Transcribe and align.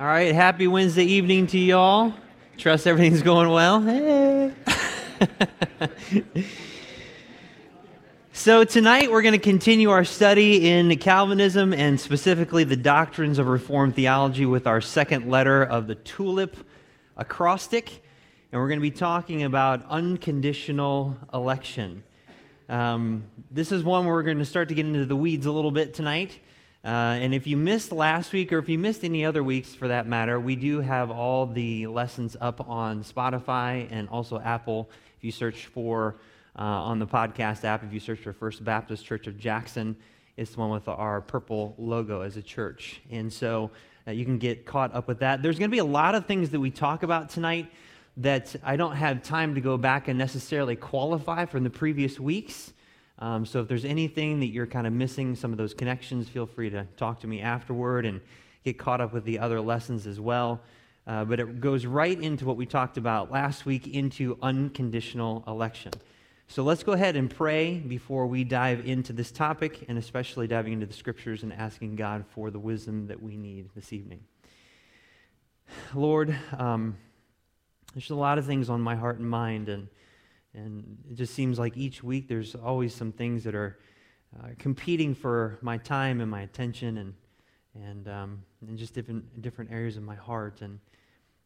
All 0.00 0.06
right, 0.06 0.34
happy 0.34 0.66
Wednesday 0.66 1.04
evening 1.04 1.46
to 1.48 1.58
y'all. 1.58 2.14
Trust 2.56 2.86
everything's 2.86 3.20
going 3.20 3.50
well. 3.50 3.82
Hey. 3.82 4.50
so, 8.32 8.64
tonight 8.64 9.12
we're 9.12 9.20
going 9.20 9.34
to 9.34 9.38
continue 9.38 9.90
our 9.90 10.04
study 10.04 10.70
in 10.70 10.96
Calvinism 10.96 11.74
and 11.74 12.00
specifically 12.00 12.64
the 12.64 12.76
doctrines 12.76 13.38
of 13.38 13.46
Reformed 13.46 13.94
theology 13.94 14.46
with 14.46 14.66
our 14.66 14.80
second 14.80 15.28
letter 15.28 15.62
of 15.62 15.86
the 15.86 15.96
Tulip 15.96 16.56
acrostic. 17.18 18.02
And 18.52 18.58
we're 18.58 18.68
going 18.68 18.80
to 18.80 18.82
be 18.82 18.90
talking 18.90 19.42
about 19.42 19.84
unconditional 19.90 21.14
election. 21.34 22.04
Um, 22.70 23.24
this 23.50 23.70
is 23.70 23.84
one 23.84 24.06
where 24.06 24.14
we're 24.14 24.22
going 24.22 24.38
to 24.38 24.46
start 24.46 24.70
to 24.70 24.74
get 24.74 24.86
into 24.86 25.04
the 25.04 25.16
weeds 25.16 25.44
a 25.44 25.52
little 25.52 25.70
bit 25.70 25.92
tonight. 25.92 26.40
Uh, 26.82 27.18
and 27.20 27.34
if 27.34 27.46
you 27.46 27.58
missed 27.58 27.92
last 27.92 28.32
week, 28.32 28.52
or 28.52 28.58
if 28.58 28.68
you 28.68 28.78
missed 28.78 29.04
any 29.04 29.22
other 29.24 29.44
weeks 29.44 29.74
for 29.74 29.88
that 29.88 30.06
matter, 30.06 30.40
we 30.40 30.56
do 30.56 30.80
have 30.80 31.10
all 31.10 31.44
the 31.46 31.86
lessons 31.86 32.38
up 32.40 32.66
on 32.68 33.04
Spotify 33.04 33.86
and 33.90 34.08
also 34.08 34.38
Apple. 34.38 34.88
If 35.18 35.24
you 35.24 35.30
search 35.30 35.66
for 35.66 36.16
uh, 36.58 36.62
on 36.62 36.98
the 36.98 37.06
podcast 37.06 37.64
app, 37.64 37.84
if 37.84 37.92
you 37.92 38.00
search 38.00 38.20
for 38.20 38.32
First 38.32 38.64
Baptist 38.64 39.04
Church 39.04 39.26
of 39.26 39.38
Jackson, 39.38 39.94
it's 40.38 40.52
the 40.52 40.60
one 40.60 40.70
with 40.70 40.88
our 40.88 41.20
purple 41.20 41.74
logo 41.76 42.22
as 42.22 42.38
a 42.38 42.42
church. 42.42 43.02
And 43.10 43.30
so 43.30 43.70
uh, 44.08 44.12
you 44.12 44.24
can 44.24 44.38
get 44.38 44.64
caught 44.64 44.94
up 44.94 45.06
with 45.06 45.18
that. 45.18 45.42
There's 45.42 45.58
going 45.58 45.70
to 45.70 45.74
be 45.74 45.80
a 45.80 45.84
lot 45.84 46.14
of 46.14 46.24
things 46.24 46.48
that 46.48 46.60
we 46.60 46.70
talk 46.70 47.02
about 47.02 47.28
tonight 47.28 47.70
that 48.16 48.56
I 48.64 48.76
don't 48.76 48.96
have 48.96 49.22
time 49.22 49.54
to 49.54 49.60
go 49.60 49.76
back 49.76 50.08
and 50.08 50.18
necessarily 50.18 50.76
qualify 50.76 51.44
from 51.44 51.62
the 51.62 51.70
previous 51.70 52.18
weeks. 52.18 52.72
Um, 53.20 53.44
so 53.44 53.60
if 53.60 53.68
there's 53.68 53.84
anything 53.84 54.40
that 54.40 54.46
you're 54.46 54.66
kind 54.66 54.86
of 54.86 54.92
missing, 54.92 55.34
some 55.34 55.52
of 55.52 55.58
those 55.58 55.74
connections, 55.74 56.28
feel 56.28 56.46
free 56.46 56.70
to 56.70 56.86
talk 56.96 57.20
to 57.20 57.26
me 57.26 57.40
afterward 57.40 58.06
and 58.06 58.20
get 58.64 58.78
caught 58.78 59.00
up 59.00 59.12
with 59.12 59.24
the 59.24 59.38
other 59.38 59.60
lessons 59.60 60.06
as 60.06 60.18
well. 60.18 60.60
Uh, 61.06 61.24
but 61.24 61.40
it 61.40 61.60
goes 61.60 61.86
right 61.86 62.20
into 62.20 62.44
what 62.44 62.56
we 62.56 62.64
talked 62.64 62.96
about 62.96 63.30
last 63.30 63.66
week 63.66 63.86
into 63.86 64.38
unconditional 64.42 65.44
election. 65.46 65.92
So 66.48 66.62
let's 66.62 66.82
go 66.82 66.92
ahead 66.92 67.14
and 67.14 67.30
pray 67.30 67.78
before 67.78 68.26
we 68.26 68.42
dive 68.42 68.86
into 68.86 69.12
this 69.12 69.30
topic, 69.30 69.84
and 69.88 69.96
especially 69.98 70.46
diving 70.46 70.72
into 70.72 70.86
the 70.86 70.92
scriptures 70.92 71.42
and 71.42 71.52
asking 71.52 71.96
God 71.96 72.24
for 72.26 72.50
the 72.50 72.58
wisdom 72.58 73.06
that 73.06 73.22
we 73.22 73.36
need 73.36 73.68
this 73.74 73.92
evening. 73.92 74.20
Lord, 75.94 76.36
um, 76.58 76.96
there's 77.94 78.10
a 78.10 78.14
lot 78.14 78.38
of 78.38 78.46
things 78.46 78.68
on 78.68 78.80
my 78.80 78.96
heart 78.96 79.18
and 79.18 79.28
mind, 79.28 79.68
and, 79.68 79.88
and 80.54 80.98
it 81.08 81.14
just 81.14 81.34
seems 81.34 81.58
like 81.58 81.76
each 81.76 82.02
week 82.02 82.28
there's 82.28 82.54
always 82.54 82.94
some 82.94 83.12
things 83.12 83.44
that 83.44 83.54
are 83.54 83.78
uh, 84.38 84.48
competing 84.58 85.14
for 85.14 85.58
my 85.60 85.76
time 85.76 86.20
and 86.20 86.30
my 86.30 86.42
attention 86.42 86.98
and, 86.98 87.14
and, 87.74 88.08
um, 88.08 88.42
and 88.66 88.78
just 88.78 88.94
different, 88.94 89.42
different 89.42 89.70
areas 89.72 89.96
of 89.96 90.02
my 90.02 90.14
heart. 90.14 90.60
And, 90.60 90.78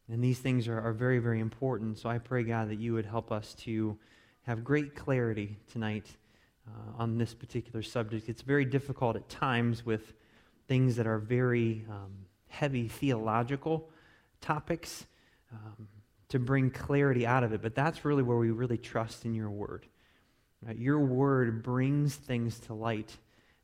and 0.09 0.23
these 0.23 0.39
things 0.39 0.67
are, 0.67 0.79
are 0.79 0.93
very, 0.93 1.19
very 1.19 1.39
important. 1.39 1.97
So 1.97 2.09
I 2.09 2.17
pray, 2.17 2.43
God, 2.43 2.69
that 2.69 2.79
you 2.79 2.93
would 2.93 3.05
help 3.05 3.31
us 3.31 3.53
to 3.59 3.97
have 4.43 4.63
great 4.63 4.95
clarity 4.95 5.57
tonight 5.71 6.07
uh, 6.67 7.01
on 7.01 7.17
this 7.17 7.33
particular 7.33 7.81
subject. 7.81 8.29
It's 8.29 8.41
very 8.41 8.65
difficult 8.65 9.15
at 9.15 9.27
times 9.29 9.85
with 9.85 10.13
things 10.67 10.95
that 10.95 11.07
are 11.07 11.19
very 11.19 11.85
um, 11.89 12.11
heavy 12.47 12.87
theological 12.87 13.89
topics. 14.41 15.05
Um, 15.51 15.87
to 16.29 16.39
bring 16.39 16.69
clarity 16.71 17.25
out 17.25 17.43
of 17.43 17.53
it. 17.53 17.61
But 17.61 17.75
that's 17.75 18.05
really 18.05 18.23
where 18.23 18.37
we 18.37 18.51
really 18.51 18.77
trust 18.77 19.25
in 19.25 19.33
your 19.33 19.49
word. 19.49 19.85
Right? 20.65 20.77
Your 20.77 20.99
word 20.99 21.63
brings 21.63 22.15
things 22.15 22.59
to 22.61 22.73
light 22.73 23.15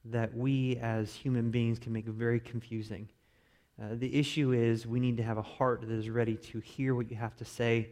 that 0.05 0.35
we 0.35 0.77
as 0.77 1.13
human 1.13 1.51
beings 1.51 1.79
can 1.79 1.93
make 1.93 2.05
very 2.05 2.39
confusing. 2.39 3.07
Uh, 3.81 3.89
the 3.93 4.13
issue 4.15 4.51
is 4.51 4.85
we 4.85 4.99
need 4.99 5.17
to 5.17 5.23
have 5.23 5.37
a 5.37 5.43
heart 5.43 5.81
that 5.81 5.91
is 5.91 6.09
ready 6.09 6.35
to 6.35 6.59
hear 6.59 6.93
what 6.93 7.09
you 7.09 7.17
have 7.17 7.35
to 7.35 7.45
say, 7.45 7.89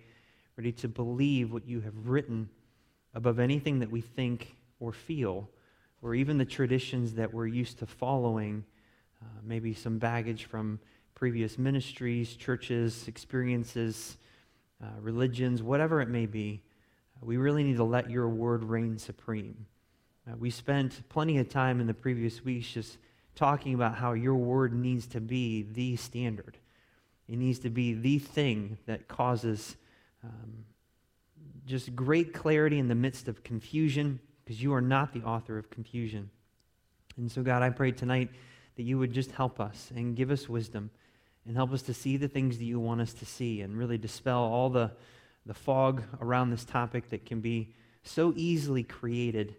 ready 0.55 0.71
to 0.71 0.87
believe 0.87 1.51
what 1.51 1.67
you 1.67 1.81
have 1.81 1.93
written 2.07 2.49
above 3.13 3.39
anything 3.39 3.79
that 3.79 3.89
we 3.89 4.01
think 4.01 4.55
or 4.79 4.91
feel, 4.91 5.49
or 6.01 6.13
even 6.15 6.37
the 6.37 6.45
traditions 6.45 7.13
that 7.13 7.33
we're 7.33 7.47
used 7.47 7.79
to 7.79 7.85
following, 7.85 8.63
uh, 9.21 9.25
maybe 9.43 9.73
some 9.73 9.97
baggage 9.97 10.45
from 10.45 10.79
previous 11.15 11.57
ministries, 11.57 12.35
churches, 12.35 13.07
experiences, 13.07 14.17
uh, 14.83 14.87
religions, 15.01 15.61
whatever 15.61 16.01
it 16.01 16.09
may 16.09 16.25
be, 16.25 16.61
uh, 17.15 17.25
we 17.25 17.37
really 17.37 17.63
need 17.63 17.77
to 17.77 17.83
let 17.83 18.09
your 18.09 18.29
word 18.29 18.63
reign 18.63 18.97
supreme. 18.97 19.65
Uh, 20.27 20.35
we 20.37 20.49
spent 20.49 21.07
plenty 21.09 21.37
of 21.37 21.49
time 21.49 21.81
in 21.81 21.87
the 21.87 21.93
previous 21.93 22.43
weeks 22.43 22.67
just 22.67 22.97
talking 23.35 23.73
about 23.73 23.95
how 23.95 24.13
your 24.13 24.35
word 24.35 24.73
needs 24.73 25.07
to 25.07 25.19
be 25.19 25.63
the 25.73 25.95
standard. 25.95 26.57
It 27.27 27.37
needs 27.37 27.59
to 27.59 27.69
be 27.69 27.93
the 27.93 28.19
thing 28.19 28.77
that 28.85 29.07
causes 29.07 29.77
um, 30.23 30.65
just 31.65 31.95
great 31.95 32.33
clarity 32.33 32.79
in 32.79 32.87
the 32.87 32.95
midst 32.95 33.27
of 33.27 33.43
confusion, 33.43 34.19
because 34.43 34.61
you 34.61 34.73
are 34.73 34.81
not 34.81 35.13
the 35.13 35.21
author 35.21 35.57
of 35.57 35.69
confusion. 35.69 36.29
And 37.17 37.31
so, 37.31 37.43
God, 37.43 37.61
I 37.61 37.69
pray 37.69 37.91
tonight 37.91 38.29
that 38.75 38.83
you 38.83 38.97
would 38.97 39.13
just 39.13 39.31
help 39.31 39.59
us 39.59 39.91
and 39.95 40.15
give 40.15 40.31
us 40.31 40.49
wisdom 40.49 40.89
and 41.45 41.55
help 41.55 41.71
us 41.71 41.81
to 41.83 41.93
see 41.93 42.17
the 42.17 42.27
things 42.27 42.57
that 42.57 42.65
you 42.65 42.79
want 42.79 43.01
us 43.01 43.13
to 43.13 43.25
see 43.25 43.61
and 43.61 43.77
really 43.77 43.97
dispel 43.97 44.39
all 44.39 44.69
the, 44.69 44.91
the 45.45 45.53
fog 45.53 46.03
around 46.21 46.49
this 46.49 46.65
topic 46.65 47.09
that 47.09 47.25
can 47.25 47.41
be 47.41 47.73
so 48.03 48.33
easily 48.35 48.83
created. 48.83 49.55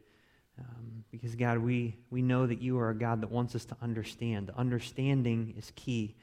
Um, 0.59 1.05
because, 1.11 1.35
God, 1.35 1.59
we, 1.59 1.97
we 2.11 2.23
know 2.23 2.47
that 2.47 2.61
you 2.61 2.79
are 2.79 2.91
a 2.91 2.95
God 2.95 3.23
that 3.23 3.31
wants 3.31 3.55
us 3.55 3.65
to 3.67 3.77
understand. 3.83 4.51
Understanding 4.57 5.55
is 5.57 5.73
key. 5.75 6.17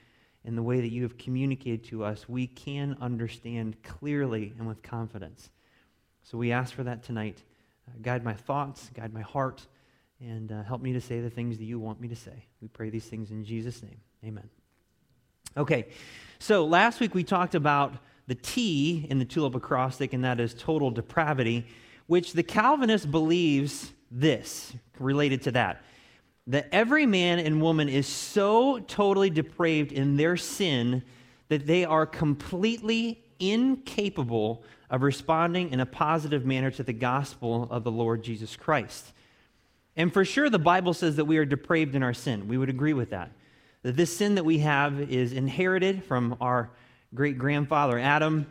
In 0.46 0.56
the 0.56 0.64
way 0.64 0.80
that 0.80 0.92
you 0.92 1.04
have 1.04 1.18
communicated 1.18 1.84
to 1.86 2.06
us, 2.06 2.30
we 2.30 2.48
can 2.48 2.96
understand 3.02 3.82
clearly 3.84 4.54
and 4.58 4.68
with 4.68 4.82
confidence. 4.82 5.50
So 6.24 6.38
we 6.38 6.52
ask 6.52 6.74
for 6.74 6.84
that 6.84 7.04
tonight. 7.04 7.44
Uh, 7.88 7.94
guide 8.02 8.24
my 8.24 8.34
thoughts, 8.34 8.90
guide 8.94 9.14
my 9.14 9.22
heart, 9.22 9.66
and 10.20 10.52
uh, 10.52 10.64
help 10.64 10.82
me 10.82 10.94
to 10.94 11.02
say 11.02 11.20
the 11.20 11.30
things 11.30 11.58
that 11.58 11.66
you 11.66 11.80
want 11.80 12.00
me 12.00 12.08
to 12.08 12.16
say. 12.16 12.46
We 12.62 12.68
pray 12.68 12.90
these 12.90 13.06
things 13.06 13.32
in 13.32 13.44
Jesus' 13.44 13.84
name. 13.84 14.00
Amen. 14.24 14.50
Okay, 15.58 15.88
so 16.38 16.66
last 16.66 17.00
week 17.00 17.16
we 17.16 17.24
talked 17.24 17.56
about 17.56 17.96
the 18.28 18.36
T 18.36 19.08
in 19.10 19.18
the 19.18 19.26
tulip 19.26 19.56
acrostic, 19.56 20.14
and 20.14 20.24
that 20.24 20.40
is 20.40 20.54
total 20.54 20.92
depravity, 20.92 21.66
which 22.06 22.34
the 22.34 22.44
Calvinist 22.44 23.10
believes 23.10 23.92
this 24.12 24.74
related 25.00 25.42
to 25.44 25.52
that 25.52 25.84
that 26.48 26.70
every 26.72 27.06
man 27.06 27.40
and 27.40 27.62
woman 27.62 27.90
is 27.90 28.08
so 28.08 28.80
totally 28.80 29.30
depraved 29.30 29.92
in 29.92 30.16
their 30.16 30.38
sin 30.38 31.04
that 31.50 31.68
they 31.68 31.84
are 31.84 32.06
completely 32.06 33.22
incapable 33.40 34.64
of 34.90 35.02
responding 35.02 35.70
in 35.72 35.82
a 35.82 35.86
positive 35.86 36.46
manner 36.46 36.72
to 36.72 36.84
the 36.84 36.94
gospel 36.94 37.68
of 37.70 37.84
the 37.84 37.92
Lord 37.92 38.24
Jesus 38.24 38.56
Christ. 38.56 39.12
And 39.98 40.14
for 40.14 40.24
sure, 40.24 40.50
the 40.50 40.58
Bible 40.58 40.94
says 40.94 41.18
that 41.18 41.26
we 41.26 41.38
are 41.38 41.46
depraved 41.46 41.96
in 41.96 42.04
our 42.04 42.14
sin. 42.14 42.48
We 42.48 42.58
would 42.58 42.70
agree 42.70 42.94
with 42.94 43.10
that 43.10 43.32
that 43.84 43.96
this 43.96 44.16
sin 44.16 44.36
that 44.36 44.46
we 44.46 44.60
have 44.60 45.00
is 45.12 45.34
inherited 45.34 46.04
from 46.04 46.36
our 46.42 46.70
great 47.14 47.38
grandfather 47.38 47.98
Adam, 47.98 48.46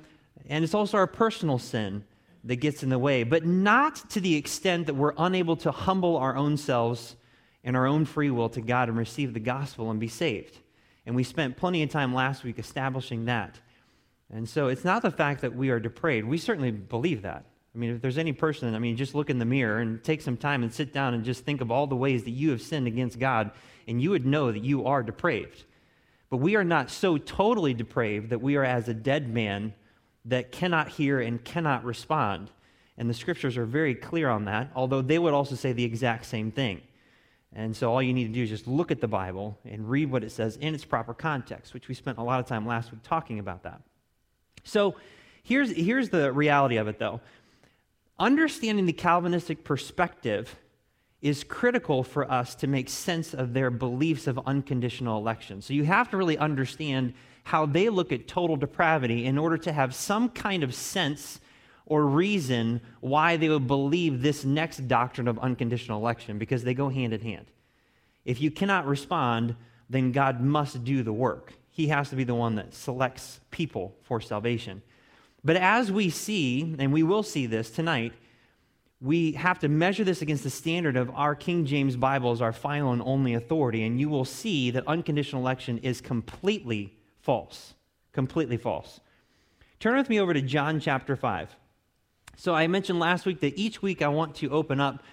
and 0.48 0.64
it's 0.64 0.74
also 0.74 0.96
our 0.96 1.06
personal 1.06 1.58
sin 1.58 2.04
that 2.44 2.56
gets 2.56 2.82
in 2.82 2.88
the 2.88 2.98
way, 2.98 3.24
but 3.24 3.44
not 3.44 4.08
to 4.10 4.20
the 4.20 4.36
extent 4.36 4.86
that 4.86 4.94
we're 4.94 5.14
unable 5.18 5.56
to 5.56 5.70
humble 5.72 6.16
our 6.16 6.36
own 6.36 6.56
selves 6.56 7.16
and 7.64 7.76
our 7.76 7.86
own 7.86 8.04
free 8.04 8.30
will 8.30 8.48
to 8.50 8.60
God 8.60 8.88
and 8.88 8.96
receive 8.96 9.34
the 9.34 9.40
gospel 9.40 9.90
and 9.90 9.98
be 9.98 10.08
saved. 10.08 10.58
And 11.04 11.16
we 11.16 11.24
spent 11.24 11.56
plenty 11.56 11.82
of 11.82 11.90
time 11.90 12.14
last 12.14 12.44
week 12.44 12.58
establishing 12.58 13.24
that. 13.24 13.58
And 14.32 14.48
so 14.48 14.68
it's 14.68 14.84
not 14.84 15.02
the 15.02 15.10
fact 15.10 15.40
that 15.40 15.54
we 15.54 15.70
are 15.70 15.80
depraved. 15.80 16.26
We 16.26 16.38
certainly 16.38 16.70
believe 16.70 17.22
that. 17.22 17.44
I 17.76 17.78
mean, 17.78 17.94
if 17.94 18.00
there's 18.00 18.16
any 18.16 18.32
person, 18.32 18.74
I 18.74 18.78
mean, 18.78 18.96
just 18.96 19.14
look 19.14 19.28
in 19.28 19.38
the 19.38 19.44
mirror 19.44 19.80
and 19.80 20.02
take 20.02 20.22
some 20.22 20.38
time 20.38 20.62
and 20.62 20.72
sit 20.72 20.94
down 20.94 21.12
and 21.12 21.22
just 21.22 21.44
think 21.44 21.60
of 21.60 21.70
all 21.70 21.86
the 21.86 21.94
ways 21.94 22.24
that 22.24 22.30
you 22.30 22.50
have 22.50 22.62
sinned 22.62 22.86
against 22.86 23.18
God, 23.18 23.50
and 23.86 24.00
you 24.00 24.10
would 24.10 24.24
know 24.24 24.50
that 24.50 24.64
you 24.64 24.86
are 24.86 25.02
depraved. 25.02 25.64
But 26.30 26.38
we 26.38 26.56
are 26.56 26.64
not 26.64 26.90
so 26.90 27.18
totally 27.18 27.74
depraved 27.74 28.30
that 28.30 28.40
we 28.40 28.56
are 28.56 28.64
as 28.64 28.88
a 28.88 28.94
dead 28.94 29.28
man 29.28 29.74
that 30.24 30.52
cannot 30.52 30.88
hear 30.88 31.20
and 31.20 31.44
cannot 31.44 31.84
respond. 31.84 32.50
And 32.96 33.10
the 33.10 33.14
scriptures 33.14 33.58
are 33.58 33.66
very 33.66 33.94
clear 33.94 34.30
on 34.30 34.46
that, 34.46 34.70
although 34.74 35.02
they 35.02 35.18
would 35.18 35.34
also 35.34 35.54
say 35.54 35.72
the 35.72 35.84
exact 35.84 36.24
same 36.24 36.50
thing. 36.50 36.80
And 37.54 37.76
so 37.76 37.92
all 37.92 38.02
you 38.02 38.14
need 38.14 38.28
to 38.28 38.32
do 38.32 38.42
is 38.42 38.48
just 38.48 38.66
look 38.66 38.90
at 38.90 39.02
the 39.02 39.08
Bible 39.08 39.58
and 39.66 39.88
read 39.88 40.10
what 40.10 40.24
it 40.24 40.32
says 40.32 40.56
in 40.56 40.74
its 40.74 40.84
proper 40.84 41.12
context, 41.12 41.74
which 41.74 41.88
we 41.88 41.94
spent 41.94 42.16
a 42.16 42.22
lot 42.22 42.40
of 42.40 42.46
time 42.46 42.66
last 42.66 42.90
week 42.90 43.02
talking 43.02 43.38
about 43.38 43.64
that. 43.64 43.82
So 44.64 44.96
here's, 45.42 45.70
here's 45.70 46.08
the 46.08 46.32
reality 46.32 46.78
of 46.78 46.88
it, 46.88 46.98
though. 46.98 47.20
Understanding 48.18 48.86
the 48.86 48.92
Calvinistic 48.92 49.62
perspective 49.62 50.56
is 51.20 51.44
critical 51.44 52.02
for 52.02 52.30
us 52.30 52.54
to 52.54 52.66
make 52.66 52.88
sense 52.88 53.34
of 53.34 53.52
their 53.52 53.70
beliefs 53.70 54.26
of 54.26 54.38
unconditional 54.46 55.18
election. 55.18 55.60
So 55.60 55.74
you 55.74 55.84
have 55.84 56.10
to 56.10 56.16
really 56.16 56.38
understand 56.38 57.14
how 57.44 57.66
they 57.66 57.88
look 57.88 58.12
at 58.12 58.26
total 58.26 58.56
depravity 58.56 59.26
in 59.26 59.38
order 59.38 59.58
to 59.58 59.72
have 59.72 59.94
some 59.94 60.28
kind 60.30 60.62
of 60.62 60.74
sense 60.74 61.40
or 61.84 62.06
reason 62.06 62.80
why 63.00 63.36
they 63.36 63.48
would 63.48 63.66
believe 63.66 64.22
this 64.22 64.44
next 64.44 64.88
doctrine 64.88 65.28
of 65.28 65.38
unconditional 65.38 66.00
election 66.00 66.38
because 66.38 66.64
they 66.64 66.74
go 66.74 66.88
hand 66.88 67.12
in 67.12 67.20
hand. 67.20 67.46
If 68.24 68.40
you 68.40 68.50
cannot 68.50 68.86
respond, 68.86 69.56
then 69.88 70.10
God 70.10 70.40
must 70.40 70.84
do 70.84 71.02
the 71.02 71.12
work. 71.12 71.52
He 71.70 71.88
has 71.88 72.10
to 72.10 72.16
be 72.16 72.24
the 72.24 72.34
one 72.34 72.56
that 72.56 72.74
selects 72.74 73.40
people 73.50 73.94
for 74.02 74.20
salvation. 74.20 74.82
But 75.46 75.54
as 75.54 75.92
we 75.92 76.10
see, 76.10 76.74
and 76.76 76.92
we 76.92 77.04
will 77.04 77.22
see 77.22 77.46
this 77.46 77.70
tonight, 77.70 78.12
we 79.00 79.32
have 79.32 79.60
to 79.60 79.68
measure 79.68 80.02
this 80.02 80.20
against 80.20 80.42
the 80.42 80.50
standard 80.50 80.96
of 80.96 81.08
our 81.10 81.36
King 81.36 81.64
James 81.66 81.94
Bible 81.94 82.32
as 82.32 82.42
our 82.42 82.52
final 82.52 82.92
and 82.92 83.00
only 83.00 83.32
authority, 83.32 83.84
and 83.84 84.00
you 84.00 84.08
will 84.08 84.24
see 84.24 84.72
that 84.72 84.84
unconditional 84.88 85.40
election 85.40 85.78
is 85.78 86.00
completely 86.00 86.98
false. 87.20 87.74
Completely 88.12 88.56
false. 88.56 88.98
Turn 89.78 89.96
with 89.96 90.08
me 90.08 90.18
over 90.18 90.34
to 90.34 90.42
John 90.42 90.80
chapter 90.80 91.14
5. 91.14 91.54
So 92.36 92.52
I 92.52 92.66
mentioned 92.66 92.98
last 92.98 93.24
week 93.24 93.38
that 93.38 93.56
each 93.56 93.80
week 93.80 94.02
I 94.02 94.08
want 94.08 94.34
to 94.36 94.50
open 94.50 94.80
up 94.80 95.04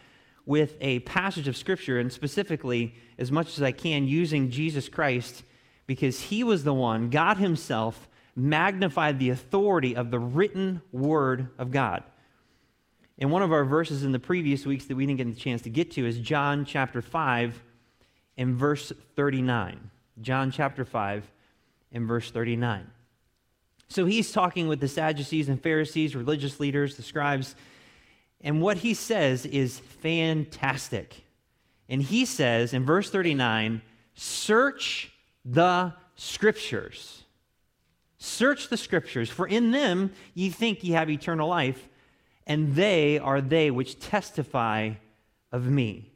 with 0.47 0.77
a 0.81 0.99
passage 1.01 1.47
of 1.47 1.55
Scripture, 1.55 1.99
and 1.99 2.11
specifically, 2.11 2.95
as 3.19 3.31
much 3.31 3.55
as 3.55 3.61
I 3.61 3.71
can, 3.71 4.07
using 4.07 4.49
Jesus 4.49 4.89
Christ, 4.89 5.43
because 5.85 6.19
he 6.21 6.43
was 6.43 6.63
the 6.63 6.73
one, 6.73 7.11
God 7.11 7.37
Himself, 7.37 8.07
magnified 8.35 9.19
the 9.19 9.29
authority 9.29 9.95
of 9.95 10.11
the 10.11 10.19
written 10.19 10.81
Word 10.91 11.49
of 11.57 11.71
God. 11.71 12.03
And 13.19 13.31
one 13.31 13.43
of 13.43 13.51
our 13.51 13.63
verses 13.63 14.03
in 14.03 14.11
the 14.11 14.19
previous 14.19 14.65
weeks 14.65 14.85
that 14.85 14.95
we 14.95 15.05
didn't 15.05 15.17
get 15.17 15.27
a 15.27 15.39
chance 15.39 15.61
to 15.63 15.69
get 15.69 15.91
to 15.91 16.05
is 16.05 16.17
John 16.17 16.65
chapter 16.65 17.01
5 17.01 17.63
and 18.37 18.55
verse 18.55 18.91
39. 19.15 19.91
John 20.21 20.51
chapter 20.51 20.83
5 20.83 21.29
and 21.91 22.07
verse 22.07 22.31
39. 22.31 22.87
So 23.87 24.05
he's 24.05 24.31
talking 24.31 24.67
with 24.67 24.79
the 24.79 24.87
Sadducees 24.87 25.49
and 25.49 25.61
Pharisees, 25.61 26.15
religious 26.15 26.59
leaders, 26.59 26.97
the 26.97 27.03
scribes, 27.03 27.55
and 28.41 28.61
what 28.61 28.77
he 28.77 28.93
says 28.93 29.45
is 29.45 29.79
fantastic. 29.79 31.23
And 31.87 32.01
he 32.01 32.25
says 32.25 32.73
in 32.73 32.85
verse 32.85 33.09
39 33.09 33.81
search 34.15 35.11
the 35.45 35.93
scriptures. 36.15 37.22
Search 38.25 38.69
the 38.69 38.77
scriptures, 38.77 39.29
for 39.29 39.45
in 39.45 39.71
them 39.71 40.13
ye 40.33 40.49
think 40.49 40.81
ye 40.81 40.91
have 40.91 41.09
eternal 41.09 41.49
life, 41.49 41.89
and 42.47 42.73
they 42.73 43.19
are 43.19 43.41
they 43.41 43.69
which 43.69 43.99
testify 43.99 44.91
of 45.51 45.65
me. 45.67 46.09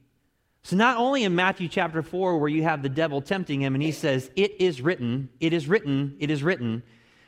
So, 0.64 0.78
not 0.78 0.96
only 0.96 1.26
in 1.26 1.36
Matthew 1.36 1.68
chapter 1.68 2.02
4, 2.02 2.38
where 2.38 2.48
you 2.48 2.64
have 2.64 2.82
the 2.82 2.88
devil 2.88 3.22
tempting 3.22 3.62
him 3.62 3.76
and 3.76 3.84
he 3.84 3.92
says, 3.92 4.32
It 4.38 4.56
is 4.62 4.82
written, 4.82 5.28
it 5.42 5.52
is 5.52 5.68
written, 5.68 6.16
it 6.18 6.32
is 6.32 6.44
written, 6.44 6.82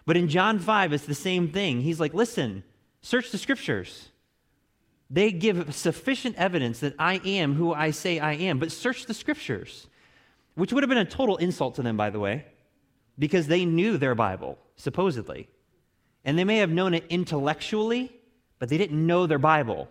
but 0.05 0.15
in 0.15 0.29
John 0.29 0.59
5, 0.59 0.93
it's 0.93 1.05
the 1.05 1.13
same 1.13 1.51
thing. 1.51 1.81
He's 1.81 1.99
like, 1.99 2.13
Listen, 2.13 2.63
search 3.01 3.31
the 3.31 3.37
scriptures. 3.37 4.07
They 5.09 5.33
give 5.33 5.75
sufficient 5.75 6.37
evidence 6.37 6.79
that 6.79 6.95
I 6.97 7.15
am 7.25 7.55
who 7.55 7.73
I 7.73 7.91
say 7.91 8.17
I 8.19 8.31
am, 8.35 8.59
but 8.59 8.71
search 8.71 9.07
the 9.07 9.13
scriptures, 9.13 9.87
which 10.55 10.71
would 10.71 10.83
have 10.83 10.89
been 10.89 10.97
a 10.99 11.03
total 11.03 11.35
insult 11.35 11.75
to 11.75 11.81
them, 11.81 11.97
by 11.97 12.11
the 12.11 12.19
way, 12.21 12.45
because 13.19 13.47
they 13.47 13.65
knew 13.65 13.97
their 13.97 14.15
Bible, 14.15 14.57
supposedly. 14.77 15.49
And 16.23 16.39
they 16.39 16.45
may 16.45 16.57
have 16.57 16.71
known 16.71 16.93
it 16.93 17.05
intellectually, 17.09 18.11
but 18.57 18.69
they 18.69 18.77
didn't 18.77 19.05
know 19.05 19.27
their 19.27 19.37
Bible. 19.37 19.89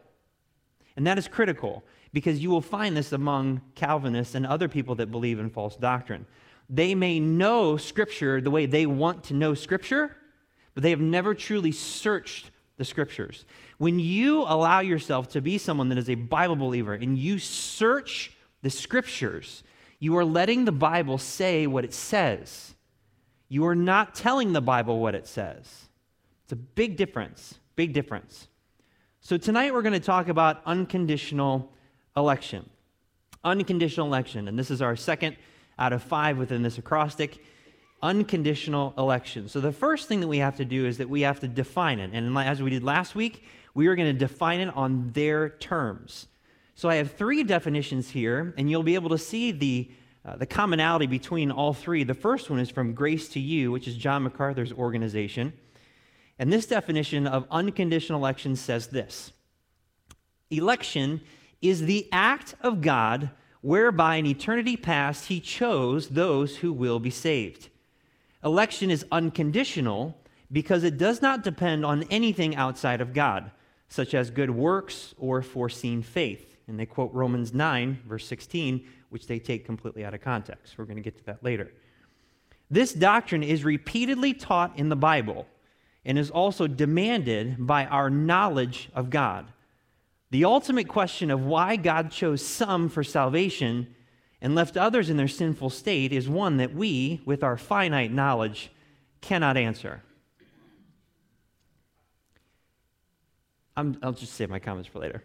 And 0.97 1.07
that 1.07 1.19
is 1.19 1.29
critical 1.29 1.85
because 2.13 2.41
you 2.41 2.51
will 2.51 2.63
find 2.63 2.97
this 2.97 3.13
among 3.13 3.61
Calvinists 3.75 4.35
and 4.35 4.47
other 4.47 4.67
people 4.67 4.95
that 4.97 5.11
believe 5.11 5.39
in 5.39 5.51
false 5.51 5.77
doctrine. 5.77 6.27
They 6.71 6.95
may 6.95 7.21
know 7.21 7.77
Scripture 7.77 8.41
the 8.41 8.51
way 8.51 8.67
they 8.67 8.87
want 8.87 9.25
to 9.25 9.35
know 9.35 9.55
Scripture, 9.55 10.17
but 10.75 10.83
they 10.83 10.91
have 10.91 11.01
never 11.01 11.35
truly 11.35 11.73
searched 11.73 12.51
the 12.79 12.85
Scriptures. 12.85 13.45
When 13.79 13.99
you 13.99 14.43
allow 14.43 14.81
yourself 14.81 15.29
to 15.31 15.41
be 15.41 15.59
someone 15.59 15.89
that 15.91 15.99
is 15.99 16.11
a 16.11 16.15
Bible 16.15 16.57
believer 16.57 16.95
and 16.95 17.19
you 17.19 17.39
search 17.39 18.33
the 18.63 18.71
Scriptures, 18.71 19.63
you 19.99 20.17
are 20.17 20.25
letting 20.25 20.65
the 20.65 20.73
Bible 20.73 21.19
say 21.19 21.67
what 21.67 21.85
it 21.85 21.93
says. 21.93 22.75
You 23.49 23.67
are 23.67 23.75
not 23.75 24.15
telling 24.15 24.53
the 24.53 24.61
Bible 24.61 25.01
what 25.01 25.15
it 25.15 25.27
says. 25.27 25.89
It's 26.45 26.53
a 26.53 26.57
big 26.57 26.97
difference, 26.97 27.59
big 27.77 27.93
difference. 27.93 28.49
So, 29.21 29.37
tonight 29.37 29.75
we're 29.75 29.83
going 29.83 29.93
to 29.95 30.01
talk 30.01 30.29
about 30.29 30.63
unconditional 30.65 31.73
election. 32.17 32.69
Unconditional 33.45 34.07
election. 34.07 34.49
And 34.49 34.59
this 34.59 34.71
is 34.71 34.81
our 34.81 34.97
second 34.97 35.37
out 35.79 35.93
of 35.93 36.03
five 36.03 36.39
within 36.39 36.63
this 36.63 36.79
acrostic 36.79 37.39
unconditional 38.03 38.95
election. 38.97 39.49
So, 39.49 39.61
the 39.61 39.73
first 39.73 40.09
thing 40.09 40.21
that 40.21 40.29
we 40.29 40.39
have 40.39 40.57
to 40.57 40.65
do 40.65 40.87
is 40.87 40.99
that 40.99 41.09
we 41.09 41.23
have 41.23 41.41
to 41.41 41.49
define 41.49 41.99
it. 41.99 42.11
And 42.13 42.37
as 42.39 42.63
we 42.63 42.71
did 42.71 42.85
last 42.85 43.15
week, 43.15 43.45
we 43.75 43.87
are 43.87 43.97
going 43.97 44.13
to 44.13 44.19
define 44.19 44.61
it 44.61 44.75
on 44.77 45.11
their 45.13 45.51
terms. 45.51 46.29
So, 46.75 46.89
I 46.89 46.97
have 46.97 47.13
three 47.13 47.43
definitions 47.43 48.11
here, 48.11 48.55
and 48.57 48.71
you'll 48.71 48.83
be 48.83 48.95
able 48.95 49.11
to 49.11 49.19
see 49.19 49.51
the, 49.51 49.91
uh, 50.29 50.37
the 50.37 50.47
commonality 50.47 51.07
between 51.07 51.51
all 51.51 51.73
three. 51.73 52.05
The 52.05 52.13
first 52.13 52.51
one 52.51 52.59
is 52.59 52.69
from 52.69 52.93
Grace 52.93 53.31
to 53.31 53.41
You, 53.41 53.73
which 53.73 53.89
is 53.89 53.97
John 53.97 54.25
MacArthur's 54.25 54.73
organization. 54.73 55.55
And 56.39 56.53
this 56.53 56.67
definition 56.67 57.27
of 57.27 57.47
unconditional 57.51 58.21
election 58.21 58.55
says 58.55 58.89
this 58.89 59.33
Election 60.51 61.23
is 61.63 61.83
the 61.83 62.09
act 62.13 62.55
of 62.61 62.83
God 62.83 63.31
whereby 63.63 64.17
in 64.17 64.27
eternity 64.27 64.77
past 64.77 65.27
he 65.27 65.41
chose 65.41 66.09
those 66.11 66.59
who 66.59 66.73
will 66.75 67.01
be 67.01 67.11
saved. 67.11 67.71
Election 68.45 68.91
is 68.91 69.07
unconditional 69.11 70.15
because 70.53 70.85
it 70.85 70.99
does 70.99 71.23
not 71.23 71.43
depend 71.43 71.87
on 71.87 72.05
anything 72.05 72.55
outside 72.55 73.01
of 73.01 73.15
God, 73.15 73.51
such 73.89 74.13
as 74.15 74.31
good 74.31 74.51
works 74.51 75.15
or 75.19 75.41
foreseen 75.41 76.03
faith. 76.03 76.55
And 76.67 76.79
they 76.79 76.87
quote 76.87 77.13
Romans 77.15 77.55
9, 77.55 78.03
verse 78.07 78.27
16, 78.27 78.87
which 79.11 79.27
they 79.27 79.39
take 79.39 79.65
completely 79.65 80.05
out 80.05 80.15
of 80.15 80.21
context. 80.21 80.77
We're 80.77 80.85
going 80.85 80.97
to 80.97 81.03
get 81.03 81.17
to 81.19 81.25
that 81.25 81.43
later. 81.43 81.71
This 82.71 82.93
doctrine 82.93 83.43
is 83.43 83.65
repeatedly 83.65 84.35
taught 84.35 84.79
in 84.79 84.89
the 84.89 84.97
Bible 84.97 85.47
and 86.05 86.19
is 86.19 86.31
also 86.31 86.67
demanded 86.67 87.57
by 87.59 87.87
our 87.87 88.11
knowledge 88.11 88.91
of 88.95 89.11
God. 89.11 89.53
The 90.31 90.45
ultimate 90.45 90.89
question 90.89 91.31
of 91.31 91.45
why 91.45 91.77
God 91.77 92.11
chose 92.11 92.45
some 92.45 92.89
for 92.89 93.03
salvation 93.03 93.95
and 94.41 94.55
left 94.55 94.77
others 94.77 95.11
in 95.11 95.17
their 95.17 95.29
sinful 95.29 95.71
state 95.71 96.13
is 96.13 96.29
one 96.29 96.59
that 96.59 96.75
we, 96.75 97.23
with 97.25 97.43
our 97.43 97.57
finite 97.57 98.13
knowledge, 98.13 98.71
cannot 99.21 99.57
answer. 99.57 100.03
i 103.77 103.83
will 103.83 104.13
just 104.13 104.35
save 104.35 104.51
my 104.51 104.59
comments 104.59 104.89
for 104.89 104.99
later. 104.99 105.25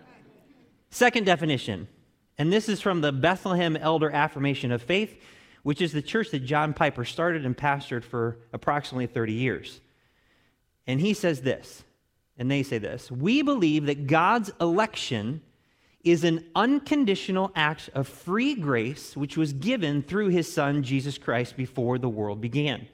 Second 0.90 1.24
definition, 1.24 1.88
and 2.38 2.52
this 2.52 2.68
is 2.68 2.80
from 2.80 3.00
the 3.00 3.12
Bethlehem 3.12 3.76
Elder 3.76 4.10
Affirmation 4.10 4.72
of 4.72 4.82
Faith 4.82 5.20
which 5.62 5.82
is 5.82 5.92
the 5.92 6.00
church 6.00 6.30
that 6.30 6.46
John 6.46 6.72
Piper 6.72 7.04
started 7.04 7.44
and 7.44 7.56
pastored 7.56 8.02
for 8.02 8.38
approximately 8.54 9.06
30 9.06 9.34
years. 9.34 9.82
And 10.86 11.00
he 11.00 11.12
says 11.12 11.42
this, 11.42 11.84
and 12.38 12.50
they 12.50 12.62
say 12.62 12.78
this 12.78 13.10
We 13.10 13.42
believe 13.42 13.86
that 13.86 14.06
God's 14.06 14.50
election 14.60 15.42
is 16.04 16.24
an 16.24 16.46
unconditional 16.54 17.52
act 17.54 17.90
of 17.92 18.08
free 18.08 18.54
grace 18.54 19.16
which 19.16 19.36
was 19.36 19.52
given 19.52 20.02
through 20.02 20.28
his 20.28 20.50
son 20.50 20.82
Jesus 20.82 21.18
Christ 21.18 21.54
before 21.54 21.98
the 21.98 22.08
world 22.08 22.40
began. 22.40 22.88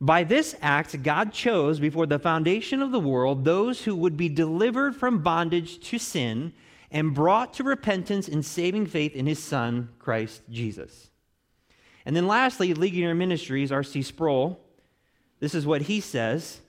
By 0.00 0.24
this 0.24 0.56
act, 0.60 1.04
God 1.04 1.32
chose 1.32 1.78
before 1.78 2.06
the 2.06 2.18
foundation 2.18 2.82
of 2.82 2.90
the 2.90 2.98
world 2.98 3.44
those 3.44 3.84
who 3.84 3.94
would 3.94 4.16
be 4.16 4.28
delivered 4.28 4.96
from 4.96 5.22
bondage 5.22 5.78
to 5.90 5.98
sin 5.98 6.52
and 6.92 7.14
brought 7.14 7.54
to 7.54 7.64
repentance 7.64 8.28
and 8.28 8.44
saving 8.44 8.86
faith 8.86 9.16
in 9.16 9.26
his 9.26 9.42
son, 9.42 9.88
Christ 9.98 10.42
Jesus. 10.50 11.10
And 12.04 12.14
then 12.14 12.26
lastly, 12.26 12.74
Ligonier 12.74 13.14
Ministries, 13.14 13.72
R.C. 13.72 14.02
Sproul, 14.02 14.60
this 15.40 15.54
is 15.54 15.66
what 15.66 15.82
he 15.82 16.00
says. 16.00 16.60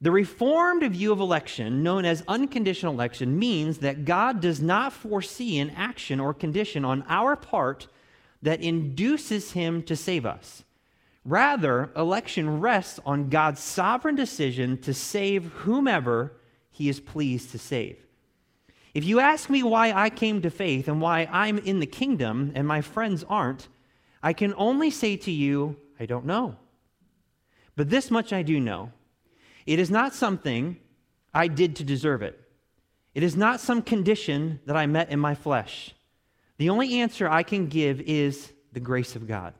The 0.00 0.10
reformed 0.10 0.82
view 0.92 1.10
of 1.10 1.20
election, 1.20 1.82
known 1.82 2.04
as 2.04 2.22
unconditional 2.28 2.92
election, 2.92 3.38
means 3.38 3.78
that 3.78 4.04
God 4.04 4.40
does 4.40 4.60
not 4.60 4.92
foresee 4.92 5.58
an 5.58 5.70
action 5.70 6.20
or 6.20 6.34
condition 6.34 6.84
on 6.84 7.02
our 7.08 7.34
part 7.34 7.88
that 8.42 8.60
induces 8.60 9.52
him 9.52 9.82
to 9.84 9.96
save 9.96 10.26
us. 10.26 10.64
Rather, 11.24 11.90
election 11.96 12.60
rests 12.60 13.00
on 13.06 13.30
God's 13.30 13.60
sovereign 13.60 14.14
decision 14.14 14.76
to 14.82 14.92
save 14.92 15.46
whomever 15.46 16.32
he 16.70 16.90
is 16.90 17.00
pleased 17.00 17.50
to 17.52 17.58
save. 17.58 18.05
If 18.96 19.04
you 19.04 19.20
ask 19.20 19.50
me 19.50 19.62
why 19.62 19.92
I 19.92 20.08
came 20.08 20.40
to 20.40 20.48
faith 20.48 20.88
and 20.88 21.02
why 21.02 21.28
I'm 21.30 21.58
in 21.58 21.80
the 21.80 21.86
kingdom 21.86 22.52
and 22.54 22.66
my 22.66 22.80
friends 22.80 23.26
aren't, 23.28 23.68
I 24.22 24.32
can 24.32 24.54
only 24.56 24.88
say 24.88 25.18
to 25.18 25.30
you, 25.30 25.76
I 26.00 26.06
don't 26.06 26.24
know. 26.24 26.56
But 27.76 27.90
this 27.90 28.10
much 28.10 28.32
I 28.32 28.40
do 28.40 28.58
know 28.58 28.92
it 29.66 29.78
is 29.78 29.90
not 29.90 30.14
something 30.14 30.78
I 31.34 31.46
did 31.46 31.76
to 31.76 31.84
deserve 31.84 32.22
it, 32.22 32.40
it 33.14 33.22
is 33.22 33.36
not 33.36 33.60
some 33.60 33.82
condition 33.82 34.60
that 34.64 34.78
I 34.78 34.86
met 34.86 35.10
in 35.10 35.20
my 35.20 35.34
flesh. 35.34 35.94
The 36.56 36.70
only 36.70 36.98
answer 36.98 37.28
I 37.28 37.42
can 37.42 37.66
give 37.66 38.00
is 38.00 38.50
the 38.72 38.80
grace 38.80 39.14
of 39.14 39.28
God. 39.28 39.52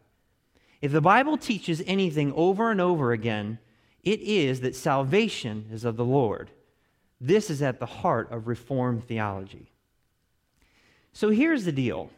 If 0.81 0.93
the 0.93 1.03
Bible 1.03 1.37
teaches 1.37 1.83
anything 1.87 2.33
over 2.33 2.71
and 2.71 2.81
over 2.81 3.13
again, 3.13 3.59
it 4.03 4.21
is 4.21 4.63
that 4.63 4.75
salvation 4.75 5.67
is 5.71 5.85
of 5.85 5.99
the 5.99 6.07
Lord. 6.07 6.53
This 7.21 7.51
is 7.51 7.63
at 7.63 7.81
the 7.81 7.87
heart 7.87 8.31
of 8.31 8.47
Reformed 8.47 9.05
theology. 9.05 9.71
So 11.13 11.31
here's 11.31 11.65
the 11.65 11.73
deal 11.73 12.11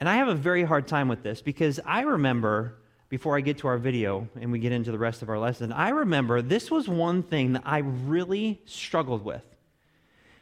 And 0.00 0.08
I 0.08 0.16
have 0.16 0.28
a 0.28 0.34
very 0.34 0.64
hard 0.64 0.86
time 0.86 1.08
with 1.08 1.22
this 1.22 1.42
because 1.42 1.80
I 1.84 2.02
remember, 2.02 2.74
before 3.08 3.36
I 3.36 3.40
get 3.40 3.58
to 3.58 3.68
our 3.68 3.78
video 3.78 4.28
and 4.40 4.52
we 4.52 4.58
get 4.58 4.72
into 4.72 4.92
the 4.92 4.98
rest 4.98 5.22
of 5.22 5.28
our 5.28 5.38
lesson, 5.38 5.72
I 5.72 5.90
remember 5.90 6.40
this 6.40 6.70
was 6.70 6.88
one 6.88 7.22
thing 7.22 7.52
that 7.54 7.62
I 7.64 7.78
really 7.78 8.60
struggled 8.64 9.24
with. 9.24 9.42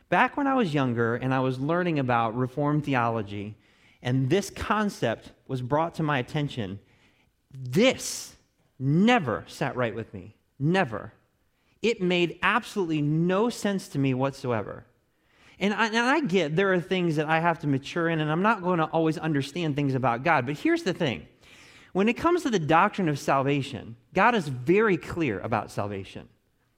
Back 0.09 0.37
when 0.37 0.47
I 0.47 0.55
was 0.55 0.73
younger 0.73 1.17
and 1.17 1.35
I 1.35 1.41
was 1.41 1.59
learning 1.59 1.99
about 1.99 2.37
Reformed 2.37 2.85
theology, 2.85 3.57
and 4.03 4.31
this 4.31 4.51
concept 4.51 5.33
was 5.49 5.63
brought 5.63 5.97
to 5.97 6.03
my 6.03 6.19
attention, 6.19 6.79
this 7.51 8.37
never 8.79 9.45
sat 9.49 9.75
right 9.75 9.95
with 9.95 10.13
me. 10.15 10.37
Never. 10.59 11.13
It 11.87 12.03
made 12.03 12.41
absolutely 12.43 13.01
no 13.01 13.49
sense 13.49 13.87
to 13.91 13.99
me 14.01 14.13
whatsoever. 14.13 14.85
And 15.61 15.73
I, 15.73 15.87
and 15.87 15.99
I 15.99 16.19
get 16.19 16.57
there 16.57 16.75
are 16.75 16.81
things 16.81 17.15
that 17.15 17.27
I 17.27 17.39
have 17.39 17.61
to 17.61 17.69
mature 17.69 18.09
in, 18.09 18.19
and 18.19 18.29
I'm 18.29 18.43
not 18.43 18.61
going 18.61 18.81
to 18.81 18.87
always 18.87 19.19
understand 19.19 19.77
things 19.77 19.95
about 19.95 20.25
God. 20.25 20.47
But 20.47 20.59
here's 20.59 20.83
the 20.83 20.93
thing 20.93 21.29
when 21.93 22.09
it 22.09 22.15
comes 22.15 22.43
to 22.43 22.51
the 22.51 22.59
doctrine 22.59 23.09
of 23.09 23.21
salvation, 23.21 23.95
God 24.15 24.35
is 24.35 24.49
very 24.49 24.97
clear 24.97 25.39
about 25.39 25.71
salvation 25.71 26.29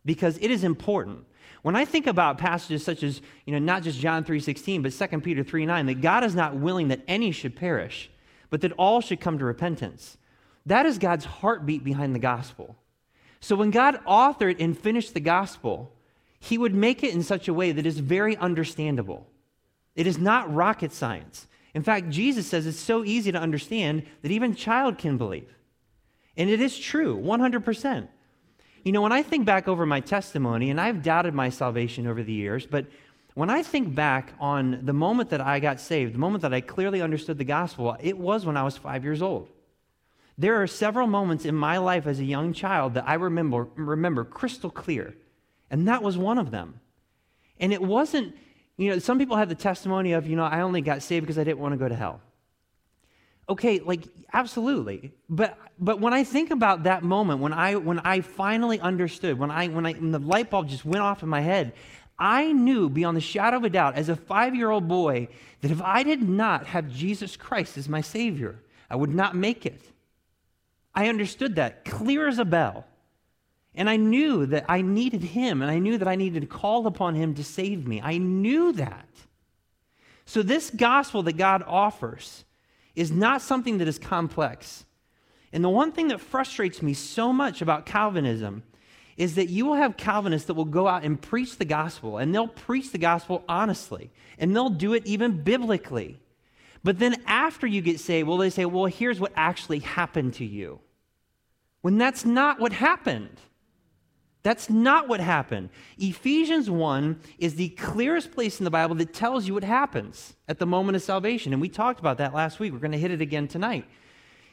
because 0.05 0.37
it 0.43 0.50
is 0.50 0.62
important. 0.62 1.25
When 1.62 1.75
I 1.75 1.87
think 1.87 2.07
about 2.07 2.37
passages 2.37 2.85
such 2.85 3.03
as, 3.03 3.23
you 3.47 3.55
know, 3.55 3.59
not 3.59 3.85
just 3.85 3.99
John 3.99 4.25
3.16, 4.25 4.83
but 4.83 4.93
2 5.11 5.21
Peter 5.21 5.43
3.9, 5.43 5.87
that 5.87 6.03
God 6.03 6.23
is 6.23 6.35
not 6.35 6.57
willing 6.57 6.88
that 6.88 7.00
any 7.09 7.33
should 7.33 7.57
perish, 7.57 8.11
but 8.50 8.61
that 8.61 8.73
all 8.73 9.00
should 9.00 9.21
come 9.21 9.38
to 9.38 9.47
repentance. 9.47 10.19
That 10.67 10.85
is 10.85 10.99
God's 10.99 11.25
heartbeat 11.25 11.83
behind 11.83 12.15
the 12.15 12.19
gospel. 12.19 12.77
So 13.40 13.57
when 13.57 13.71
God 13.71 14.00
authored 14.04 14.57
and 14.59 14.78
finished 14.78 15.14
the 15.14 15.21
gospel, 15.21 15.92
he 16.40 16.59
would 16.59 16.75
make 16.75 17.02
it 17.02 17.14
in 17.14 17.23
such 17.23 17.49
a 17.49 17.54
way 17.54 17.73
that 17.73 17.87
is 17.87 17.99
very 17.99 18.37
understandable. 18.37 19.26
It 19.95 20.07
is 20.07 20.18
not 20.18 20.52
rocket 20.52 20.92
science. 20.92 21.47
In 21.75 21.83
fact, 21.83 22.09
Jesus 22.11 22.47
says 22.47 22.66
it's 22.66 22.78
so 22.78 23.04
easy 23.04 23.33
to 23.33 23.38
understand 23.38 24.04
that 24.23 24.30
even 24.30 24.52
a 24.52 24.57
child 24.57 24.99
can 24.99 25.18
believe. 25.18 25.54
And 26.37 26.49
it 26.49 26.61
is 26.61 26.78
true, 26.78 27.16
100%. 27.18 28.09
You 28.85 28.92
know, 28.92 29.02
when 29.02 29.12
I 29.12 29.23
think 29.23 29.45
back 29.45 29.68
over 29.68 29.85
my 29.85 30.00
testimony, 30.00 30.71
and 30.71 30.80
I've 30.80 31.02
doubted 31.02 31.35
my 31.35 31.50
salvation 31.50 32.07
over 32.07 32.23
the 32.23 32.33
years, 32.33 32.66
but 32.66 32.87
when 33.35 33.50
I 33.50 33.62
think 33.62 33.95
back 33.95 34.33
on 34.40 34.80
the 34.85 34.92
moment 34.92 35.30
that 35.30 35.40
I 35.40 35.61
got 35.61 35.80
saved, 35.80 36.14
the 36.14 36.18
moment 36.18 36.42
that 36.42 36.54
I 36.54 36.61
clearly 36.61 37.02
understood 37.02 37.38
the 37.38 37.45
gospel, 37.45 37.97
it 38.00 38.16
was 38.16 38.47
when 38.47 38.57
I 38.57 38.62
was 38.62 38.76
five 38.76 39.04
years 39.04 39.23
old. 39.23 39.49
There 40.38 40.62
are 40.62 40.68
several 40.68 41.09
moments 41.09 41.45
in 41.45 41.57
my 41.57 41.78
life 41.78 42.07
as 42.07 42.21
a 42.21 42.25
young 42.25 42.52
child 42.52 42.95
that 42.95 43.09
I 43.09 43.14
remember, 43.14 43.66
remember 43.75 44.25
crystal 44.25 44.71
clear. 44.71 45.16
And 45.68 45.88
that 45.88 46.02
was 46.02 46.16
one 46.16 46.38
of 46.38 46.52
them. 46.52 46.80
And 47.59 47.73
it 47.73 47.83
wasn't, 47.83 48.37
you 48.76 48.90
know, 48.90 49.00
some 49.00 49.18
people 49.18 49.37
have 49.37 49.49
the 49.49 49.57
testimony 49.57 50.12
of, 50.12 50.28
you 50.28 50.37
know, 50.37 50.45
I 50.45 50.61
only 50.61 50.80
got 50.80 51.02
saved 51.02 51.26
because 51.26 51.38
I 51.38 51.45
didn't 51.45 51.59
want 51.59 51.73
to 51.73 51.76
go 51.76 51.88
to 51.88 51.95
hell. 51.95 52.21
Okay, 53.49 53.80
like 53.80 54.04
absolutely. 54.33 55.12
But 55.28 55.59
but 55.78 56.00
when 56.00 56.12
I 56.12 56.23
think 56.23 56.50
about 56.50 56.85
that 56.85 57.02
moment 57.02 57.40
when 57.40 57.52
I 57.52 57.76
when 57.76 57.99
I 58.00 58.21
finally 58.21 58.78
understood, 58.78 59.38
when 59.38 59.50
I 59.50 59.68
when 59.68 59.87
I 59.87 59.95
when 59.95 60.12
the 60.12 60.18
light 60.18 60.50
bulb 60.50 60.68
just 60.68 60.85
went 60.85 61.02
off 61.02 61.23
in 61.23 61.28
my 61.28 61.40
head, 61.40 61.73
I 62.18 62.52
knew 62.52 62.88
beyond 62.88 63.16
the 63.16 63.23
shadow 63.23 63.57
of 63.57 63.64
a 63.64 63.71
doubt 63.71 63.95
as 63.95 64.09
a 64.09 64.16
5-year-old 64.16 64.87
boy 64.87 65.28
that 65.62 65.71
if 65.71 65.80
I 65.80 66.02
did 66.02 66.23
not 66.23 66.66
have 66.66 66.90
Jesus 66.90 67.37
Christ 67.37 67.78
as 67.78 67.88
my 67.88 68.02
savior, 68.02 68.61
I 68.90 68.97
would 68.97 69.14
not 69.14 69.35
make 69.35 69.64
it. 69.64 69.80
I 70.99 71.07
understood 71.07 71.55
that 71.55 71.85
clear 71.85 72.26
as 72.26 72.40
a 72.40 72.45
bell. 72.45 72.85
And 73.73 73.88
I 73.88 73.95
knew 73.95 74.47
that 74.47 74.64
I 74.69 74.83
needed 74.83 75.23
him, 75.23 75.62
and 75.62 75.71
I 75.71 75.78
knew 75.78 75.97
that 75.97 76.09
I 76.09 76.17
needed 76.17 76.40
to 76.40 76.49
call 76.49 76.88
upon 76.88 77.14
him 77.14 77.35
to 77.35 77.45
save 77.45 77.87
me. 77.87 78.00
I 78.02 78.19
knew 78.19 78.73
that. 78.73 79.09
So, 80.25 80.43
this 80.43 80.71
gospel 80.71 81.23
that 81.23 81.37
God 81.37 81.62
offers 81.64 82.45
is 82.97 83.12
not 83.12 83.43
something 83.43 83.78
that 83.78 83.87
is 83.87 83.97
complex. 83.97 84.87
And 85.52 85.62
the 85.62 85.69
one 85.69 85.93
thing 85.93 86.09
that 86.09 86.21
frustrates 86.21 86.83
me 86.83 86.95
so 86.95 87.33
much 87.33 87.62
about 87.62 87.87
Calvinism 87.87 88.64
is 89.17 89.37
that 89.37 89.49
you 89.49 89.67
will 89.67 89.76
have 89.76 89.97
Calvinists 89.97 90.49
that 90.49 90.55
will 90.55 90.64
go 90.64 90.88
out 90.88 91.05
and 91.05 91.23
preach 91.23 91.59
the 91.59 91.64
gospel, 91.64 92.19
and 92.19 92.35
they'll 92.35 92.49
preach 92.49 92.90
the 92.90 92.99
gospel 92.99 93.45
honestly, 93.49 94.11
and 94.37 94.55
they'll 94.55 94.69
do 94.69 94.95
it 94.95 95.07
even 95.07 95.45
biblically. 95.45 96.19
But 96.83 96.99
then 96.99 97.23
after 97.25 97.69
you 97.69 97.83
get 97.83 98.00
saved, 98.00 98.26
well, 98.26 98.38
they 98.38 98.50
say, 98.50 98.64
well, 98.64 98.87
here's 98.87 99.21
what 99.21 99.33
actually 99.37 99.78
happened 99.78 100.35
to 100.35 100.45
you. 100.45 100.81
When 101.88 101.97
that's 101.97 102.26
not 102.26 102.61
what 102.61 102.75
happened. 102.75 103.40
That's 104.42 104.68
not 104.68 105.09
what 105.09 105.21
happened. 105.21 105.71
Ephesians 105.97 106.68
1 106.68 107.18
is 107.38 107.54
the 107.54 107.71
clearest 107.71 108.30
place 108.30 108.61
in 108.61 108.64
the 108.64 108.71
Bible 108.71 108.95
that 108.97 109.14
tells 109.14 109.47
you 109.49 109.54
what 109.54 109.64
happens 109.64 110.35
at 110.49 110.59
the 110.59 110.66
moment 110.66 110.97
of 110.97 111.02
salvation. 111.02 111.54
And 111.54 111.62
we 111.62 111.71
talked 111.71 111.99
about 111.99 112.18
that 112.18 112.35
last 112.35 112.61
week. 112.61 112.75
We're 112.75 112.78
going 112.78 112.92
to 112.92 112.99
hit 112.99 113.11
it 113.11 113.23
again 113.23 113.49
tonight. 113.49 113.87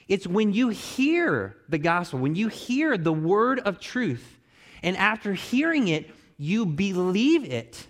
It's 0.08 0.26
when 0.26 0.54
you 0.54 0.70
hear 0.70 1.58
the 1.68 1.78
gospel, 1.78 2.20
when 2.20 2.36
you 2.36 2.48
hear 2.48 2.98
the 2.98 3.12
word 3.12 3.60
of 3.60 3.82
truth, 3.82 4.40
and 4.82 4.96
after 4.96 5.34
hearing 5.34 5.90
it, 5.90 6.10
you 6.38 6.66
believe 6.66 7.44
it, 7.44 7.86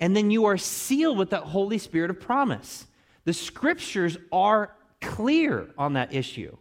and 0.00 0.16
then 0.16 0.30
you 0.30 0.46
are 0.46 0.56
sealed 0.56 1.18
with 1.18 1.28
that 1.30 1.42
Holy 1.42 1.76
Spirit 1.76 2.08
of 2.08 2.18
promise. 2.18 2.86
The 3.26 3.34
scriptures 3.34 4.16
are 4.32 4.74
clear 5.02 5.68
on 5.76 5.92
that 5.92 6.14
issue. 6.14 6.56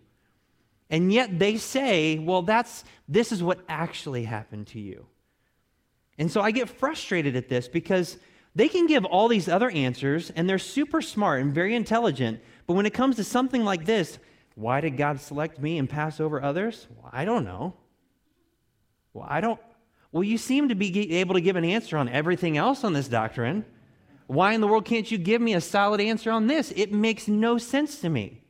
And 0.90 1.14
yet 1.14 1.38
they 1.38 1.58
say, 1.58 2.18
well, 2.18 2.42
that's, 2.42 2.84
this 3.08 3.32
is 3.32 3.44
what 3.44 3.60
actually 3.70 4.24
happened 4.24 4.68
to 4.68 4.80
you. 4.80 5.06
And 6.18 6.32
so 6.32 6.42
I 6.42 6.52
get 6.52 6.70
frustrated 6.70 7.36
at 7.36 7.48
this 7.48 7.68
because 7.68 8.18
they 8.56 8.68
can 8.68 8.88
give 8.88 9.06
all 9.06 9.28
these 9.28 9.48
other 9.48 9.70
answers 9.70 10.32
and 10.32 10.50
they're 10.50 10.58
super 10.58 11.02
smart 11.02 11.42
and 11.42 11.54
very 11.54 11.76
intelligent. 11.76 12.42
But 12.68 12.74
when 12.74 12.86
it 12.86 12.94
comes 12.94 13.16
to 13.18 13.24
something 13.24 13.64
like 13.64 13.86
this, 13.86 14.20
why 14.56 14.82
did 14.82 14.98
God 14.98 15.22
select 15.22 15.60
me 15.60 15.78
and 15.78 15.90
pass 15.90 16.20
over 16.20 16.42
others? 16.42 16.88
Well, 16.90 17.10
I 17.14 17.24
don't 17.24 17.46
know. 17.46 17.76
Well, 19.14 19.28
I 19.30 19.42
don't. 19.42 19.60
Well, 20.12 20.24
you 20.24 20.38
seem 20.38 20.70
to 20.70 20.76
be 20.76 21.14
able 21.18 21.36
to 21.36 21.42
give 21.42 21.56
an 21.56 21.64
answer 21.64 21.98
on 21.98 22.10
everything 22.10 22.58
else 22.58 22.84
on 22.84 22.94
this 22.94 23.08
doctrine. 23.08 23.64
Why 24.28 24.54
in 24.54 24.62
the 24.62 24.68
world 24.68 24.86
can't 24.86 25.10
you 25.10 25.18
give 25.18 25.42
me 25.42 25.54
a 25.54 25.62
solid 25.62 26.02
answer 26.02 26.32
on 26.32 26.48
this? 26.48 26.74
It 26.76 26.92
makes 26.92 27.28
no 27.28 27.58
sense 27.58 28.02
to 28.02 28.10
me. 28.10 28.42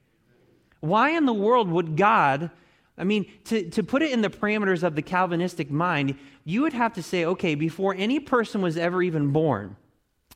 Why 0.79 1.11
in 1.11 1.25
the 1.25 1.33
world 1.33 1.69
would 1.69 1.97
God, 1.97 2.51
I 2.97 3.03
mean, 3.03 3.29
to, 3.45 3.69
to 3.69 3.83
put 3.83 4.01
it 4.01 4.11
in 4.11 4.21
the 4.21 4.29
parameters 4.29 4.83
of 4.83 4.95
the 4.95 5.01
Calvinistic 5.01 5.69
mind, 5.69 6.15
you 6.45 6.61
would 6.61 6.73
have 6.73 6.93
to 6.93 7.03
say, 7.03 7.25
okay, 7.25 7.55
before 7.55 7.95
any 7.95 8.19
person 8.19 8.61
was 8.61 8.77
ever 8.77 9.01
even 9.03 9.31
born, 9.31 9.75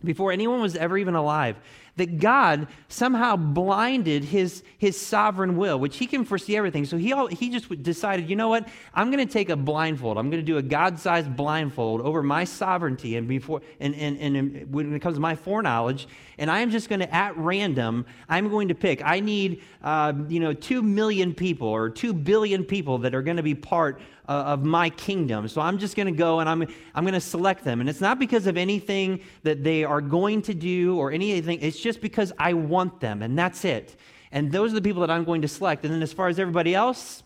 before 0.04 0.32
anyone 0.32 0.62
was 0.62 0.76
ever 0.76 0.98
even 0.98 1.16
alive, 1.16 1.58
that 1.96 2.20
God 2.20 2.68
somehow 2.88 3.36
blinded 3.36 4.24
his, 4.24 4.64
his 4.80 5.00
sovereign 5.00 5.58
will, 5.58 5.80
which 5.80 5.98
he 5.98 6.08
can 6.08 6.26
foresee 6.26 6.58
everything. 6.58 6.86
So 6.86 6.98
he, 6.98 7.14
he 7.36 7.50
just 7.50 7.84
decided, 7.84 8.30
you 8.30 8.36
know 8.36 8.50
what? 8.50 8.68
I'm 8.96 9.12
going 9.12 9.26
to 9.26 9.32
take 9.32 9.50
a 9.50 9.56
blindfold. 9.56 10.18
I'm 10.18 10.32
going 10.32 10.42
to 10.42 10.46
do 10.46 10.58
a 10.58 10.62
God 10.64 11.00
sized 11.00 11.36
blindfold 11.36 12.02
over 12.02 12.24
my 12.24 12.46
sovereignty 12.46 13.16
and, 13.16 13.28
before, 13.28 13.62
and, 13.80 13.94
and, 13.96 14.18
and 14.18 14.74
when 14.74 14.94
it 14.94 15.02
comes 15.02 15.18
to 15.18 15.22
my 15.22 15.36
foreknowledge. 15.36 16.08
And 16.40 16.50
I'm 16.50 16.72
just 16.72 16.90
going 16.90 17.02
to, 17.02 17.14
at 17.14 17.38
random, 17.38 18.08
I'm 18.28 18.50
going 18.50 18.70
to 18.70 18.76
pick. 18.76 19.04
I 19.06 19.20
need, 19.20 19.62
uh, 19.84 20.14
you 20.28 20.40
know, 20.40 20.54
two 20.54 20.82
million 20.82 21.34
people 21.36 21.68
or 21.68 21.92
two 21.92 22.14
billion 22.14 22.64
people 22.64 22.98
that 23.00 23.14
are 23.14 23.22
going 23.22 23.38
to 23.38 23.44
be 23.44 23.54
part 23.54 24.02
uh, 24.28 24.32
of 24.32 24.64
my 24.64 24.90
kingdom. 24.90 25.48
So 25.48 25.62
I'm 25.62 25.78
just 25.78 25.96
going 25.96 26.08
to 26.08 26.12
go 26.12 26.40
and 26.40 26.50
I'm, 26.50 26.62
I'm 26.96 27.04
going 27.04 27.14
to 27.14 27.22
select 27.22 27.64
them. 27.64 27.82
And 27.82 27.90
it's 27.90 28.02
not 28.02 28.20
because 28.20 28.48
of 28.48 28.58
anything 28.58 29.22
that 29.44 29.64
they 29.64 29.84
are 29.84 30.02
going 30.02 30.42
to 30.44 30.54
do 30.54 30.98
or 30.98 31.12
anything. 31.12 31.60
It's 31.62 31.80
just 31.80 32.02
because 32.02 32.32
I 32.38 32.54
want 32.54 33.00
them, 33.00 33.22
and 33.22 33.38
that's 33.38 33.66
it. 33.66 33.96
And 34.32 34.52
those 34.52 34.72
are 34.72 34.76
the 34.76 34.82
people 34.82 35.02
that 35.02 35.12
I'm 35.12 35.26
going 35.26 35.42
to 35.44 35.48
select. 35.48 35.86
And 35.86 35.94
then 35.94 36.02
as 36.02 36.14
far 36.14 36.28
as 36.28 36.40
everybody 36.40 36.74
else, 36.74 37.24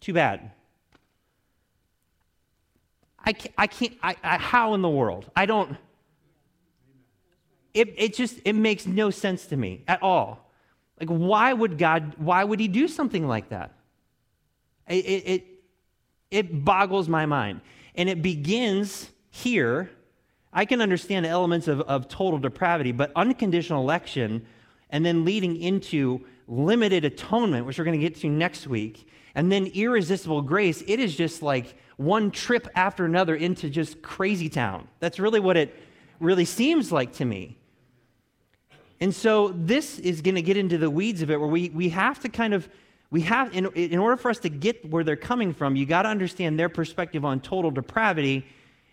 too 0.00 0.12
bad. 0.12 0.50
I 3.26 3.32
can't, 3.32 3.54
I 3.56 3.66
can't 3.66 3.94
I, 4.02 4.16
I, 4.22 4.36
how 4.36 4.74
in 4.74 4.82
the 4.82 4.90
world? 4.90 5.30
I 5.34 5.46
don't, 5.46 5.76
it, 7.72 7.94
it 7.96 8.14
just, 8.14 8.38
it 8.44 8.52
makes 8.52 8.86
no 8.86 9.08
sense 9.08 9.46
to 9.46 9.56
me 9.56 9.82
at 9.88 10.02
all. 10.02 10.50
Like, 11.00 11.08
why 11.08 11.52
would 11.52 11.78
God, 11.78 12.14
why 12.18 12.44
would 12.44 12.60
he 12.60 12.68
do 12.68 12.86
something 12.86 13.26
like 13.26 13.48
that? 13.48 13.72
It, 14.88 14.94
it, 14.94 15.46
it 16.30 16.64
boggles 16.64 17.08
my 17.08 17.26
mind. 17.26 17.60
And 17.94 18.08
it 18.08 18.22
begins 18.22 19.10
here. 19.30 19.90
I 20.52 20.64
can 20.64 20.80
understand 20.80 21.26
elements 21.26 21.68
of, 21.68 21.80
of 21.82 22.08
total 22.08 22.38
depravity, 22.38 22.92
but 22.92 23.12
unconditional 23.16 23.82
election 23.82 24.46
and 24.90 25.04
then 25.04 25.24
leading 25.24 25.60
into 25.60 26.24
limited 26.46 27.04
atonement, 27.04 27.66
which 27.66 27.78
we're 27.78 27.84
going 27.84 27.98
to 27.98 28.04
get 28.08 28.16
to 28.20 28.28
next 28.28 28.66
week, 28.66 29.08
and 29.34 29.50
then 29.50 29.66
irresistible 29.66 30.42
grace, 30.42 30.82
it 30.86 31.00
is 31.00 31.16
just 31.16 31.42
like 31.42 31.76
one 31.96 32.30
trip 32.30 32.68
after 32.74 33.04
another 33.04 33.34
into 33.34 33.68
just 33.68 34.02
crazy 34.02 34.48
town. 34.48 34.86
That's 35.00 35.18
really 35.18 35.40
what 35.40 35.56
it 35.56 35.74
really 36.20 36.44
seems 36.44 36.92
like 36.92 37.12
to 37.14 37.24
me. 37.24 37.58
And 39.00 39.14
so 39.14 39.48
this 39.48 39.98
is 39.98 40.20
going 40.20 40.36
to 40.36 40.42
get 40.42 40.56
into 40.56 40.78
the 40.78 40.90
weeds 40.90 41.22
of 41.22 41.30
it 41.30 41.38
where 41.38 41.48
we, 41.48 41.70
we 41.70 41.88
have 41.90 42.20
to 42.20 42.28
kind 42.28 42.54
of 42.54 42.68
we 43.14 43.20
have, 43.20 43.54
in, 43.54 43.66
in 43.76 44.00
order 44.00 44.16
for 44.16 44.28
us 44.28 44.40
to 44.40 44.48
get 44.48 44.90
where 44.90 45.04
they're 45.04 45.14
coming 45.14 45.54
from, 45.54 45.76
you 45.76 45.86
got 45.86 46.02
to 46.02 46.08
understand 46.08 46.58
their 46.58 46.68
perspective 46.68 47.24
on 47.24 47.38
total 47.38 47.70
depravity 47.70 48.44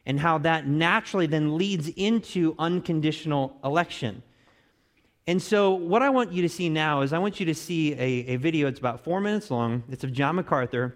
and 0.06 0.20
how 0.20 0.38
that 0.38 0.68
naturally 0.68 1.26
then 1.26 1.58
leads 1.58 1.88
into 1.96 2.54
unconditional 2.60 3.58
election. 3.64 4.22
And 5.26 5.42
so, 5.42 5.72
what 5.72 6.04
I 6.04 6.12
want 6.12 6.32
you 6.34 6.44
to 6.44 6.50
see 6.50 6.70
now 6.70 7.02
is 7.02 7.14
I 7.14 7.18
want 7.18 7.40
you 7.40 7.48
to 7.48 7.56
see 7.56 7.94
a, 7.94 8.34
a 8.34 8.36
video. 8.36 8.68
It's 8.68 8.78
about 8.78 9.04
four 9.04 9.22
minutes 9.22 9.50
long. 9.50 9.82
It's 9.90 10.04
of 10.04 10.14
John 10.14 10.36
MacArthur. 10.36 10.94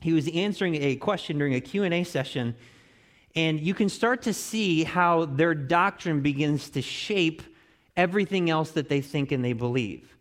He 0.00 0.14
was 0.14 0.26
answering 0.28 0.76
a 0.76 0.96
question 0.96 1.36
during 1.36 1.52
a 1.52 1.60
Q&A 1.60 2.02
session, 2.02 2.56
and 3.36 3.60
you 3.60 3.74
can 3.74 3.90
start 3.90 4.22
to 4.22 4.32
see 4.32 4.84
how 4.84 5.26
their 5.26 5.54
doctrine 5.54 6.22
begins 6.22 6.70
to 6.70 6.80
shape 6.80 7.42
everything 7.94 8.48
else 8.48 8.70
that 8.70 8.88
they 8.88 9.02
think 9.02 9.32
and 9.32 9.44
they 9.44 9.52
believe. 9.52 10.16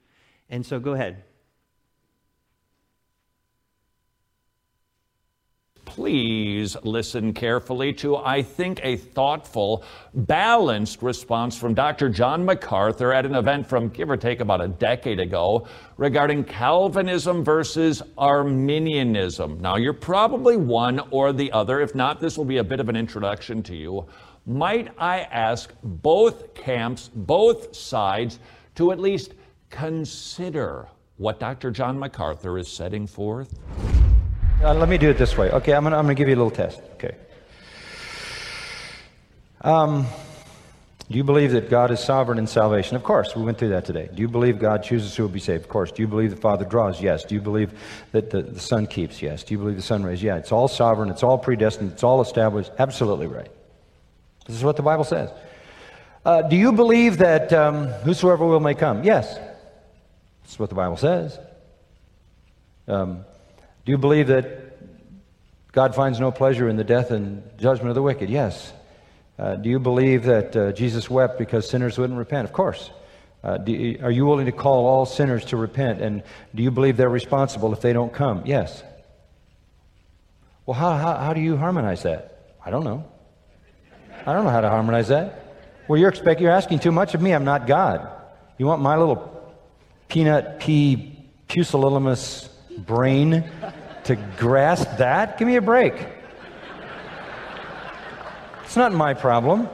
And 0.50 0.66
so, 0.66 0.78
go 0.78 0.92
ahead. 0.92 1.24
Please 5.86 6.76
listen 6.84 7.34
carefully 7.34 7.94
to, 7.94 8.18
I 8.18 8.42
think, 8.42 8.80
a 8.84 8.98
thoughtful, 8.98 9.84
balanced 10.14 11.02
response 11.02 11.58
from 11.58 11.74
Dr. 11.74 12.10
John 12.10 12.46
MacArthur 12.46 13.14
at 13.14 13.26
an 13.26 13.36
event 13.36 13.68
from 13.68 13.90
give 13.90 14.10
or 14.10 14.18
take 14.18 14.40
about 14.40 14.62
a 14.62 14.68
decade 14.68 15.20
ago 15.20 15.68
regarding 15.98 16.44
Calvinism 16.44 17.44
versus 17.44 18.02
Arminianism. 18.18 19.60
Now, 19.60 19.78
you're 19.78 19.94
probably 19.94 20.58
one 20.58 21.00
or 21.12 21.34
the 21.34 21.52
other. 21.52 21.82
If 21.82 21.96
not, 21.96 22.20
this 22.20 22.38
will 22.38 22.46
be 22.46 22.58
a 22.58 22.64
bit 22.64 22.80
of 22.80 22.90
an 22.90 22.96
introduction 22.96 23.62
to 23.64 23.76
you. 23.76 24.06
Might 24.46 24.92
I 24.98 25.22
ask 25.22 25.74
both 25.84 26.54
camps, 26.54 27.10
both 27.14 27.76
sides, 27.76 28.40
to 28.76 28.92
at 28.92 29.00
least 29.00 29.34
consider 29.70 30.88
what 31.18 31.40
Dr. 31.40 31.72
John 31.72 31.98
MacArthur 31.98 32.58
is 32.58 32.68
setting 32.68 33.08
forth? 33.08 33.58
Uh, 34.64 34.74
let 34.74 34.88
me 34.88 34.98
do 34.98 35.10
it 35.10 35.18
this 35.18 35.38
way. 35.38 35.52
Okay, 35.52 35.74
I'm 35.74 35.84
going 35.84 36.08
to 36.08 36.14
give 36.14 36.30
you 36.30 36.36
a 36.36 36.38
little 36.38 36.50
test. 36.50 36.80
Okay. 36.94 37.14
Um, 39.60 40.08
do 41.12 41.18
you 41.18 41.26
believe 41.26 41.52
that 41.52 41.70
God 41.70 41.92
is 41.92 42.00
sovereign 42.00 42.40
in 42.40 42.48
salvation? 42.48 42.96
Of 42.96 43.04
course, 43.04 43.36
we 43.36 43.44
went 43.44 43.58
through 43.58 43.70
that 43.70 43.84
today. 43.84 44.10
Do 44.14 44.22
you 44.22 44.30
believe 44.30 44.60
God 44.60 44.82
chooses 44.82 45.14
who 45.14 45.24
will 45.24 45.30
be 45.30 45.42
saved? 45.42 45.64
Of 45.64 45.70
course. 45.70 45.92
Do 45.92 46.02
you 46.02 46.08
believe 46.08 46.30
the 46.30 46.38
Father 46.38 46.64
draws? 46.64 47.02
Yes. 47.02 47.26
Do 47.26 47.36
you 47.36 47.42
believe 47.42 47.78
that 48.14 48.30
the, 48.30 48.42
the 48.42 48.60
Son 48.62 48.88
keeps? 48.88 49.22
Yes. 49.22 49.44
Do 49.44 49.54
you 49.54 49.58
believe 49.58 49.76
the 49.76 49.82
Son 49.82 50.02
raises? 50.02 50.24
Yeah. 50.24 50.38
It's 50.38 50.54
all 50.54 50.70
sovereign. 50.70 51.10
It's 51.10 51.24
all 51.24 51.38
predestined. 51.38 51.92
It's 51.92 52.04
all 52.04 52.22
established. 52.22 52.72
Absolutely 52.80 53.28
right. 53.28 53.52
This 54.46 54.56
is 54.56 54.64
what 54.64 54.78
the 54.78 54.82
Bible 54.82 55.04
says. 55.04 55.30
Uh, 56.24 56.42
do 56.42 56.56
you 56.56 56.72
believe 56.72 57.18
that 57.18 57.52
um, 57.52 57.88
whosoever 58.06 58.46
will 58.46 58.62
may 58.62 58.76
come? 58.76 59.04
Yes. 59.04 59.38
That's 60.44 60.58
what 60.58 60.70
the 60.70 60.76
Bible 60.76 60.96
says. 60.96 61.38
Um, 62.88 63.26
do 63.86 63.92
you 63.92 63.98
believe 63.98 64.28
that 64.28 64.48
God 65.72 65.96
finds 65.96 66.20
no 66.20 66.32
pleasure 66.32 66.70
in 66.70 66.78
the 66.78 66.84
death 66.84 67.12
and 67.12 67.44
judgment 67.58 67.90
of 67.90 67.96
the 67.96 68.02
wicked? 68.02 68.30
Yes. 68.30 68.72
Uh, 69.38 69.56
do 69.56 69.70
you 69.70 69.80
believe 69.80 70.24
that 70.24 70.56
uh, 70.56 70.72
Jesus 70.72 71.10
wept 71.10 71.38
because 71.38 71.70
sinners 71.70 71.98
wouldn't 71.98 72.18
repent? 72.18 72.46
Of 72.46 72.54
course. 72.54 72.92
Uh, 73.44 73.58
are 74.02 74.12
you 74.12 74.26
willing 74.26 74.46
to 74.46 74.52
call 74.54 74.86
all 74.86 75.06
sinners 75.06 75.46
to 75.46 75.58
repent? 75.58 76.02
And 76.02 76.24
do 76.56 76.64
you 76.64 76.72
believe 76.72 76.96
they're 76.96 77.10
responsible 77.10 77.74
if 77.74 77.82
they 77.82 77.92
don't 77.92 78.14
come? 78.14 78.44
Yes. 78.46 78.84
Well, 80.66 80.76
how, 80.76 80.96
how, 80.96 81.18
how 81.18 81.34
do 81.34 81.42
you 81.42 81.58
harmonize 81.58 82.04
that? 82.04 82.56
I 82.66 82.70
don't 82.70 82.86
know. 82.86 83.04
I 84.26 84.32
don't 84.32 84.46
know 84.46 84.50
how 84.52 84.62
to 84.62 84.70
harmonize 84.70 85.10
that. 85.10 85.58
Well, 85.90 86.00
you're 86.00 86.10
expecting, 86.10 86.44
you're 86.44 86.54
asking 86.54 86.80
too 86.80 86.94
much 86.94 87.16
of 87.16 87.22
me. 87.22 87.34
I'm 87.34 87.44
not 87.44 87.68
God. 87.68 88.08
You 88.58 88.66
want 88.66 88.82
my 88.82 88.96
little 88.96 89.54
peanut 90.08 90.62
pea 90.62 91.20
pusillanimous 91.50 92.48
brain 92.80 93.44
to 94.06 94.16
grasp 94.38 94.98
that? 94.98 95.38
Give 95.38 95.48
me 95.48 95.56
a 95.56 95.62
break. 95.62 95.94
It's 98.64 98.76
not 98.76 98.92
my 98.92 99.14
problem. 99.14 99.70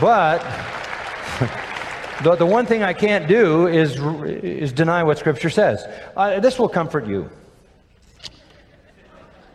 But 0.00 0.38
the, 2.22 2.36
the 2.36 2.46
one 2.46 2.66
thing 2.66 2.82
I 2.82 2.92
can't 2.92 3.28
do 3.28 3.66
is, 3.66 4.00
is 4.42 4.72
deny 4.72 5.02
what 5.02 5.18
Scripture 5.18 5.50
says. 5.50 5.84
Uh, 6.16 6.40
this 6.40 6.58
will 6.58 6.68
comfort 6.68 7.06
you. 7.06 7.30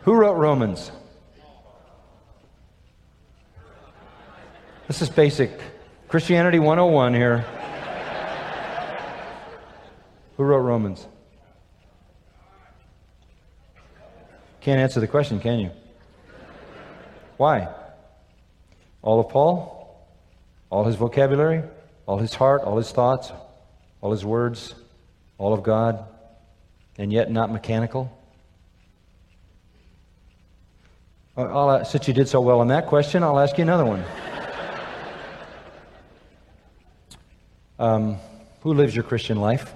Who 0.02 0.14
wrote 0.14 0.34
Romans? 0.34 0.90
This 4.86 5.02
is 5.02 5.10
basic 5.10 5.50
Christianity 6.08 6.58
101 6.58 7.12
here. 7.12 7.44
Who 10.38 10.44
wrote 10.44 10.60
Romans? 10.60 11.04
Can't 14.60 14.80
answer 14.80 15.00
the 15.00 15.08
question, 15.08 15.40
can 15.40 15.58
you? 15.58 15.70
Why? 17.36 17.68
All 19.02 19.18
of 19.18 19.30
Paul? 19.30 20.06
All 20.70 20.84
his 20.84 20.94
vocabulary? 20.94 21.64
All 22.06 22.18
his 22.18 22.34
heart? 22.34 22.62
All 22.62 22.76
his 22.76 22.92
thoughts? 22.92 23.32
All 24.00 24.12
his 24.12 24.24
words? 24.24 24.76
All 25.38 25.52
of 25.52 25.64
God? 25.64 26.04
And 26.98 27.12
yet 27.12 27.32
not 27.32 27.50
mechanical? 27.50 28.16
I'll, 31.36 31.84
since 31.84 32.06
you 32.06 32.14
did 32.14 32.28
so 32.28 32.40
well 32.40 32.60
on 32.60 32.68
that 32.68 32.86
question, 32.86 33.24
I'll 33.24 33.40
ask 33.40 33.58
you 33.58 33.62
another 33.62 33.84
one. 33.84 34.04
Um, 37.80 38.16
who 38.62 38.74
lives 38.74 38.92
your 38.92 39.04
Christian 39.04 39.40
life? 39.40 39.72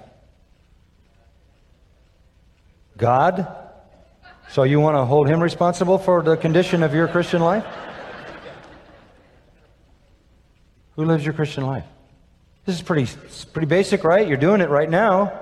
God? 3.03 3.49
So 4.51 4.63
you 4.63 4.79
want 4.79 4.97
to 4.97 5.05
hold 5.05 5.29
him 5.29 5.43
responsible 5.43 5.99
for 5.99 6.23
the 6.23 6.37
condition 6.37 6.85
of 6.85 6.95
your 6.95 7.09
Christian 7.09 7.43
life? 7.43 7.67
Who 10.95 11.05
lives 11.05 11.25
your 11.25 11.35
Christian 11.35 11.67
life? 11.67 11.85
This 12.65 12.77
is 12.77 12.83
pretty, 12.83 13.13
pretty 13.53 13.67
basic, 13.67 14.05
right? 14.05 14.29
You're 14.29 14.37
doing 14.37 14.61
it 14.61 14.69
right 14.69 14.89
now, 14.89 15.33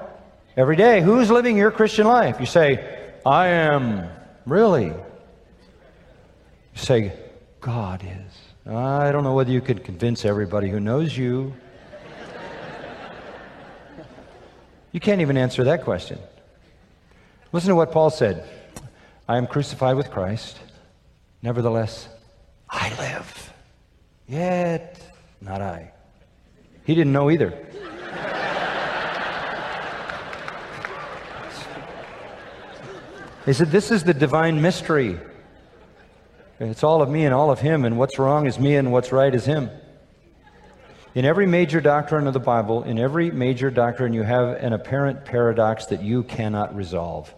every 0.57 0.75
day. 0.75 1.03
Who's 1.03 1.31
living 1.31 1.59
your 1.59 1.71
Christian 1.71 2.07
life? 2.07 2.41
You 2.41 2.47
say, 2.47 3.13
I 3.27 3.49
am. 3.49 4.09
Really? 4.47 4.87
You 4.87 4.95
say, 6.77 7.13
God 7.61 8.03
is. 8.03 8.73
I 8.73 9.13
don't 9.13 9.23
know 9.23 9.35
whether 9.35 9.51
you 9.51 9.61
could 9.61 9.85
convince 9.85 10.25
everybody 10.25 10.71
who 10.71 10.81
knows 10.81 11.15
you. 11.15 11.53
You 14.93 15.01
can't 15.01 15.21
even 15.21 15.37
answer 15.37 15.65
that 15.65 15.85
question. 15.85 16.19
Listen 17.53 17.71
to 17.71 17.75
what 17.75 17.93
Paul 17.93 18.11
said 18.11 18.45
I 19.29 19.37
am 19.37 19.47
crucified 19.47 19.97
with 19.97 20.11
Christ. 20.11 20.59
Nevertheless, 21.43 22.09
I 22.69 22.91
live. 22.99 23.53
Yet, 24.29 25.01
not 25.41 25.61
I. 25.61 25.93
He 26.85 26.95
didn't 26.95 27.13
know 27.13 27.31
either. 27.31 27.51
he 33.47 33.53
said, 33.53 33.71
This 33.71 33.91
is 33.91 34.05
the 34.05 34.15
divine 34.15 34.61
mystery. 34.63 35.19
It's 36.61 36.85
all 36.85 37.01
of 37.01 37.09
me 37.09 37.25
and 37.25 37.35
all 37.35 37.51
of 37.51 37.59
him, 37.59 37.85
and 37.85 37.99
what's 37.99 38.19
wrong 38.19 38.47
is 38.47 38.59
me 38.59 38.77
and 38.77 38.93
what's 38.93 39.13
right 39.13 39.35
is 39.35 39.47
him. 39.47 39.71
In 41.15 41.25
every 41.25 41.47
major 41.47 41.81
doctrine 41.81 42.27
of 42.27 42.35
the 42.35 42.41
Bible, 42.41 42.85
in 42.85 42.99
every 42.99 43.31
major 43.31 43.71
doctrine, 43.71 44.13
you 44.13 44.23
have 44.23 44.63
an 44.63 44.73
apparent 44.73 45.25
paradox 45.25 45.87
that 45.87 46.03
you 46.03 46.23
cannot 46.23 46.77
resolve. 46.77 47.35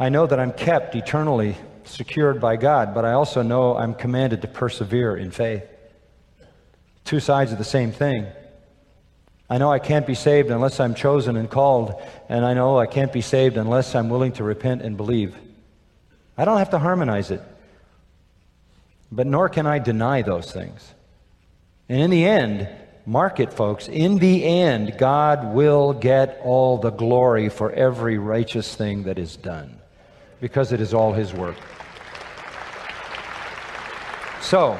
I 0.00 0.08
know 0.08 0.26
that 0.26 0.40
I'm 0.40 0.52
kept 0.52 0.96
eternally 0.96 1.58
secured 1.84 2.40
by 2.40 2.56
God, 2.56 2.94
but 2.94 3.04
I 3.04 3.12
also 3.12 3.42
know 3.42 3.76
I'm 3.76 3.92
commanded 3.92 4.40
to 4.40 4.48
persevere 4.48 5.14
in 5.14 5.30
faith. 5.30 5.62
Two 7.04 7.20
sides 7.20 7.52
of 7.52 7.58
the 7.58 7.64
same 7.64 7.92
thing. 7.92 8.26
I 9.50 9.58
know 9.58 9.70
I 9.70 9.78
can't 9.78 10.06
be 10.06 10.14
saved 10.14 10.50
unless 10.50 10.80
I'm 10.80 10.94
chosen 10.94 11.36
and 11.36 11.50
called, 11.50 12.00
and 12.30 12.46
I 12.46 12.54
know 12.54 12.78
I 12.78 12.86
can't 12.86 13.12
be 13.12 13.20
saved 13.20 13.58
unless 13.58 13.94
I'm 13.94 14.08
willing 14.08 14.32
to 14.32 14.44
repent 14.44 14.80
and 14.80 14.96
believe. 14.96 15.36
I 16.38 16.46
don't 16.46 16.58
have 16.58 16.70
to 16.70 16.78
harmonize 16.78 17.30
it, 17.30 17.42
but 19.12 19.26
nor 19.26 19.50
can 19.50 19.66
I 19.66 19.80
deny 19.80 20.22
those 20.22 20.50
things. 20.50 20.94
And 21.90 22.00
in 22.00 22.08
the 22.08 22.24
end, 22.24 22.70
mark 23.04 23.38
it, 23.38 23.52
folks, 23.52 23.86
in 23.86 24.16
the 24.16 24.44
end, 24.44 24.96
God 24.96 25.52
will 25.52 25.92
get 25.92 26.40
all 26.42 26.78
the 26.78 26.90
glory 26.90 27.50
for 27.50 27.70
every 27.70 28.16
righteous 28.16 28.74
thing 28.74 29.02
that 29.02 29.18
is 29.18 29.36
done 29.36 29.79
because 30.40 30.72
it 30.72 30.80
is 30.80 30.94
all 30.94 31.12
His 31.12 31.32
work. 31.32 31.56
So, 34.40 34.78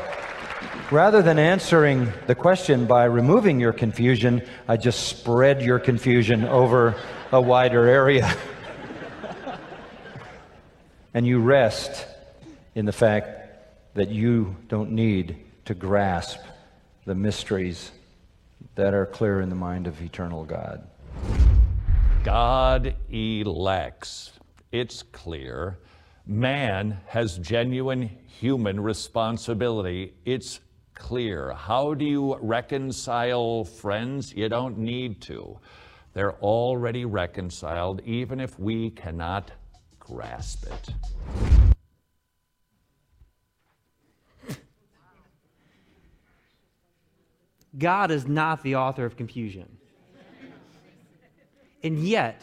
rather 0.91 1.23
than 1.23 1.39
answering 1.39 2.13
the 2.27 2.35
question 2.35 2.87
by 2.87 3.05
removing 3.05 3.61
your 3.61 3.73
confusion, 3.73 4.43
I 4.67 4.77
just 4.77 5.07
spread 5.07 5.63
your 5.63 5.79
confusion 5.79 6.45
over 6.45 6.97
a 7.31 7.41
wider 7.41 7.87
area. 7.87 8.35
and 11.15 11.27
you 11.27 11.41
rest 11.41 12.07
in 12.75 12.87
the 12.87 12.93
fact 12.93 13.95
that 13.95 14.09
you 14.09 14.57
don't 14.69 14.93
need 14.93 15.37
to 15.67 15.75
grasp 15.75 16.39
the 17.05 17.15
mysteries 17.15 17.91
that 18.75 18.95
are 18.95 19.07
clear 19.07 19.41
in 19.41 19.49
the 19.49 19.55
mind 19.55 19.87
of 19.87 20.01
eternal 20.01 20.45
God. 20.45 20.87
God 22.25 22.95
elects 23.11 24.33
it's 24.73 25.03
clear. 25.03 25.79
Man 26.27 27.01
has 27.07 27.39
genuine 27.39 28.09
human 28.27 28.81
responsibility. 28.81 30.15
It's 30.25 30.61
clear. 30.95 31.53
How 31.53 31.95
do 31.95 32.05
you 32.05 32.37
reconcile 32.41 33.65
friends? 33.65 34.33
You 34.33 34.49
don't 34.49 34.79
need 34.79 35.21
to. 35.23 35.59
They're 36.13 36.37
already 36.37 37.05
reconciled, 37.05 38.01
even 38.05 38.41
if 38.41 38.59
we 38.59 38.91
cannot 38.91 39.51
grasp 39.99 40.67
it. 40.67 40.95
God 47.79 48.11
is 48.11 48.27
not 48.27 48.63
the 48.63 48.75
author 48.77 49.05
of 49.05 49.17
confusion. 49.17 49.79
and 51.83 51.99
yet, 51.99 52.43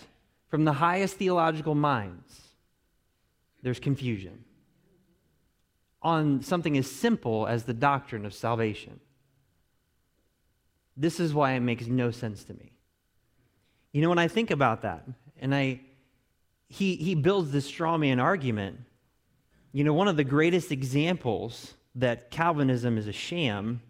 from 0.50 0.66
the 0.66 0.74
highest 0.74 1.16
theological 1.16 1.76
minds, 1.76 2.42
there's 3.62 3.80
confusion 3.80 4.44
on 6.02 6.42
something 6.42 6.78
as 6.78 6.90
simple 6.90 7.48
as 7.48 7.64
the 7.64 7.74
doctrine 7.74 8.26
of 8.26 8.34
salvation. 8.34 9.00
This 10.96 11.20
is 11.20 11.34
why 11.34 11.54
it 11.54 11.60
makes 11.60 11.88
no 11.88 12.12
sense 12.12 12.44
to 12.46 12.54
me. 12.54 12.72
You 13.92 14.02
know, 14.02 14.10
when 14.10 14.20
I 14.20 14.28
think 14.28 14.52
about 14.52 14.84
that, 14.84 15.06
and 15.40 15.54
I, 15.54 15.82
he, 16.70 16.96
he 16.96 17.16
builds 17.16 17.52
this 17.52 17.66
straw 17.66 17.98
man 17.98 18.20
argument, 18.20 18.80
you 19.72 19.84
know, 19.84 19.94
one 19.94 20.08
of 20.08 20.18
the 20.18 20.24
greatest 20.24 20.72
examples 20.72 21.74
that 21.96 22.32
Calvinism 22.32 22.98
is 22.98 23.08
a 23.08 23.12
sham 23.12 23.82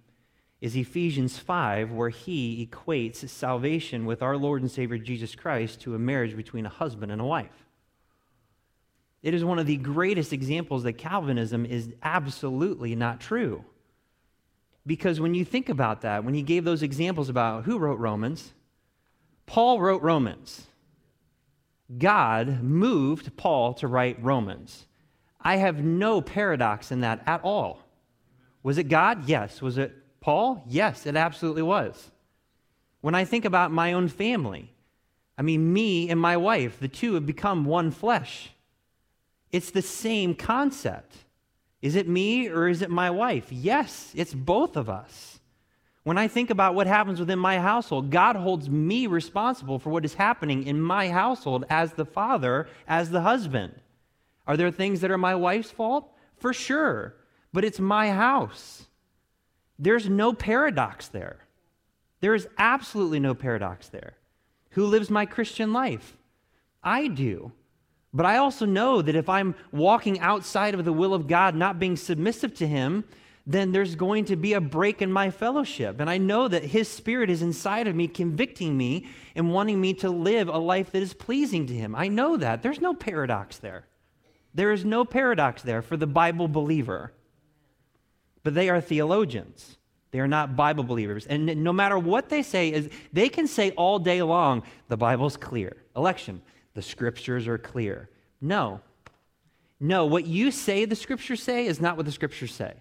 is 0.59 0.75
Ephesians 0.75 1.37
5, 1.37 1.91
where 1.91 2.09
he 2.09 2.67
equates 2.67 3.27
salvation 3.29 4.05
with 4.05 4.21
our 4.21 4.35
Lord 4.35 4.61
and 4.61 4.71
Savior 4.71 4.97
Jesus 4.97 5.35
Christ 5.35 5.81
to 5.81 5.93
a 5.93 5.99
marriage 5.99 6.35
between 6.35 6.65
a 6.65 6.69
husband 6.69 7.11
and 7.11 7.21
a 7.21 7.25
wife. 7.25 7.65
It 9.21 9.33
is 9.33 9.43
one 9.43 9.59
of 9.59 9.67
the 9.67 9.77
greatest 9.77 10.33
examples 10.33 10.83
that 10.83 10.93
Calvinism 10.93 11.65
is 11.65 11.93
absolutely 12.01 12.95
not 12.95 13.19
true. 13.19 13.65
Because 14.85 15.19
when 15.19 15.33
you 15.33 15.43
think 15.43 15.69
about 15.69 16.01
that, 16.01 16.23
when 16.23 16.33
he 16.33 16.41
gave 16.41 16.63
those 16.63 16.81
examples 16.81 17.29
about 17.29 17.65
who 17.65 17.77
wrote 17.77 17.99
Romans, 17.99 18.53
Paul 19.45 19.79
wrote 19.79 20.01
Romans. 20.01 20.67
God 21.97 22.63
moved 22.63 23.35
Paul 23.37 23.73
to 23.75 23.87
write 23.87 24.23
Romans. 24.23 24.85
I 25.39 25.57
have 25.57 25.83
no 25.83 26.21
paradox 26.21 26.91
in 26.91 27.01
that 27.01 27.21
at 27.27 27.41
all. 27.43 27.79
Was 28.63 28.77
it 28.77 28.85
God? 28.85 29.27
Yes. 29.27 29.61
Was 29.61 29.77
it 29.77 29.93
Paul? 30.19 30.63
Yes, 30.67 31.05
it 31.05 31.15
absolutely 31.15 31.61
was. 31.61 32.11
When 33.01 33.15
I 33.15 33.25
think 33.25 33.45
about 33.45 33.71
my 33.71 33.93
own 33.93 34.07
family, 34.07 34.73
I 35.37 35.41
mean, 35.41 35.71
me 35.71 36.09
and 36.09 36.19
my 36.19 36.35
wife, 36.37 36.79
the 36.79 36.87
two 36.87 37.13
have 37.13 37.25
become 37.25 37.65
one 37.65 37.91
flesh. 37.91 38.51
It's 39.51 39.71
the 39.71 39.81
same 39.81 40.35
concept. 40.35 41.15
Is 41.81 41.95
it 41.95 42.07
me 42.07 42.49
or 42.49 42.67
is 42.67 42.81
it 42.81 42.89
my 42.89 43.11
wife? 43.11 43.51
Yes, 43.51 44.11
it's 44.15 44.33
both 44.33 44.75
of 44.75 44.89
us. 44.89 45.39
When 46.03 46.17
I 46.17 46.27
think 46.27 46.49
about 46.49 46.73
what 46.73 46.87
happens 46.87 47.19
within 47.19 47.37
my 47.37 47.59
household, 47.59 48.09
God 48.09 48.35
holds 48.35 48.69
me 48.69 49.07
responsible 49.07 49.77
for 49.77 49.89
what 49.89 50.05
is 50.05 50.13
happening 50.15 50.65
in 50.65 50.81
my 50.81 51.09
household 51.09 51.65
as 51.69 51.93
the 51.93 52.05
father, 52.05 52.67
as 52.87 53.09
the 53.09 53.21
husband. 53.21 53.73
Are 54.47 54.57
there 54.57 54.71
things 54.71 55.01
that 55.01 55.11
are 55.11 55.17
my 55.17 55.35
wife's 55.35 55.69
fault? 55.69 56.09
For 56.37 56.53
sure, 56.53 57.15
but 57.51 57.65
it's 57.65 57.79
my 57.79 58.11
house. 58.11 58.86
There's 59.79 60.09
no 60.09 60.33
paradox 60.33 61.07
there. 61.07 61.37
There 62.19 62.33
is 62.33 62.47
absolutely 62.57 63.19
no 63.19 63.33
paradox 63.35 63.89
there. 63.89 64.13
Who 64.71 64.85
lives 64.85 65.09
my 65.09 65.25
Christian 65.25 65.73
life? 65.73 66.17
I 66.83 67.07
do. 67.07 67.51
But 68.13 68.25
I 68.25 68.37
also 68.37 68.65
know 68.65 69.01
that 69.01 69.15
if 69.15 69.29
I'm 69.29 69.55
walking 69.71 70.19
outside 70.19 70.73
of 70.73 70.85
the 70.85 70.93
will 70.93 71.13
of 71.13 71.27
God, 71.27 71.55
not 71.55 71.79
being 71.79 71.95
submissive 71.95 72.55
to 72.55 72.67
Him, 72.67 73.03
then 73.45 73.71
there's 73.71 73.95
going 73.95 74.25
to 74.25 74.35
be 74.35 74.53
a 74.53 74.61
break 74.61 75.01
in 75.01 75.11
my 75.11 75.29
fellowship. 75.29 75.99
And 75.99 76.09
I 76.09 76.17
know 76.17 76.47
that 76.47 76.63
His 76.63 76.87
Spirit 76.87 77.29
is 77.29 77.41
inside 77.41 77.87
of 77.87 77.95
me, 77.95 78.07
convicting 78.07 78.75
me 78.75 79.07
and 79.35 79.53
wanting 79.53 79.79
me 79.79 79.93
to 79.95 80.09
live 80.09 80.47
a 80.47 80.57
life 80.57 80.91
that 80.91 81.03
is 81.03 81.13
pleasing 81.13 81.67
to 81.67 81.73
Him. 81.73 81.95
I 81.95 82.07
know 82.07 82.37
that. 82.37 82.63
There's 82.63 82.81
no 82.81 82.93
paradox 82.93 83.57
there. 83.57 83.85
There 84.53 84.71
is 84.71 84.83
no 84.83 85.05
paradox 85.05 85.61
there 85.61 85.81
for 85.81 85.97
the 85.97 86.07
Bible 86.07 86.47
believer 86.47 87.13
but 88.47 88.53
they 88.53 88.69
are 88.69 88.79
theologians. 88.79 89.75
They 90.11 90.21
are 90.21 90.27
not 90.27 90.55
Bible 90.55 90.85
believers. 90.85 91.25
And 91.25 91.65
no 91.65 91.73
matter 91.73 91.99
what 91.99 92.29
they 92.29 92.43
say, 92.43 92.69
is 92.71 92.89
they 93.11 93.27
can 93.27 93.45
say 93.45 93.71
all 93.71 93.99
day 93.99 94.21
long, 94.21 94.63
the 94.87 94.95
Bible's 94.95 95.35
clear. 95.35 95.75
Election, 95.97 96.41
the 96.73 96.81
scriptures 96.81 97.45
are 97.45 97.57
clear. 97.57 98.09
No. 98.39 98.79
No, 99.81 100.05
what 100.05 100.25
you 100.25 100.51
say 100.51 100.85
the 100.85 100.95
scriptures 100.95 101.43
say 101.43 101.65
is 101.65 101.81
not 101.81 101.97
what 101.97 102.05
the 102.05 102.11
scriptures 102.13 102.53
say. 102.53 102.75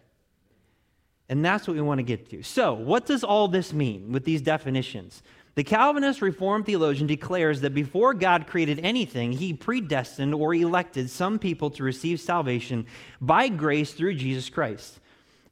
And 1.28 1.44
that's 1.44 1.66
what 1.66 1.74
we 1.74 1.82
want 1.82 1.98
to 1.98 2.04
get 2.04 2.30
to. 2.30 2.44
So, 2.44 2.72
what 2.72 3.04
does 3.04 3.24
all 3.24 3.48
this 3.48 3.72
mean 3.72 4.12
with 4.12 4.24
these 4.24 4.42
definitions? 4.42 5.20
The 5.56 5.64
Calvinist 5.64 6.22
Reformed 6.22 6.64
theologian 6.66 7.08
declares 7.08 7.60
that 7.62 7.74
before 7.74 8.14
God 8.14 8.46
created 8.46 8.78
anything, 8.84 9.32
he 9.32 9.52
predestined 9.52 10.32
or 10.32 10.54
elected 10.54 11.10
some 11.10 11.40
people 11.40 11.70
to 11.70 11.82
receive 11.82 12.20
salvation 12.20 12.86
by 13.20 13.48
grace 13.48 13.94
through 13.94 14.14
Jesus 14.14 14.48
Christ. 14.48 15.00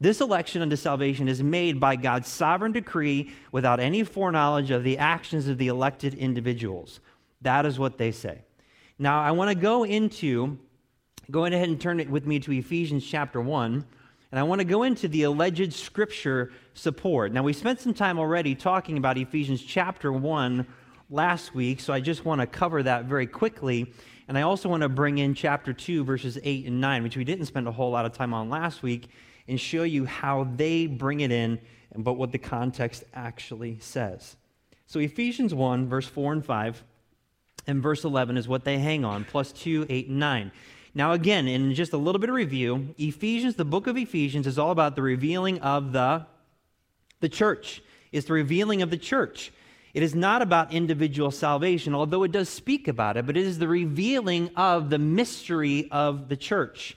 This 0.01 0.21
election 0.21 0.61
unto 0.61 0.77
salvation 0.77 1.29
is 1.29 1.43
made 1.43 1.79
by 1.79 1.97
God's 1.97 2.29
sovereign 2.29 2.73
decree 2.73 3.33
without 3.53 3.79
any 3.81 4.03
foreknowledge 4.03 4.71
of 4.71 4.83
the 4.83 4.99
actions 4.99 5.47
of 5.47 5.59
the 5.59 5.69
elected 5.69 6.15
individuals. 6.15 7.01
That 7.43 7.65
is 7.65 7.79
what 7.79 7.97
they 7.99 8.11
say. 8.11 8.43
Now, 8.99 9.21
I 9.23 9.31
want 9.31 9.51
to 9.51 9.55
go 9.55 9.85
into, 9.85 10.59
go 11.31 11.45
ahead 11.45 11.69
and 11.69 11.81
turn 11.81 12.01
it 12.01 12.11
with 12.11 12.27
me 12.27 12.41
to 12.41 12.53
Ephesians 12.53 13.07
chapter 13.07 13.41
1, 13.41 13.85
and 14.31 14.39
I 14.41 14.43
want 14.43 14.61
to 14.61 14.65
go 14.65 14.83
into 14.83 15.07
the 15.07 15.23
alleged 15.25 15.73
scripture 15.73 16.53
support. 16.75 17.33
Now, 17.33 17.45
we 17.45 17.53
spent 17.53 17.81
some 17.81 17.95
time 17.95 18.19
already 18.19 18.55
talking 18.57 18.99
about 18.99 19.17
Ephesians 19.17 19.63
chapter 19.63 20.13
1 20.13 20.67
last 21.09 21.55
week, 21.55 21.79
so 21.79 21.93
I 21.93 22.01
just 22.01 22.25
want 22.25 22.41
to 22.41 22.47
cover 22.47 22.83
that 22.83 23.05
very 23.05 23.29
quickly. 23.29 23.93
And 24.27 24.37
I 24.37 24.43
also 24.43 24.69
want 24.69 24.83
to 24.83 24.89
bring 24.89 25.19
in 25.19 25.35
chapter 25.35 25.73
2, 25.73 26.03
verses 26.03 26.39
8 26.43 26.67
and 26.67 26.81
9, 26.81 27.03
which 27.05 27.17
we 27.17 27.25
didn't 27.25 27.47
spend 27.47 27.69
a 27.69 27.73
whole 27.73 27.91
lot 27.91 28.07
of 28.07 28.13
time 28.13 28.35
on 28.35 28.49
last 28.49 28.83
week 28.83 29.09
and 29.49 29.61
show 29.61 29.83
you 29.83 30.05
how 30.05 30.49
they 30.57 30.87
bring 30.87 31.21
it 31.21 31.31
in, 31.31 31.61
but 31.97 32.15
what 32.15 32.33
the 32.33 32.39
context 32.39 33.05
actually 33.13 33.79
says. 33.81 34.37
So, 34.87 35.01
Ephesians 35.01 35.55
1, 35.55 35.89
verse 35.89 36.07
4 36.07 36.33
and 36.35 36.45
5, 36.45 36.85
and 37.67 37.83
verse 37.83 38.05
11 38.05 38.37
is 38.37 38.49
what 38.49 38.65
they 38.65 38.79
hang 38.79 39.05
on, 39.05 39.25
plus 39.25 39.53
2, 39.53 39.87
8, 39.89 40.09
and 40.09 40.19
9. 40.19 40.53
Now, 40.95 41.13
again, 41.13 41.49
in 41.49 41.75
just 41.75 41.93
a 41.93 41.97
little 41.97 42.21
bit 42.21 42.29
of 42.29 42.37
review, 42.37 42.95
Ephesians, 42.99 43.57
the 43.57 43.65
book 43.65 43.87
of 43.87 43.97
Ephesians, 43.97 44.47
is 44.47 44.59
all 44.59 44.71
about 44.71 44.95
the 44.95 45.03
revealing 45.03 45.61
of 45.61 45.93
the, 45.93 46.27
the 47.21 47.29
church. 47.29 47.83
It's 48.13 48.27
the 48.27 48.35
revealing 48.35 48.83
of 48.83 48.91
the 48.91 48.97
church. 48.97 49.53
It 49.93 50.03
is 50.03 50.15
not 50.15 50.43
about 50.43 50.73
individual 50.73 51.31
salvation, 51.31 51.95
although 51.95 52.23
it 52.25 52.33
does 52.33 52.49
speak 52.49 52.87
about 52.89 53.17
it, 53.17 53.27
but 53.27 53.37
it 53.37 53.45
is 53.45 53.59
the 53.59 53.69
revealing 53.69 54.51
of 54.57 54.91
the 54.91 54.99
mystery 54.99 55.89
of 55.91 56.29
the 56.29 56.37
church. 56.37 56.97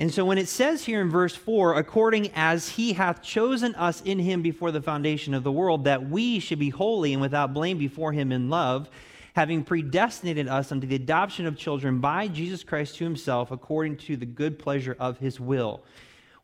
And 0.00 0.14
so 0.14 0.24
when 0.24 0.38
it 0.38 0.48
says 0.48 0.84
here 0.84 1.00
in 1.00 1.10
verse 1.10 1.34
4, 1.34 1.74
according 1.74 2.30
as 2.34 2.68
he 2.68 2.92
hath 2.92 3.20
chosen 3.20 3.74
us 3.74 4.00
in 4.02 4.20
him 4.20 4.42
before 4.42 4.70
the 4.70 4.80
foundation 4.80 5.34
of 5.34 5.42
the 5.42 5.50
world, 5.50 5.84
that 5.84 6.08
we 6.08 6.38
should 6.38 6.60
be 6.60 6.68
holy 6.68 7.12
and 7.12 7.20
without 7.20 7.52
blame 7.52 7.78
before 7.78 8.12
him 8.12 8.30
in 8.30 8.48
love, 8.48 8.88
having 9.34 9.64
predestinated 9.64 10.46
us 10.46 10.70
unto 10.70 10.86
the 10.86 10.94
adoption 10.94 11.46
of 11.46 11.56
children 11.56 11.98
by 11.98 12.28
Jesus 12.28 12.62
Christ 12.62 12.96
to 12.96 13.04
himself, 13.04 13.50
according 13.50 13.96
to 13.98 14.16
the 14.16 14.26
good 14.26 14.56
pleasure 14.58 14.96
of 15.00 15.18
his 15.18 15.40
will. 15.40 15.82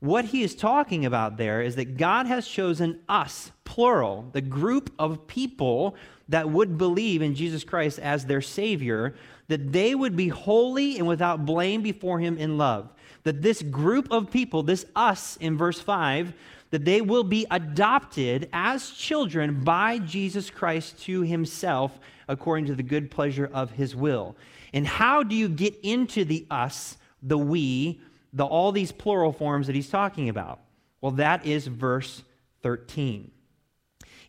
What 0.01 0.27
he 0.27 0.43
is 0.43 0.57
talking 0.57 1.07
about 1.07 1.37
there 1.37 1.63
is 1.63 1.77
that 1.77 1.97
God 1.97 2.27
has 2.27 2.49
chosen 2.49 3.01
us, 3.09 3.53
plural, 3.65 4.29
the 4.33 4.41
group 4.41 4.93
of 4.99 5.29
people 5.29 5.95
that 6.29 6.51
would 6.51 6.77
believe 6.77 7.23
in 7.23 7.37
Jesus 7.37 7.63
Christ 7.63 8.01
as 8.01 8.27
their 8.27 8.43
Savior, 8.43 9.15
that 9.47 9.73
they 9.73 9.95
would 9.95 10.17
be 10.17 10.29
holy 10.29 10.99
and 10.99 11.07
without 11.07 11.47
blame 11.47 11.83
before 11.83 12.19
him 12.19 12.37
in 12.37 12.59
love 12.59 12.94
that 13.25 13.43
this 13.43 13.63
group 13.63 14.11
of 14.11 14.31
people, 14.31 14.63
this 14.63 14.87
us 14.95 15.37
in 15.39 15.57
verse 15.57 15.81
5, 15.81 16.33
that 16.71 16.85
they 16.85 17.01
will 17.01 17.25
be 17.25 17.47
adopted 17.51 18.49
as 18.53 18.91
children 18.91 19.65
by 19.65 19.99
Jesus 19.99 20.51
Christ 20.51 21.01
to 21.05 21.23
himself 21.23 21.99
according 22.29 22.67
to 22.67 22.75
the 22.75 22.83
good 22.83 23.11
pleasure 23.11 23.51
of 23.53 23.71
his 23.73 23.95
will. 23.95 24.37
And 24.73 24.87
how 24.87 25.23
do 25.23 25.35
you 25.35 25.49
get 25.49 25.79
into 25.83 26.25
the 26.25 26.47
us, 26.51 26.97
the 27.23 27.39
we, 27.39 28.01
the 28.33 28.45
all 28.45 28.73
these 28.73 28.93
plural 28.93 29.33
forms 29.33 29.67
that 29.67 29.77
he's 29.77 29.91
talking 29.91 30.29
about? 30.29 30.61
Well, 31.01 31.13
that 31.13 31.47
is 31.47 31.67
verse 31.67 32.23
13 32.63 33.31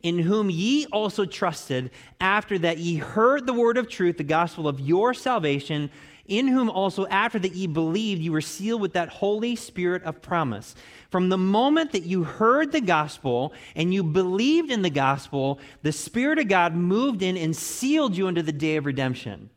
in 0.05 0.19
whom 0.19 0.51
ye 0.51 0.85
also 0.91 1.25
trusted, 1.25 1.89
after 2.21 2.59
that 2.59 2.77
ye 2.77 2.97
heard 2.97 3.47
the 3.47 3.53
word 3.53 3.75
of 3.75 3.89
truth, 3.89 4.17
the 4.17 4.23
gospel 4.23 4.67
of 4.67 4.79
your 4.79 5.15
salvation, 5.15 5.89
in 6.27 6.47
whom 6.47 6.69
also 6.69 7.05
after 7.07 7.37
that 7.39 7.53
ye 7.53 7.67
believed, 7.67 8.21
you 8.21 8.31
were 8.31 8.41
sealed 8.41 8.81
with 8.81 8.93
that 8.93 9.09
Holy 9.09 9.55
Spirit 9.55 10.03
of 10.03 10.21
promise. 10.21 10.75
From 11.09 11.29
the 11.29 11.37
moment 11.37 11.91
that 11.91 12.03
you 12.03 12.23
heard 12.23 12.71
the 12.71 12.81
gospel 12.81 13.53
and 13.75 13.93
you 13.93 14.03
believed 14.03 14.71
in 14.71 14.81
the 14.81 14.89
gospel, 14.89 15.59
the 15.83 15.91
Spirit 15.91 16.39
of 16.39 16.47
God 16.47 16.75
moved 16.75 17.21
in 17.21 17.37
and 17.37 17.55
sealed 17.55 18.17
you 18.17 18.27
unto 18.27 18.41
the 18.41 18.51
day 18.51 18.75
of 18.77 18.85
redemption. 18.85 19.49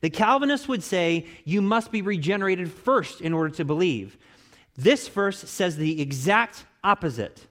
The 0.00 0.10
Calvinists 0.10 0.68
would 0.68 0.82
say 0.82 1.26
you 1.44 1.62
must 1.62 1.90
be 1.90 2.02
regenerated 2.02 2.70
first 2.70 3.20
in 3.20 3.32
order 3.32 3.50
to 3.56 3.64
believe. 3.64 4.16
This 4.76 5.08
verse 5.08 5.38
says 5.38 5.76
the 5.76 6.00
exact 6.00 6.64
opposite. 6.84 7.46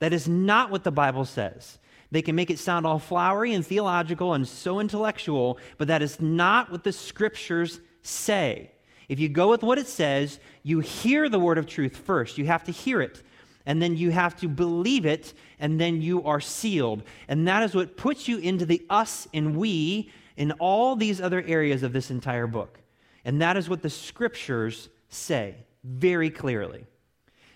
That 0.00 0.12
is 0.12 0.28
not 0.28 0.70
what 0.70 0.84
the 0.84 0.90
Bible 0.92 1.24
says. 1.24 1.78
They 2.10 2.22
can 2.22 2.36
make 2.36 2.50
it 2.50 2.58
sound 2.58 2.86
all 2.86 2.98
flowery 2.98 3.52
and 3.54 3.66
theological 3.66 4.34
and 4.34 4.46
so 4.46 4.80
intellectual, 4.80 5.58
but 5.78 5.88
that 5.88 6.02
is 6.02 6.20
not 6.20 6.70
what 6.70 6.84
the 6.84 6.92
scriptures 6.92 7.80
say. 8.06 8.70
If 9.08 9.20
you 9.20 9.28
go 9.28 9.50
with 9.50 9.62
what 9.62 9.78
it 9.78 9.86
says, 9.86 10.40
you 10.62 10.80
hear 10.80 11.28
the 11.28 11.38
word 11.38 11.58
of 11.58 11.66
truth 11.66 11.96
first. 11.96 12.38
You 12.38 12.46
have 12.46 12.64
to 12.64 12.72
hear 12.72 13.00
it, 13.00 13.22
and 13.64 13.80
then 13.80 13.96
you 13.96 14.10
have 14.10 14.36
to 14.36 14.48
believe 14.48 15.06
it, 15.06 15.32
and 15.58 15.80
then 15.80 16.02
you 16.02 16.24
are 16.24 16.40
sealed. 16.40 17.02
And 17.28 17.46
that 17.46 17.62
is 17.62 17.74
what 17.74 17.96
puts 17.96 18.26
you 18.26 18.38
into 18.38 18.66
the 18.66 18.84
us 18.90 19.28
and 19.32 19.56
we 19.56 20.10
in 20.36 20.52
all 20.52 20.96
these 20.96 21.20
other 21.20 21.42
areas 21.42 21.82
of 21.82 21.92
this 21.92 22.10
entire 22.10 22.46
book. 22.46 22.78
And 23.24 23.40
that 23.42 23.56
is 23.56 23.68
what 23.68 23.82
the 23.82 23.90
scriptures 23.90 24.88
say 25.08 25.54
very 25.82 26.30
clearly. 26.30 26.84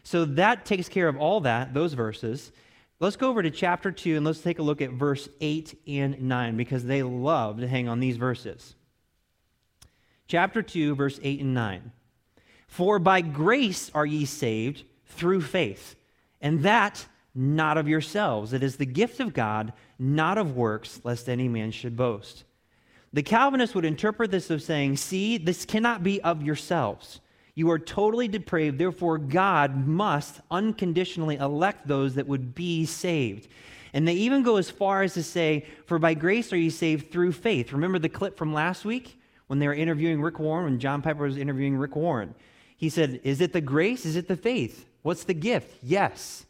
So 0.03 0.25
that 0.25 0.65
takes 0.65 0.89
care 0.89 1.09
of 1.09 1.17
all 1.17 1.41
that, 1.43 1.75
those 1.75 1.93
verses. 1.93 2.53
Let's 3.01 3.17
go 3.17 3.29
over 3.29 3.43
to 3.43 3.51
chapter 3.51 3.91
2 3.91 4.17
and 4.17 4.27
let's 4.27 4.41
take 4.41 4.59
a 4.59 4.63
look 4.63 4.81
at 4.81 4.91
verse 4.91 5.29
8 5.41 5.79
and 5.87 6.23
9 6.23 6.57
because 6.57 6.85
they 6.85 7.03
love 7.03 7.61
to 7.61 7.69
hang 7.69 7.89
on 7.89 8.01
these 8.01 8.17
verses. 8.17 8.75
Chapter 10.31 10.63
2, 10.63 10.95
verse 10.95 11.19
8 11.25 11.41
and 11.41 11.55
9. 11.55 11.91
For 12.69 13.01
by 13.01 13.21
grace 13.21 13.91
are 13.93 14.07
ye 14.07 14.25
saved 14.25 14.85
through 15.05 15.41
faith, 15.41 15.97
and 16.41 16.63
that 16.63 17.05
not 17.35 17.77
of 17.77 17.89
yourselves. 17.89 18.53
It 18.53 18.63
is 18.63 18.77
the 18.77 18.87
gift 18.87 19.19
of 19.19 19.35
God, 19.35 19.73
not 19.99 20.39
of 20.39 20.55
works, 20.55 21.01
lest 21.03 21.29
any 21.29 21.49
man 21.49 21.73
should 21.73 21.97
boast. 21.97 22.45
The 23.13 23.25
Calvinists 23.25 23.75
would 23.75 23.85
interpret 23.85 24.31
this 24.31 24.53
as 24.53 24.65
saying, 24.65 24.99
See, 24.99 25.37
this 25.37 25.65
cannot 25.65 26.05
be 26.05 26.23
of 26.23 26.45
yourselves. 26.45 27.21
You 27.57 27.69
are 27.73 27.81
totally 27.81 28.29
depraved, 28.29 28.79
therefore, 28.79 29.19
God 29.19 29.85
must 29.85 30.43
unconditionally 30.49 31.39
elect 31.39 31.89
those 31.89 32.15
that 32.15 32.29
would 32.29 32.55
be 32.55 32.87
saved. 32.87 33.49
And 33.93 34.07
they 34.07 34.15
even 34.15 34.45
go 34.45 34.59
as 34.59 34.71
far 34.71 35.03
as 35.03 35.15
to 35.15 35.25
say, 35.25 35.67
For 35.87 35.99
by 35.99 36.15
grace 36.15 36.53
are 36.53 36.57
you 36.57 36.71
saved 36.71 37.11
through 37.11 37.33
faith. 37.33 37.73
Remember 37.73 37.99
the 37.99 38.09
clip 38.09 38.39
from 38.39 38.55
last 38.55 38.85
week 38.85 39.17
when 39.51 39.59
they 39.59 39.67
were 39.67 39.75
interviewing 39.75 40.23
Rick 40.23 40.39
Warren, 40.39 40.67
when 40.67 40.79
John 40.79 41.03
Piper 41.03 41.25
was 41.25 41.37
interviewing 41.37 41.77
Rick 41.77 41.97
Warren? 41.97 42.37
He 42.77 42.89
said, 42.89 43.19
Is 43.25 43.41
it 43.41 43.53
the 43.53 43.61
grace? 43.61 44.07
Is 44.07 44.15
it 44.15 44.29
the 44.29 44.37
faith? 44.37 44.87
What's 45.03 45.25
the 45.25 45.35
gift? 45.35 45.77
Yes. 45.83 46.47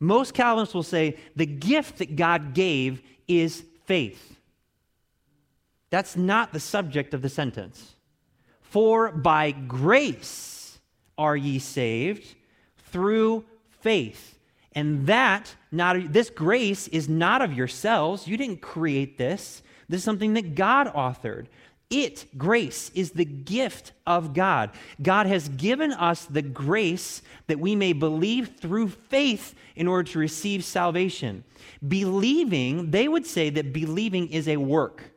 Most 0.00 0.34
Calvinists 0.34 0.74
will 0.74 0.82
say 0.82 1.16
the 1.34 1.46
gift 1.46 1.96
that 1.96 2.14
God 2.14 2.52
gave 2.52 3.00
is 3.26 3.64
faith. 3.86 4.36
That's 5.88 6.14
not 6.14 6.52
the 6.52 6.60
subject 6.60 7.14
of 7.14 7.22
the 7.22 7.30
sentence. 7.30 7.94
For 8.60 9.10
by 9.12 9.52
grace 9.52 10.78
are 11.16 11.38
ye 11.38 11.58
saved 11.58 12.34
through 12.92 13.46
faith. 13.80 14.38
And 14.74 15.06
that 15.06 15.54
not 15.72 16.12
this 16.12 16.28
grace 16.28 16.86
is 16.88 17.08
not 17.08 17.40
of 17.40 17.54
yourselves. 17.54 18.28
You 18.28 18.36
didn't 18.36 18.60
create 18.60 19.16
this. 19.16 19.62
This 19.88 20.00
is 20.00 20.04
something 20.04 20.34
that 20.34 20.54
God 20.54 20.92
authored. 20.92 21.46
It, 21.88 22.36
grace, 22.36 22.90
is 22.94 23.12
the 23.12 23.24
gift 23.24 23.92
of 24.06 24.34
God. 24.34 24.70
God 25.00 25.26
has 25.26 25.48
given 25.48 25.92
us 25.92 26.24
the 26.24 26.42
grace 26.42 27.22
that 27.46 27.60
we 27.60 27.76
may 27.76 27.92
believe 27.92 28.56
through 28.58 28.88
faith 28.88 29.54
in 29.76 29.86
order 29.86 30.10
to 30.10 30.18
receive 30.18 30.64
salvation. 30.64 31.44
Believing, 31.86 32.90
they 32.90 33.06
would 33.06 33.24
say 33.24 33.50
that 33.50 33.72
believing 33.72 34.28
is 34.28 34.48
a 34.48 34.56
work. 34.56 35.12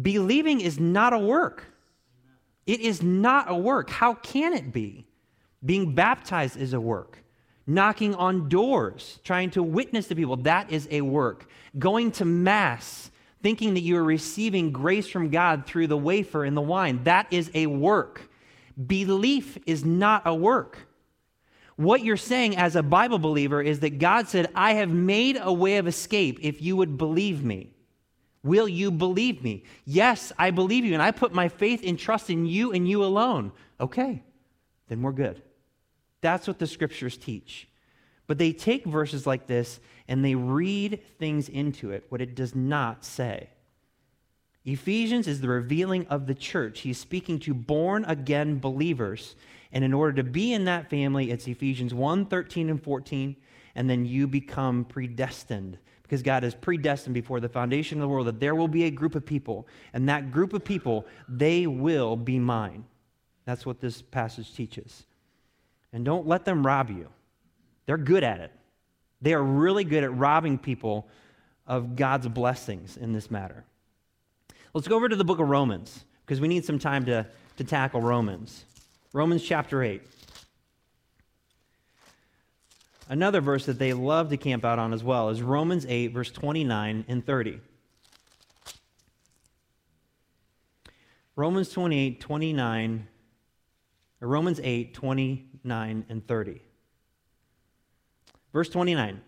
Believing 0.00 0.60
is 0.60 0.80
not 0.80 1.12
a 1.12 1.18
work. 1.18 1.66
It 2.66 2.80
is 2.80 3.02
not 3.02 3.48
a 3.48 3.54
work. 3.56 3.88
How 3.88 4.14
can 4.14 4.54
it 4.54 4.72
be? 4.72 5.06
Being 5.64 5.94
baptized 5.94 6.56
is 6.56 6.72
a 6.72 6.80
work. 6.80 7.18
Knocking 7.68 8.16
on 8.16 8.48
doors, 8.48 9.20
trying 9.22 9.50
to 9.50 9.62
witness 9.62 10.08
to 10.08 10.16
people, 10.16 10.36
that 10.38 10.72
is 10.72 10.88
a 10.90 11.02
work. 11.02 11.48
Going 11.78 12.10
to 12.12 12.24
Mass, 12.24 13.11
thinking 13.42 13.74
that 13.74 13.80
you 13.80 13.96
are 13.96 14.04
receiving 14.04 14.72
grace 14.72 15.08
from 15.08 15.30
God 15.30 15.66
through 15.66 15.88
the 15.88 15.96
wafer 15.96 16.44
and 16.44 16.56
the 16.56 16.60
wine, 16.60 17.04
that 17.04 17.26
is 17.30 17.50
a 17.54 17.66
work. 17.66 18.30
Belief 18.86 19.58
is 19.66 19.84
not 19.84 20.22
a 20.24 20.34
work. 20.34 20.78
What 21.76 22.04
you're 22.04 22.16
saying 22.16 22.56
as 22.56 22.76
a 22.76 22.82
Bible 22.82 23.18
believer 23.18 23.60
is 23.60 23.80
that 23.80 23.98
God 23.98 24.28
said, 24.28 24.50
I 24.54 24.74
have 24.74 24.90
made 24.90 25.38
a 25.40 25.52
way 25.52 25.78
of 25.78 25.86
escape 25.86 26.38
if 26.42 26.62
you 26.62 26.76
would 26.76 26.96
believe 26.98 27.42
me. 27.42 27.74
Will 28.44 28.68
you 28.68 28.90
believe 28.90 29.42
me? 29.42 29.64
Yes, 29.84 30.32
I 30.38 30.50
believe 30.50 30.84
you, 30.84 30.94
and 30.94 31.02
I 31.02 31.12
put 31.12 31.32
my 31.32 31.48
faith 31.48 31.82
and 31.84 31.98
trust 31.98 32.28
in 32.28 32.44
you 32.44 32.72
and 32.72 32.88
you 32.88 33.04
alone. 33.04 33.52
Okay, 33.80 34.22
then 34.88 35.02
we're 35.02 35.12
good. 35.12 35.42
That's 36.20 36.46
what 36.46 36.58
the 36.58 36.66
scriptures 36.66 37.16
teach. 37.16 37.68
But 38.26 38.38
they 38.38 38.52
take 38.52 38.84
verses 38.84 39.26
like 39.26 39.46
this 39.46 39.80
and 40.08 40.24
they 40.24 40.34
read 40.34 41.00
things 41.18 41.48
into 41.48 41.90
it, 41.90 42.04
what 42.08 42.20
it 42.20 42.34
does 42.34 42.54
not 42.54 43.04
say. 43.04 43.48
Ephesians 44.64 45.26
is 45.26 45.40
the 45.40 45.48
revealing 45.48 46.06
of 46.06 46.26
the 46.26 46.34
church. 46.34 46.80
He's 46.80 46.98
speaking 46.98 47.38
to 47.40 47.54
born 47.54 48.04
again 48.04 48.58
believers. 48.58 49.34
And 49.72 49.84
in 49.84 49.92
order 49.92 50.12
to 50.14 50.22
be 50.22 50.52
in 50.52 50.64
that 50.66 50.88
family, 50.88 51.30
it's 51.30 51.48
Ephesians 51.48 51.92
1 51.92 52.26
13 52.26 52.70
and 52.70 52.82
14. 52.82 53.36
And 53.74 53.90
then 53.90 54.04
you 54.04 54.26
become 54.26 54.84
predestined 54.84 55.78
because 56.12 56.22
God 56.22 56.44
is 56.44 56.54
predestined 56.54 57.14
before 57.14 57.40
the 57.40 57.48
foundation 57.48 57.96
of 57.96 58.02
the 58.02 58.08
world 58.08 58.26
that 58.26 58.38
there 58.38 58.54
will 58.54 58.68
be 58.68 58.84
a 58.84 58.90
group 58.90 59.14
of 59.14 59.24
people, 59.24 59.66
and 59.94 60.06
that 60.10 60.30
group 60.30 60.52
of 60.52 60.62
people, 60.62 61.06
they 61.26 61.66
will 61.66 62.16
be 62.16 62.38
mine. 62.38 62.84
That's 63.46 63.64
what 63.64 63.80
this 63.80 64.02
passage 64.02 64.54
teaches. 64.54 65.06
And 65.90 66.04
don't 66.04 66.26
let 66.26 66.44
them 66.44 66.66
rob 66.66 66.90
you. 66.90 67.08
They're 67.86 67.96
good 67.96 68.24
at 68.24 68.40
it. 68.40 68.52
They 69.22 69.32
are 69.34 69.42
really 69.42 69.84
good 69.84 70.02
at 70.04 70.14
robbing 70.14 70.58
people 70.58 71.08
of 71.66 71.94
God's 71.96 72.28
blessings 72.28 72.96
in 72.96 73.12
this 73.12 73.30
matter. 73.30 73.64
Let's 74.74 74.88
go 74.88 74.96
over 74.96 75.08
to 75.08 75.16
the 75.16 75.24
book 75.24 75.38
of 75.38 75.48
Romans 75.48 76.04
because 76.26 76.40
we 76.40 76.48
need 76.48 76.64
some 76.64 76.78
time 76.78 77.04
to, 77.06 77.26
to 77.56 77.64
tackle 77.64 78.00
Romans. 78.00 78.64
Romans 79.12 79.42
chapter 79.42 79.82
8. 79.82 80.02
Another 83.08 83.40
verse 83.40 83.66
that 83.66 83.78
they 83.78 83.92
love 83.92 84.30
to 84.30 84.36
camp 84.36 84.64
out 84.64 84.78
on 84.78 84.92
as 84.92 85.04
well 85.04 85.28
is 85.28 85.42
Romans 85.42 85.86
8, 85.88 86.08
verse 86.08 86.30
29 86.30 87.04
and 87.06 87.24
30. 87.24 87.60
Romans 91.36 91.70
28, 91.70 92.20
29, 92.20 93.06
or 94.20 94.28
Romans 94.28 94.60
8, 94.62 94.94
29 94.94 96.06
and 96.08 96.26
30. 96.26 96.60
Verse 98.52 98.68
29. 98.68 99.20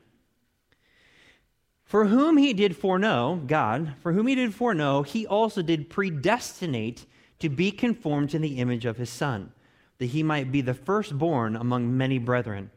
For 1.84 2.06
whom 2.06 2.36
he 2.38 2.52
did 2.52 2.76
foreknow, 2.76 3.42
God, 3.46 3.94
for 4.00 4.12
whom 4.12 4.26
he 4.26 4.34
did 4.34 4.54
foreknow, 4.54 5.02
he 5.02 5.26
also 5.26 5.62
did 5.62 5.90
predestinate 5.90 7.06
to 7.38 7.48
be 7.48 7.70
conformed 7.70 8.30
to 8.30 8.38
the 8.38 8.58
image 8.58 8.84
of 8.84 8.96
his 8.96 9.10
Son, 9.10 9.52
that 9.98 10.06
he 10.06 10.22
might 10.22 10.50
be 10.50 10.60
the 10.60 10.74
firstborn 10.74 11.56
among 11.56 11.96
many 11.96 12.18
brethren. 12.18 12.70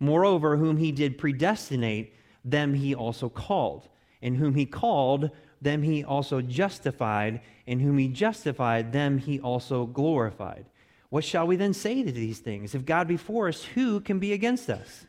Moreover, 0.00 0.56
whom 0.56 0.76
he 0.78 0.92
did 0.92 1.18
predestinate, 1.18 2.14
them 2.44 2.74
he 2.74 2.94
also 2.94 3.28
called. 3.28 3.88
And 4.22 4.36
whom 4.36 4.54
he 4.54 4.66
called, 4.66 5.30
them 5.60 5.82
he 5.82 6.02
also 6.02 6.40
justified. 6.40 7.40
And 7.66 7.80
whom 7.80 7.98
he 7.98 8.08
justified, 8.08 8.92
them 8.92 9.18
he 9.18 9.40
also 9.40 9.86
glorified. 9.86 10.66
What 11.10 11.24
shall 11.24 11.46
we 11.46 11.56
then 11.56 11.72
say 11.72 12.02
to 12.02 12.12
these 12.12 12.40
things? 12.40 12.74
If 12.74 12.84
God 12.84 13.08
be 13.08 13.16
for 13.16 13.48
us, 13.48 13.62
who 13.62 14.00
can 14.00 14.18
be 14.18 14.32
against 14.32 14.68
us? 14.68 15.06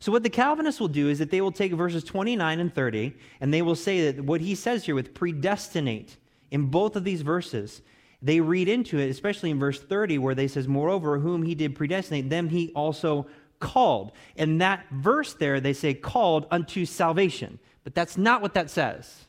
So, 0.00 0.12
what 0.12 0.22
the 0.22 0.30
Calvinists 0.30 0.80
will 0.80 0.88
do 0.88 1.08
is 1.08 1.18
that 1.18 1.30
they 1.30 1.40
will 1.40 1.52
take 1.52 1.72
verses 1.72 2.04
29 2.04 2.60
and 2.60 2.72
30, 2.72 3.16
and 3.40 3.52
they 3.52 3.62
will 3.62 3.74
say 3.74 4.10
that 4.10 4.24
what 4.24 4.40
he 4.40 4.54
says 4.54 4.84
here 4.84 4.94
with 4.94 5.14
predestinate 5.14 6.16
in 6.50 6.66
both 6.66 6.94
of 6.94 7.04
these 7.04 7.22
verses, 7.22 7.82
they 8.22 8.40
read 8.40 8.68
into 8.68 8.98
it, 8.98 9.10
especially 9.10 9.50
in 9.50 9.58
verse 9.58 9.80
30, 9.80 10.18
where 10.18 10.34
they 10.34 10.48
says, 10.48 10.68
Moreover, 10.68 11.18
whom 11.18 11.42
he 11.42 11.54
did 11.54 11.74
predestinate, 11.74 12.30
them 12.30 12.48
he 12.48 12.70
also 12.74 13.26
called. 13.58 14.12
In 14.36 14.58
that 14.58 14.86
verse 14.90 15.34
there, 15.34 15.60
they 15.60 15.72
say 15.72 15.94
called 15.94 16.46
unto 16.50 16.84
salvation. 16.84 17.58
But 17.84 17.94
that's 17.94 18.16
not 18.16 18.40
what 18.40 18.54
that 18.54 18.70
says. 18.70 19.26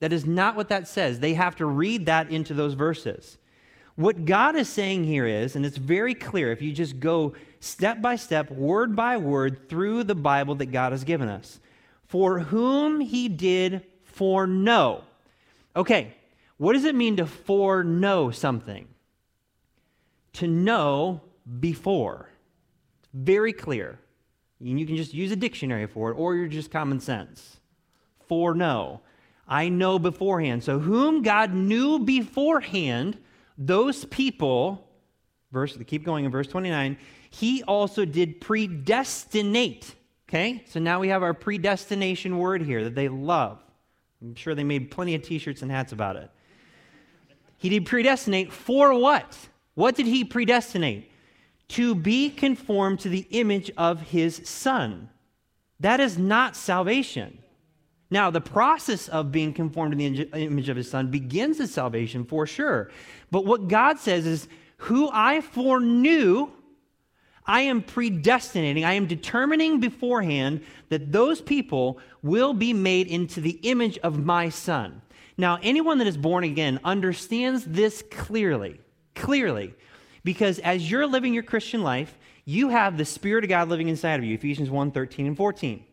That 0.00 0.12
is 0.12 0.24
not 0.24 0.56
what 0.56 0.68
that 0.68 0.88
says. 0.88 1.20
They 1.20 1.34
have 1.34 1.56
to 1.56 1.66
read 1.66 2.06
that 2.06 2.30
into 2.30 2.54
those 2.54 2.74
verses. 2.74 3.36
What 4.00 4.24
God 4.24 4.56
is 4.56 4.66
saying 4.66 5.04
here 5.04 5.26
is, 5.26 5.56
and 5.56 5.66
it's 5.66 5.76
very 5.76 6.14
clear 6.14 6.50
if 6.52 6.62
you 6.62 6.72
just 6.72 7.00
go 7.00 7.34
step 7.60 8.00
by 8.00 8.16
step, 8.16 8.50
word 8.50 8.96
by 8.96 9.18
word 9.18 9.68
through 9.68 10.04
the 10.04 10.14
Bible 10.14 10.54
that 10.54 10.72
God 10.72 10.92
has 10.92 11.04
given 11.04 11.28
us. 11.28 11.60
For 12.06 12.38
whom 12.38 13.00
he 13.00 13.28
did 13.28 13.84
foreknow. 14.04 15.04
Okay, 15.76 16.14
what 16.56 16.72
does 16.72 16.86
it 16.86 16.94
mean 16.94 17.18
to 17.18 17.26
foreknow 17.26 18.30
something? 18.30 18.88
To 20.34 20.46
know 20.46 21.20
before. 21.60 22.30
Very 23.12 23.52
clear. 23.52 23.98
And 24.60 24.80
you 24.80 24.86
can 24.86 24.96
just 24.96 25.12
use 25.12 25.30
a 25.30 25.36
dictionary 25.36 25.86
for 25.86 26.10
it, 26.10 26.14
or 26.14 26.34
you're 26.34 26.48
just 26.48 26.70
common 26.70 27.00
sense. 27.00 27.58
Foreknow. 28.28 29.02
I 29.46 29.68
know 29.68 29.98
beforehand. 29.98 30.64
So, 30.64 30.78
whom 30.78 31.20
God 31.20 31.52
knew 31.52 31.98
beforehand, 31.98 33.18
those 33.60 34.06
people, 34.06 34.88
verse, 35.52 35.76
keep 35.86 36.04
going 36.04 36.24
in 36.24 36.30
verse 36.30 36.46
29, 36.46 36.96
he 37.28 37.62
also 37.64 38.06
did 38.06 38.40
predestinate. 38.40 39.94
Okay? 40.28 40.64
So 40.66 40.80
now 40.80 40.98
we 40.98 41.08
have 41.08 41.22
our 41.22 41.34
predestination 41.34 42.38
word 42.38 42.62
here 42.62 42.82
that 42.84 42.94
they 42.94 43.08
love. 43.08 43.58
I'm 44.22 44.34
sure 44.34 44.54
they 44.54 44.64
made 44.64 44.90
plenty 44.90 45.14
of 45.14 45.22
t 45.22 45.38
shirts 45.38 45.62
and 45.62 45.70
hats 45.70 45.92
about 45.92 46.16
it. 46.16 46.30
He 47.58 47.68
did 47.68 47.84
predestinate 47.84 48.50
for 48.50 48.98
what? 48.98 49.36
What 49.74 49.94
did 49.94 50.06
he 50.06 50.24
predestinate? 50.24 51.10
To 51.68 51.94
be 51.94 52.30
conformed 52.30 53.00
to 53.00 53.10
the 53.10 53.26
image 53.30 53.70
of 53.76 54.00
his 54.00 54.40
son. 54.48 55.10
That 55.80 56.00
is 56.00 56.18
not 56.18 56.56
salvation. 56.56 57.38
Now, 58.10 58.30
the 58.30 58.40
process 58.40 59.08
of 59.08 59.30
being 59.30 59.52
conformed 59.52 59.92
to 59.92 59.96
the 59.96 60.28
image 60.34 60.68
of 60.68 60.76
his 60.76 60.90
son 60.90 61.10
begins 61.10 61.60
at 61.60 61.68
salvation 61.68 62.24
for 62.24 62.46
sure. 62.46 62.90
But 63.30 63.46
what 63.46 63.68
God 63.68 63.98
says 64.00 64.26
is, 64.26 64.48
Who 64.78 65.08
I 65.12 65.40
foreknew, 65.40 66.50
I 67.46 67.62
am 67.62 67.82
predestinating, 67.82 68.84
I 68.84 68.94
am 68.94 69.06
determining 69.06 69.78
beforehand 69.78 70.62
that 70.88 71.12
those 71.12 71.40
people 71.40 72.00
will 72.22 72.52
be 72.52 72.72
made 72.72 73.06
into 73.06 73.40
the 73.40 73.60
image 73.62 73.98
of 73.98 74.24
my 74.24 74.48
son. 74.48 75.02
Now, 75.38 75.58
anyone 75.62 75.98
that 75.98 76.06
is 76.06 76.16
born 76.16 76.42
again 76.44 76.80
understands 76.84 77.64
this 77.64 78.02
clearly, 78.10 78.80
clearly, 79.14 79.74
because 80.24 80.58
as 80.58 80.90
you're 80.90 81.06
living 81.06 81.32
your 81.32 81.44
Christian 81.44 81.82
life, 81.82 82.18
you 82.44 82.70
have 82.70 82.98
the 82.98 83.04
Spirit 83.04 83.44
of 83.44 83.50
God 83.50 83.68
living 83.68 83.88
inside 83.88 84.18
of 84.18 84.24
you, 84.24 84.34
Ephesians 84.34 84.68
1 84.68 84.90
13 84.90 85.26
and 85.28 85.36
14 85.36 85.84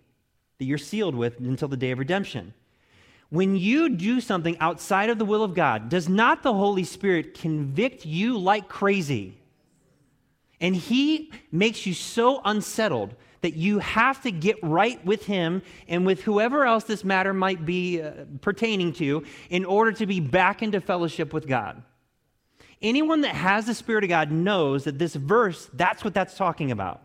that 0.57 0.65
you're 0.65 0.77
sealed 0.77 1.15
with 1.15 1.39
until 1.39 1.67
the 1.67 1.77
day 1.77 1.91
of 1.91 1.99
redemption. 1.99 2.53
When 3.29 3.57
you 3.57 3.89
do 3.89 4.21
something 4.21 4.57
outside 4.59 5.09
of 5.09 5.17
the 5.17 5.25
will 5.25 5.43
of 5.43 5.53
God, 5.53 5.89
does 5.89 6.07
not 6.07 6.43
the 6.43 6.53
Holy 6.53 6.83
Spirit 6.83 7.33
convict 7.33 8.05
you 8.05 8.37
like 8.37 8.69
crazy? 8.69 9.37
And 10.61 10.75
He 10.75 11.31
makes 11.51 11.85
you 11.85 11.93
so 11.93 12.41
unsettled 12.45 13.15
that 13.41 13.53
you 13.55 13.79
have 13.79 14.21
to 14.23 14.31
get 14.31 14.57
right 14.63 15.03
with 15.05 15.25
Him 15.25 15.61
and 15.87 16.05
with 16.05 16.23
whoever 16.23 16.65
else 16.65 16.85
this 16.85 17.03
matter 17.03 17.33
might 17.33 17.65
be 17.65 18.01
uh, 18.01 18.11
pertaining 18.41 18.93
to 18.93 19.23
in 19.49 19.65
order 19.65 19.91
to 19.91 20.05
be 20.05 20.19
back 20.19 20.63
into 20.63 20.81
fellowship 20.81 21.33
with 21.33 21.47
God. 21.47 21.83
Anyone 22.81 23.21
that 23.21 23.35
has 23.35 23.65
the 23.65 23.73
Spirit 23.73 24.03
of 24.05 24.09
God 24.09 24.31
knows 24.31 24.85
that 24.85 24.99
this 24.99 25.15
verse, 25.15 25.69
that's 25.73 26.03
what 26.03 26.13
that's 26.13 26.35
talking 26.37 26.71
about. 26.71 27.01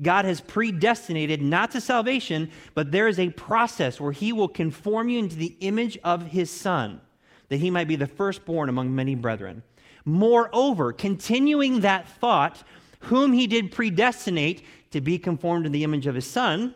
God 0.00 0.24
has 0.24 0.40
predestinated 0.40 1.42
not 1.42 1.72
to 1.72 1.80
salvation, 1.80 2.50
but 2.74 2.92
there 2.92 3.08
is 3.08 3.18
a 3.18 3.30
process 3.30 4.00
where 4.00 4.12
he 4.12 4.32
will 4.32 4.48
conform 4.48 5.08
you 5.08 5.18
into 5.18 5.36
the 5.36 5.56
image 5.60 5.98
of 6.04 6.26
his 6.26 6.50
son, 6.50 7.00
that 7.48 7.56
he 7.56 7.70
might 7.70 7.88
be 7.88 7.96
the 7.96 8.06
firstborn 8.06 8.68
among 8.68 8.94
many 8.94 9.14
brethren. 9.14 9.62
Moreover, 10.04 10.92
continuing 10.92 11.80
that 11.80 12.08
thought, 12.08 12.62
whom 13.00 13.32
he 13.32 13.46
did 13.46 13.72
predestinate 13.72 14.64
to 14.92 15.00
be 15.00 15.18
conformed 15.18 15.64
to 15.64 15.70
the 15.70 15.84
image 15.84 16.06
of 16.06 16.14
his 16.14 16.26
son, 16.26 16.74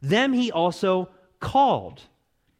them 0.00 0.32
he 0.32 0.52
also 0.52 1.08
called. 1.40 2.02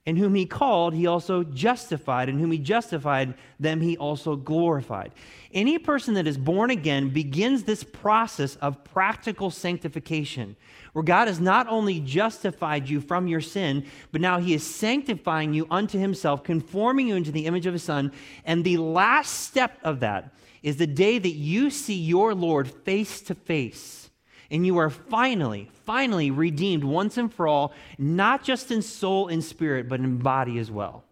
And 0.07 0.17
whom 0.17 0.37
he 0.37 0.47
called, 0.47 0.95
he 0.95 1.07
also 1.07 1.43
justified. 1.43 2.29
And 2.29 2.39
whom 2.39 2.53
he 2.53 2.59
justified, 2.59 3.35
them 3.59 3.81
he 3.81 3.97
also 3.97 4.37
glorified. 4.37 5.11
Any 5.53 5.79
person 5.79 6.15
that 6.15 6.29
is 6.29 6.39
born 6.39 6.71
again 6.71 7.11
begins 7.11 7.65
this 7.65 7.83
process 7.83 8.55
of 8.57 8.85
practical 8.85 9.51
sanctification, 9.51 10.55
where 10.93 11.03
God 11.03 11.27
has 11.27 11.41
not 11.41 11.67
only 11.69 11.99
justified 11.99 12.89
you 12.89 13.01
from 13.01 13.27
your 13.27 13.41
sin, 13.41 13.85
but 14.13 14.21
now 14.21 14.39
he 14.39 14.55
is 14.55 14.63
sanctifying 14.63 15.53
you 15.53 15.67
unto 15.71 15.99
himself, 15.99 16.45
conforming 16.45 17.09
you 17.09 17.17
into 17.17 17.33
the 17.33 17.47
image 17.47 17.67
of 17.67 17.73
his 17.73 17.83
son. 17.83 18.13
And 18.45 18.63
the 18.63 18.77
last 18.77 19.43
step 19.43 19.79
of 19.83 20.01
that 20.01 20.33
is 20.63 20.77
the 20.77 20.87
day 20.87 21.19
that 21.19 21.29
you 21.29 21.71
see 21.71 21.95
your 21.95 22.33
Lord 22.33 22.71
face 22.71 23.21
to 23.23 23.35
face 23.35 24.06
and 24.51 24.67
you 24.67 24.79
are 24.79 24.91
finally, 24.91 25.71
finally 25.85 26.31
redeemed 26.31 26.85
once 26.85 27.17
and 27.17 27.33
for 27.33 27.49
all, 27.49 27.73
not 27.99 28.45
just 28.45 28.71
in 28.71 28.83
soul 28.83 29.29
and 29.29 29.43
spirit, 29.43 29.89
but 29.89 30.01
in 30.01 30.19
body 30.19 30.59
as 30.59 30.71
well. 30.71 31.05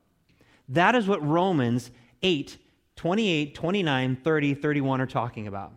That 0.68 0.94
is 0.94 1.06
what 1.06 1.26
Romans 1.26 1.90
8, 2.22 2.56
28, 2.96 3.54
29, 3.54 4.16
30, 4.16 4.54
31 4.54 5.00
are 5.00 5.06
talking 5.06 5.46
about. 5.46 5.72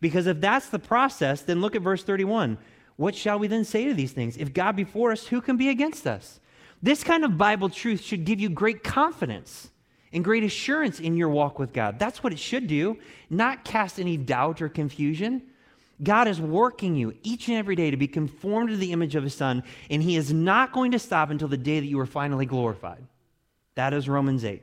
Because 0.00 0.26
if 0.26 0.40
that's 0.40 0.68
the 0.68 0.78
process, 0.78 1.42
then 1.42 1.60
look 1.60 1.74
at 1.74 1.82
verse 1.82 2.02
31. 2.04 2.58
What 2.96 3.14
shall 3.14 3.38
we 3.38 3.46
then 3.46 3.64
say 3.64 3.86
to 3.86 3.94
these 3.94 4.12
things? 4.12 4.36
If 4.36 4.52
God 4.52 4.76
be 4.76 4.84
for 4.84 5.12
us, 5.12 5.26
who 5.26 5.40
can 5.40 5.56
be 5.56 5.68
against 5.68 6.06
us? 6.06 6.40
This 6.82 7.02
kind 7.02 7.24
of 7.24 7.38
Bible 7.38 7.68
truth 7.68 8.02
should 8.02 8.24
give 8.24 8.40
you 8.40 8.48
great 8.48 8.84
confidence 8.84 9.70
and 10.12 10.24
great 10.24 10.44
assurance 10.44 11.00
in 11.00 11.16
your 11.16 11.28
walk 11.28 11.58
with 11.58 11.72
God. 11.72 11.98
That's 11.98 12.22
what 12.22 12.32
it 12.32 12.38
should 12.38 12.66
do, 12.66 12.98
not 13.30 13.64
cast 13.64 13.98
any 14.00 14.16
doubt 14.16 14.62
or 14.62 14.68
confusion. 14.68 15.42
God 16.02 16.28
is 16.28 16.40
working 16.40 16.94
you 16.94 17.14
each 17.22 17.48
and 17.48 17.56
every 17.56 17.74
day 17.74 17.90
to 17.90 17.96
be 17.96 18.06
conformed 18.06 18.70
to 18.70 18.76
the 18.76 18.92
image 18.92 19.16
of 19.16 19.24
his 19.24 19.34
son, 19.34 19.64
and 19.90 20.02
he 20.02 20.16
is 20.16 20.32
not 20.32 20.72
going 20.72 20.92
to 20.92 20.98
stop 20.98 21.30
until 21.30 21.48
the 21.48 21.56
day 21.56 21.80
that 21.80 21.86
you 21.86 21.98
are 21.98 22.06
finally 22.06 22.46
glorified. 22.46 23.04
That 23.74 23.92
is 23.92 24.08
Romans 24.08 24.44
8. 24.44 24.62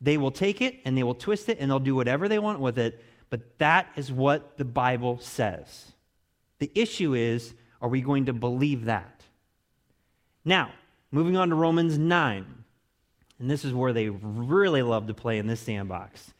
They 0.00 0.18
will 0.18 0.30
take 0.30 0.60
it 0.60 0.80
and 0.84 0.98
they 0.98 1.02
will 1.02 1.14
twist 1.14 1.48
it 1.48 1.58
and 1.60 1.70
they'll 1.70 1.78
do 1.78 1.94
whatever 1.94 2.28
they 2.28 2.38
want 2.38 2.60
with 2.60 2.78
it, 2.78 3.02
but 3.30 3.58
that 3.58 3.88
is 3.96 4.12
what 4.12 4.58
the 4.58 4.64
Bible 4.64 5.18
says. 5.18 5.92
The 6.58 6.70
issue 6.74 7.14
is 7.14 7.54
are 7.80 7.88
we 7.88 8.00
going 8.00 8.26
to 8.26 8.32
believe 8.32 8.86
that? 8.86 9.22
Now, 10.44 10.72
moving 11.10 11.36
on 11.36 11.48
to 11.48 11.54
Romans 11.54 11.98
9. 11.98 12.46
And 13.38 13.50
this 13.50 13.64
is 13.64 13.72
where 13.72 13.92
they 13.92 14.08
really 14.10 14.82
love 14.82 15.06
to 15.06 15.14
play 15.14 15.38
in 15.38 15.46
this 15.46 15.60
sandbox. 15.60 16.33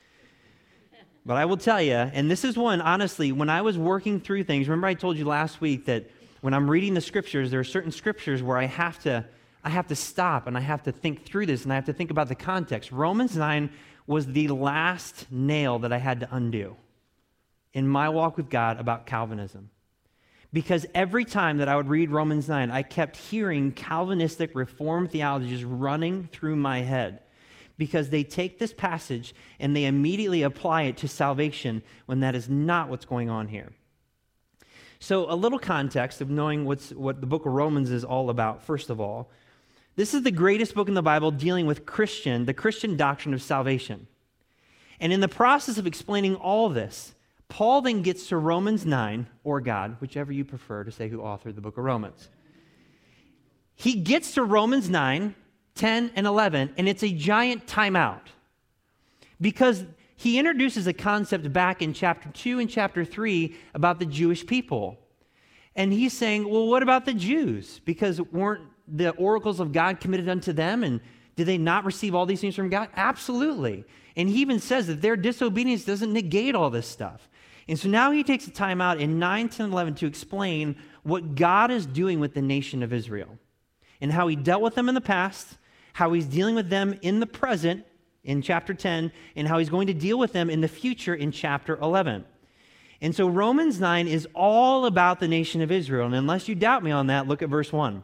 But 1.27 1.37
I 1.37 1.47
will 1.47 1.57
tell 1.57 1.81
you, 1.81 1.95
and 1.95 2.31
this 2.31 2.45
is 2.45 2.57
one, 2.57 2.81
honestly, 2.83 3.33
when 3.33 3.49
I 3.49 3.63
was 3.63 3.79
working 3.79 4.21
through 4.21 4.45
things, 4.45 4.69
remember 4.69 4.89
I 4.89 4.95
told 4.95 5.17
you 5.17 5.25
last 5.25 5.61
week 5.61 5.87
that 5.87 6.11
when 6.43 6.53
I'm 6.53 6.71
reading 6.71 6.93
the 6.93 7.01
scriptures, 7.01 7.51
there 7.51 7.61
are 7.61 7.65
certain 7.65 7.93
scriptures 7.93 8.43
where 8.43 8.59
I 8.59 8.67
have 8.67 8.99
to, 9.05 9.25
I 9.65 9.71
have 9.71 9.87
to 9.87 9.97
stop 9.97 10.47
and 10.47 10.57
I 10.57 10.61
have 10.61 10.83
to 10.83 10.93
think 10.93 11.25
through 11.25 11.47
this 11.47 11.65
and 11.65 11.73
I 11.73 11.77
have 11.77 11.87
to 11.87 11.95
think 11.95 12.11
about 12.11 12.29
the 12.29 12.35
context. 12.35 12.93
Romans 12.93 13.37
9 13.37 13.71
was 14.07 14.27
the 14.27 14.49
last 14.49 15.27
nail 15.31 15.79
that 15.79 15.93
I 15.95 15.99
had 15.99 16.21
to 16.21 16.29
undo 16.31 16.77
in 17.73 17.89
my 17.89 18.11
walk 18.11 18.37
with 18.37 18.51
God 18.51 18.79
about 18.79 19.07
Calvinism. 19.07 19.71
Because 20.53 20.85
every 20.95 21.25
time 21.25 21.57
that 21.59 21.69
I 21.69 21.75
would 21.75 21.89
read 21.89 22.11
Romans 22.11 22.49
9, 22.49 22.71
I 22.71 22.83
kept 22.83 23.17
hearing 23.17 23.73
Calvinistic 23.73 24.55
Reformed 24.55 25.11
theology 25.11 25.49
just 25.49 25.65
running 25.67 26.29
through 26.31 26.57
my 26.57 26.83
head 26.83 27.21
because 27.77 28.11
they 28.11 28.23
take 28.23 28.59
this 28.59 28.73
passage 28.73 29.35
and 29.59 29.75
they 29.75 29.85
immediately 29.85 30.43
apply 30.43 30.83
it 30.83 30.97
to 30.99 31.09
salvation 31.09 31.83
when 32.07 32.21
that 32.21 32.35
is 32.35 32.49
not 32.49 32.89
what's 32.89 33.05
going 33.05 33.31
on 33.31 33.49
here. 33.49 33.73
So, 35.01 35.31
a 35.31 35.35
little 35.35 35.59
context 35.59 36.21
of 36.21 36.31
knowing 36.31 36.65
what's, 36.65 36.91
what 36.91 37.21
the 37.21 37.27
book 37.27 37.45
of 37.45 37.53
Romans 37.53 37.91
is 37.91 38.05
all 38.05 38.31
about, 38.31 38.63
first 38.63 38.91
of 38.91 39.01
all. 39.01 39.31
This 39.97 40.15
is 40.15 40.23
the 40.23 40.31
greatest 40.31 40.75
book 40.75 40.89
in 40.89 40.95
the 40.95 41.03
Bible 41.03 41.31
dealing 41.31 41.67
with 41.67 41.87
Christian, 41.87 42.47
the 42.47 42.55
Christian 42.55 42.97
doctrine 42.97 43.35
of 43.35 43.43
salvation. 43.43 44.07
And 44.99 45.13
in 45.13 45.21
the 45.21 45.29
process 45.29 45.79
of 45.79 45.87
explaining 45.87 46.37
all 46.37 46.69
this, 46.69 47.15
Paul 47.49 47.83
then 47.83 48.03
gets 48.03 48.29
to 48.29 48.37
Romans 48.37 48.87
9, 48.87 49.27
or 49.45 49.61
God, 49.61 49.97
whichever 50.01 50.33
you 50.33 50.45
prefer 50.45 50.85
to 50.85 50.91
say 50.91 51.09
who 51.09 51.19
authored 51.19 51.55
the 51.55 51.61
book 51.61 51.77
of 51.77 51.85
Romans. 51.85 52.29
He 53.75 53.97
gets 53.97 54.33
to 54.35 54.43
Romans 54.43 54.89
9, 54.89 55.35
10, 55.75 56.13
and 56.15 56.27
11, 56.27 56.75
and 56.77 56.89
it's 56.89 57.03
a 57.03 57.13
giant 57.13 57.67
timeout 57.67 58.21
because 59.41 59.85
he 60.17 60.39
introduces 60.39 60.87
a 60.87 60.93
concept 60.93 61.53
back 61.53 61.83
in 61.83 61.93
chapter 61.93 62.29
2 62.31 62.61
and 62.61 62.71
chapter 62.71 63.05
3 63.05 63.55
about 63.75 63.99
the 63.99 64.07
Jewish 64.07 64.47
people. 64.47 64.99
And 65.75 65.93
he's 65.93 66.13
saying, 66.13 66.49
well, 66.49 66.69
what 66.69 66.83
about 66.85 67.05
the 67.05 67.15
Jews? 67.15 67.81
Because 67.85 68.21
weren't 68.21 68.63
the 68.87 69.11
oracles 69.11 69.59
of 69.59 69.73
God 69.73 70.01
committed 70.01 70.29
unto 70.29 70.53
them? 70.53 70.85
And 70.85 71.01
did 71.35 71.47
they 71.47 71.59
not 71.59 71.85
receive 71.85 72.15
all 72.15 72.27
these 72.27 72.41
things 72.41 72.55
from 72.55 72.69
God? 72.69 72.89
Absolutely. 72.95 73.85
And 74.17 74.29
he 74.29 74.41
even 74.41 74.61
says 74.61 74.87
that 74.87 75.03
their 75.03 75.17
disobedience 75.17 75.85
doesn't 75.85 76.13
negate 76.13 76.55
all 76.55 76.71
this 76.71 76.87
stuff. 76.87 77.29
And 77.67 77.79
so 77.79 77.89
now 77.89 78.13
he 78.13 78.23
takes 78.23 78.45
the 78.45 78.53
time 78.53 78.81
out 78.81 79.01
in 79.01 79.19
9, 79.19 79.49
10, 79.49 79.73
11 79.73 79.95
to 79.97 80.07
explain 80.07 80.77
what 81.03 81.35
God 81.35 81.73
is 81.73 81.87
doing 81.87 82.21
with 82.21 82.35
the 82.35 82.43
nation 82.43 82.83
of 82.83 82.93
Israel 82.93 83.39
and 84.01 84.13
how 84.13 84.29
he 84.29 84.37
dealt 84.37 84.63
with 84.63 84.77
them 84.77 84.89
in 84.89 84.95
the 84.95 85.01
past 85.01 85.57
how 85.95 86.13
he's 86.13 86.27
dealing 86.27 86.55
with 86.55 86.69
them 86.69 86.99
in 87.03 87.21
the 87.21 87.27
present 87.27 87.87
in 88.25 88.43
chapter 88.43 88.75
10, 88.75 89.13
and 89.37 89.47
how 89.47 89.59
he's 89.59 89.69
going 89.69 89.87
to 89.87 89.95
deal 89.95 90.19
with 90.19 90.33
them 90.33 90.51
in 90.51 90.61
the 90.61 90.69
future 90.69 91.15
in 91.15 91.31
chapter 91.31 91.77
11. 91.77 92.25
And 93.01 93.15
so 93.15 93.29
Romans 93.29 93.79
9 93.79 94.09
is 94.09 94.27
all 94.35 94.87
about 94.87 95.21
the 95.21 95.29
nation 95.29 95.61
of 95.61 95.71
Israel. 95.71 96.07
And 96.07 96.15
unless 96.15 96.49
you 96.49 96.55
doubt 96.55 96.83
me 96.83 96.91
on 96.91 97.09
that, 97.09 97.29
look 97.29 97.43
at 97.43 97.51
verse 97.51 97.73
1. 97.73 98.03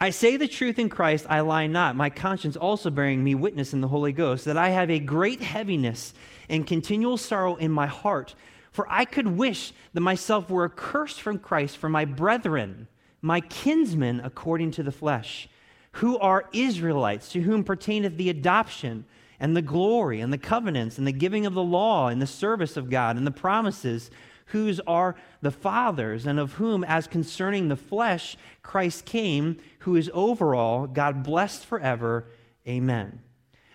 I 0.00 0.10
say 0.10 0.36
the 0.36 0.48
truth 0.48 0.78
in 0.78 0.88
Christ, 0.88 1.24
I 1.28 1.40
lie 1.40 1.68
not, 1.68 1.96
my 1.96 2.10
conscience 2.10 2.56
also 2.56 2.90
bearing 2.90 3.24
me 3.24 3.34
witness 3.34 3.72
in 3.72 3.80
the 3.80 3.88
Holy 3.88 4.12
Ghost, 4.12 4.44
that 4.44 4.58
I 4.58 4.70
have 4.70 4.90
a 4.90 4.98
great 4.98 5.40
heaviness 5.40 6.12
and 6.50 6.66
continual 6.66 7.16
sorrow 7.16 7.54
in 7.56 7.70
my 7.70 7.86
heart. 7.86 8.34
For 8.72 8.86
I 8.90 9.06
could 9.06 9.38
wish 9.38 9.72
that 9.94 10.00
myself 10.02 10.50
were 10.50 10.66
accursed 10.66 11.22
from 11.22 11.38
Christ 11.38 11.78
for 11.78 11.88
my 11.88 12.04
brethren, 12.04 12.88
my 13.22 13.40
kinsmen 13.40 14.20
according 14.20 14.72
to 14.72 14.82
the 14.82 14.92
flesh 14.92 15.48
who 15.96 16.18
are 16.18 16.44
Israelites, 16.52 17.30
to 17.30 17.40
whom 17.40 17.64
pertaineth 17.64 18.18
the 18.18 18.28
adoption 18.28 19.06
and 19.40 19.56
the 19.56 19.62
glory 19.62 20.20
and 20.20 20.30
the 20.30 20.38
covenants 20.38 20.98
and 20.98 21.06
the 21.06 21.12
giving 21.12 21.46
of 21.46 21.54
the 21.54 21.62
law 21.62 22.08
and 22.08 22.20
the 22.20 22.26
service 22.26 22.76
of 22.76 22.90
God 22.90 23.16
and 23.16 23.26
the 23.26 23.30
promises, 23.30 24.10
whose 24.46 24.78
are 24.80 25.16
the 25.40 25.50
fathers, 25.50 26.26
and 26.26 26.38
of 26.38 26.52
whom, 26.54 26.84
as 26.84 27.06
concerning 27.06 27.68
the 27.68 27.76
flesh, 27.76 28.36
Christ 28.62 29.06
came, 29.06 29.56
who 29.80 29.96
is 29.96 30.10
over 30.12 30.54
all, 30.54 30.86
God 30.86 31.22
blessed 31.22 31.64
forever. 31.64 32.26
Amen. 32.68 33.20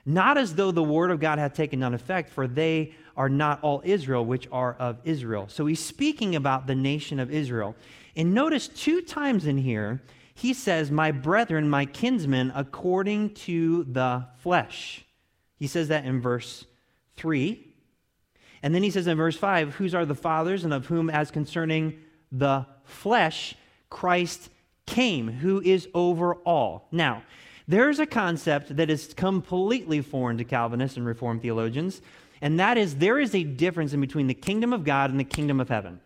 Not 0.05 0.38
as 0.38 0.55
though 0.55 0.72
the 0.72 0.84
word 0.84 1.09
of 1.09 1.19
God 1.19 1.39
had 1.39 1.55
taken 1.55 1.80
none 1.80 1.93
effect, 1.93 2.30
for 2.30 2.47
they 2.47 2.93
are 3.17 3.30
not 3.30 3.63
all 3.63 3.82
Israel, 3.84 4.24
which 4.24 4.47
are 4.51 4.76
of 4.76 4.99
Israel. 5.03 5.47
So 5.49 5.65
he's 5.65 5.84
speaking 5.84 6.36
about 6.36 6.67
the 6.67 6.76
nation 6.76 7.19
of 7.19 7.32
Israel. 7.32 7.76
And 8.15 8.34
notice 8.34 8.67
two 8.67 9.01
times 9.01 9.47
in 9.47 9.57
here, 9.57 10.01
he 10.42 10.56
says, 10.56 10.89
My 10.89 11.12
brethren, 11.12 11.70
my 11.70 11.86
kinsmen, 11.86 12.52
according 12.56 13.36
to 13.36 13.84
the 13.84 14.26
flesh. 14.38 15.06
He 15.58 15.68
says 15.68 15.89
that 15.89 16.04
in 16.04 16.20
verse 16.20 16.66
3. 17.18 17.64
And 18.64 18.74
then 18.74 18.82
he 18.82 18.89
says 18.89 19.06
in 19.06 19.18
verse 19.18 19.38
5, 19.38 19.76
Whose 19.76 19.94
are 19.94 20.04
the 20.06 20.16
fathers, 20.16 20.64
and 20.64 20.74
of 20.74 20.88
whom, 20.88 21.12
as 21.12 21.30
concerning 21.30 22.00
the 22.32 22.66
flesh, 22.84 23.54
Christ 23.92 24.50
came, 24.88 25.28
who 25.28 25.62
is 25.62 25.88
over 25.94 26.34
all. 26.38 26.88
Now, 26.92 27.22
there's 27.68 28.00
a 28.00 28.08
concept 28.08 28.76
that 28.78 28.89
is 28.89 29.14
completely 29.14 30.02
foreign 30.02 30.39
to 30.39 30.44
Calvinists 30.44 30.98
and 30.98 31.06
Reformed 31.06 31.44
theologians, 31.44 32.02
and 32.42 32.60
that 32.60 32.80
is 32.80 32.96
there 32.96 33.20
is 33.20 33.36
a 33.36 33.44
difference 33.44 33.94
in 33.94 34.02
between 34.02 34.26
the 34.26 34.34
kingdom 34.34 34.74
of 34.74 34.86
God 34.86 35.12
and 35.12 35.20
the 35.20 35.24
kingdom 35.24 35.60
of 35.60 35.70
heaven. 35.70 36.00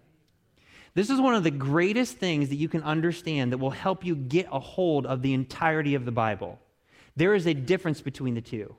This 0.96 1.10
is 1.10 1.20
one 1.20 1.36
of 1.36 1.44
the 1.44 1.52
greatest 1.52 2.18
things 2.18 2.50
that 2.50 2.56
you 2.56 2.70
can 2.70 2.82
understand 2.82 3.52
that 3.52 3.58
will 3.58 3.70
help 3.70 4.06
you 4.06 4.16
get 4.16 4.48
a 4.50 4.60
hold 4.60 5.06
of 5.06 5.22
the 5.22 5.34
entirety 5.34 5.94
of 5.94 6.06
the 6.06 6.12
Bible. 6.12 6.58
There 7.18 7.36
is 7.36 7.46
a 7.46 7.54
difference 7.54 8.02
between 8.02 8.34
the 8.34 8.42
two. 8.42 8.76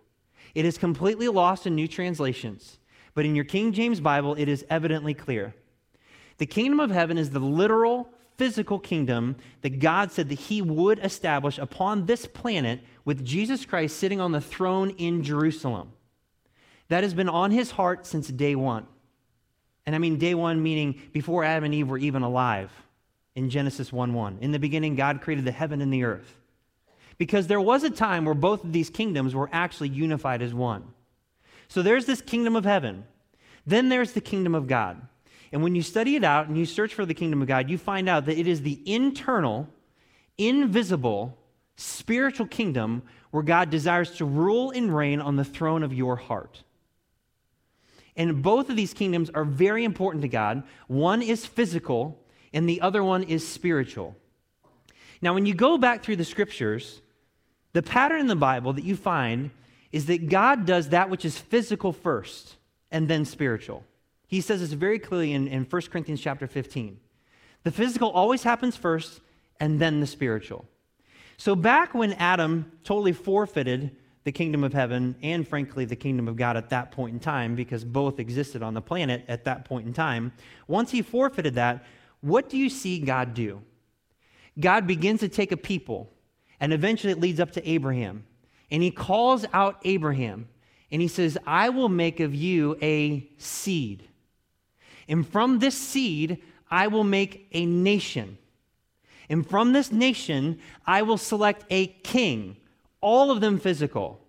It 0.55 0.65
is 0.65 0.79
completely 0.79 1.29
lost 1.29 1.67
in 1.67 1.75
new 1.75 1.87
translations, 1.87 2.79
but 3.15 3.27
in 3.27 3.37
your 3.37 3.45
King 3.45 3.73
James 3.73 4.01
Bible, 4.01 4.35
it 4.35 4.49
is 4.49 4.65
evidently 4.71 5.13
clear. 5.13 5.55
The 6.39 6.47
kingdom 6.47 6.81
of 6.81 6.91
heaven 6.91 7.19
is 7.19 7.31
the 7.31 7.39
literal, 7.39 8.09
physical 8.39 8.79
kingdom 8.79 9.37
that 9.61 9.79
God 9.79 10.11
said 10.11 10.31
that 10.31 10.39
He 10.39 10.63
would 10.63 10.99
establish 11.01 11.59
upon 11.59 12.07
this 12.07 12.25
planet 12.27 12.81
with 13.05 13.25
Jesus 13.25 13.67
Christ 13.67 13.97
sitting 13.99 14.21
on 14.21 14.33
the 14.33 14.41
throne 14.41 14.91
in 14.91 15.23
Jerusalem. 15.23 15.93
That 16.89 17.03
has 17.03 17.13
been 17.13 17.29
on 17.29 17.51
His 17.51 17.73
heart 17.73 18.07
since 18.07 18.29
day 18.29 18.55
one. 18.55 18.87
And 19.87 19.95
I 19.95 19.99
mean 19.99 20.19
day 20.19 20.35
one 20.35 20.63
meaning 20.63 21.01
before 21.13 21.45
Adam 21.45 21.65
and 21.65 21.75
Eve 21.75 21.89
were 21.89 21.99
even 21.99 22.23
alive 22.23 22.71
in 23.37 23.51
Genesis 23.51 23.93
1 23.93 24.13
1. 24.13 24.39
In 24.41 24.51
the 24.51 24.59
beginning, 24.59 24.97
God 24.97 25.23
created 25.23 25.45
the 25.45 25.53
heaven 25.53 25.81
and 25.81 25.93
the 25.93 26.05
earth. 26.05 26.37
Because 27.19 27.47
there 27.47 27.61
was 27.61 27.85
a 27.85 27.91
time 27.91 28.25
where 28.25 28.35
both 28.35 28.65
of 28.65 28.73
these 28.73 28.91
kingdoms 28.91 29.35
were 29.35 29.49
actually 29.53 29.89
unified 29.89 30.43
as 30.43 30.53
one. 30.53 30.85
So 31.69 31.83
there's 31.83 32.07
this 32.07 32.21
kingdom 32.21 32.57
of 32.57 32.65
heaven. 32.65 33.05
Then 33.67 33.89
there's 33.89 34.13
the 34.13 34.21
kingdom 34.21 34.55
of 34.55 34.67
God. 34.67 35.01
And 35.53 35.63
when 35.63 35.75
you 35.75 35.83
study 35.83 36.17
it 36.17 36.25
out 36.25 36.49
and 36.49 36.59
you 36.59 36.67
search 36.67 36.95
for 36.95 37.07
the 37.07 37.15
kingdom 37.15 37.41
of 37.41 37.49
God, 37.49 37.71
you 37.71 37.79
find 37.79 38.09
out 38.09 38.27
that 38.27 38.39
it 38.39 38.47
is 38.47 38.63
the 38.63 38.81
internal, 38.85 39.69
invisible, 40.37 41.39
spiritual 41.77 42.47
kingdom 42.47 43.03
where 43.31 43.43
God 43.43 43.71
desires 43.71 44.11
to 44.17 44.25
rule 44.25 44.71
and 44.71 44.95
reign 44.95 45.21
on 45.21 45.37
the 45.37 45.45
throne 45.45 45.83
of 45.83 45.95
your 45.95 46.17
heart. 46.17 46.63
And 48.17 48.43
both 48.43 48.71
of 48.71 48.77
these 48.77 48.95
kingdoms 48.95 49.31
are 49.31 49.45
very 49.45 49.85
important 49.85 50.23
to 50.23 50.29
God. 50.29 50.63
One 50.89 51.21
is 51.21 51.45
physical, 51.45 52.19
and 52.53 52.69
the 52.69 52.81
other 52.81 53.05
one 53.05 53.23
is 53.23 53.47
spiritual. 53.47 54.17
Now, 55.21 55.35
when 55.35 55.47
you 55.47 55.55
go 55.55 55.79
back 55.79 56.03
through 56.03 56.17
the 56.17 56.25
scriptures, 56.25 57.03
the 57.73 57.83
pattern 57.83 58.21
in 58.21 58.27
the 58.27 58.37
Bible 58.37 58.73
that 58.73 58.85
you 58.85 58.97
find 58.97 59.51
is 59.93 60.07
that 60.07 60.29
God 60.29 60.67
does 60.67 60.91
that 60.91 61.11
which 61.11 61.25
is 61.25 61.39
physical 61.39 61.93
first 61.93 62.57
and 62.91 63.09
then 63.09 63.25
spiritual. 63.25 63.85
He 64.27 64.41
says 64.41 64.61
this 64.61 64.73
very 64.73 64.99
clearly 64.99 65.33
in, 65.33 65.47
in 65.49 65.65
1 65.65 65.83
Corinthians 65.83 66.21
chapter 66.21 66.47
15. 66.47 66.99
The 67.63 67.71
physical 67.71 68.11
always 68.11 68.43
happens 68.43 68.77
first 68.77 69.21
and 69.61 69.79
then 69.79 70.01
the 70.01 70.07
spiritual. 70.07 70.67
So, 71.37 71.55
back 71.55 71.95
when 71.95 72.15
Adam 72.15 72.73
totally 72.83 73.13
forfeited 73.13 73.95
the 74.27 74.33
kingdom 74.33 74.63
of 74.63 74.75
heaven 74.75 75.17
and, 75.23 75.49
frankly, 75.49 75.87
the 75.87 75.97
kingdom 75.97 76.29
of 76.29 76.37
God 76.37 76.59
at 76.59 76.69
that 76.69 76.91
point 76.91 77.15
in 77.15 77.21
time, 77.21 77.55
because 77.55 77.85
both 77.85 78.19
existed 78.19 78.63
on 78.63 78.75
the 78.75 78.83
planet 78.83 79.25
at 79.29 79.45
that 79.45 79.65
point 79.65 79.87
in 79.87 79.95
time, 79.95 80.33
once 80.69 80.91
he 80.91 81.01
forfeited 81.01 81.55
that, 81.55 81.87
what 82.21 82.51
do 82.51 82.59
you 82.59 82.69
see 82.69 82.99
God 82.99 83.33
do? 83.33 83.63
God 84.59 84.87
begins 84.87 85.21
to 85.21 85.29
take 85.29 85.53
a 85.53 85.57
people 85.57 86.13
and 86.61 86.73
eventually 86.73 87.13
it 87.13 87.21
leads 87.21 87.41
up 87.41 87.53
to 87.53 87.69
Abraham. 87.69 88.25
And 88.71 88.83
he 88.83 88.91
calls 88.91 89.47
out 89.53 89.79
Abraham 89.85 90.49
and 90.91 91.01
he 91.01 91.09
says, 91.09 91.39
I 91.47 91.69
will 91.69 91.89
make 91.89 92.21
of 92.21 92.35
you 92.35 92.77
a 92.83 93.29
seed. 93.39 94.09
And 95.09 95.27
from 95.27 95.59
this 95.59 95.77
seed, 95.77 96.43
I 96.71 96.89
will 96.89 97.05
make 97.05 97.49
a 97.53 97.65
nation. 97.65 98.39
And 99.29 99.49
from 99.49 99.73
this 99.73 99.93
nation, 99.93 100.59
I 100.87 101.03
will 101.03 101.19
select 101.19 101.65
a 101.71 101.87
king, 101.87 102.57
all 103.07 103.31
of 103.31 103.41
them 103.41 103.61
physical. 103.61 104.21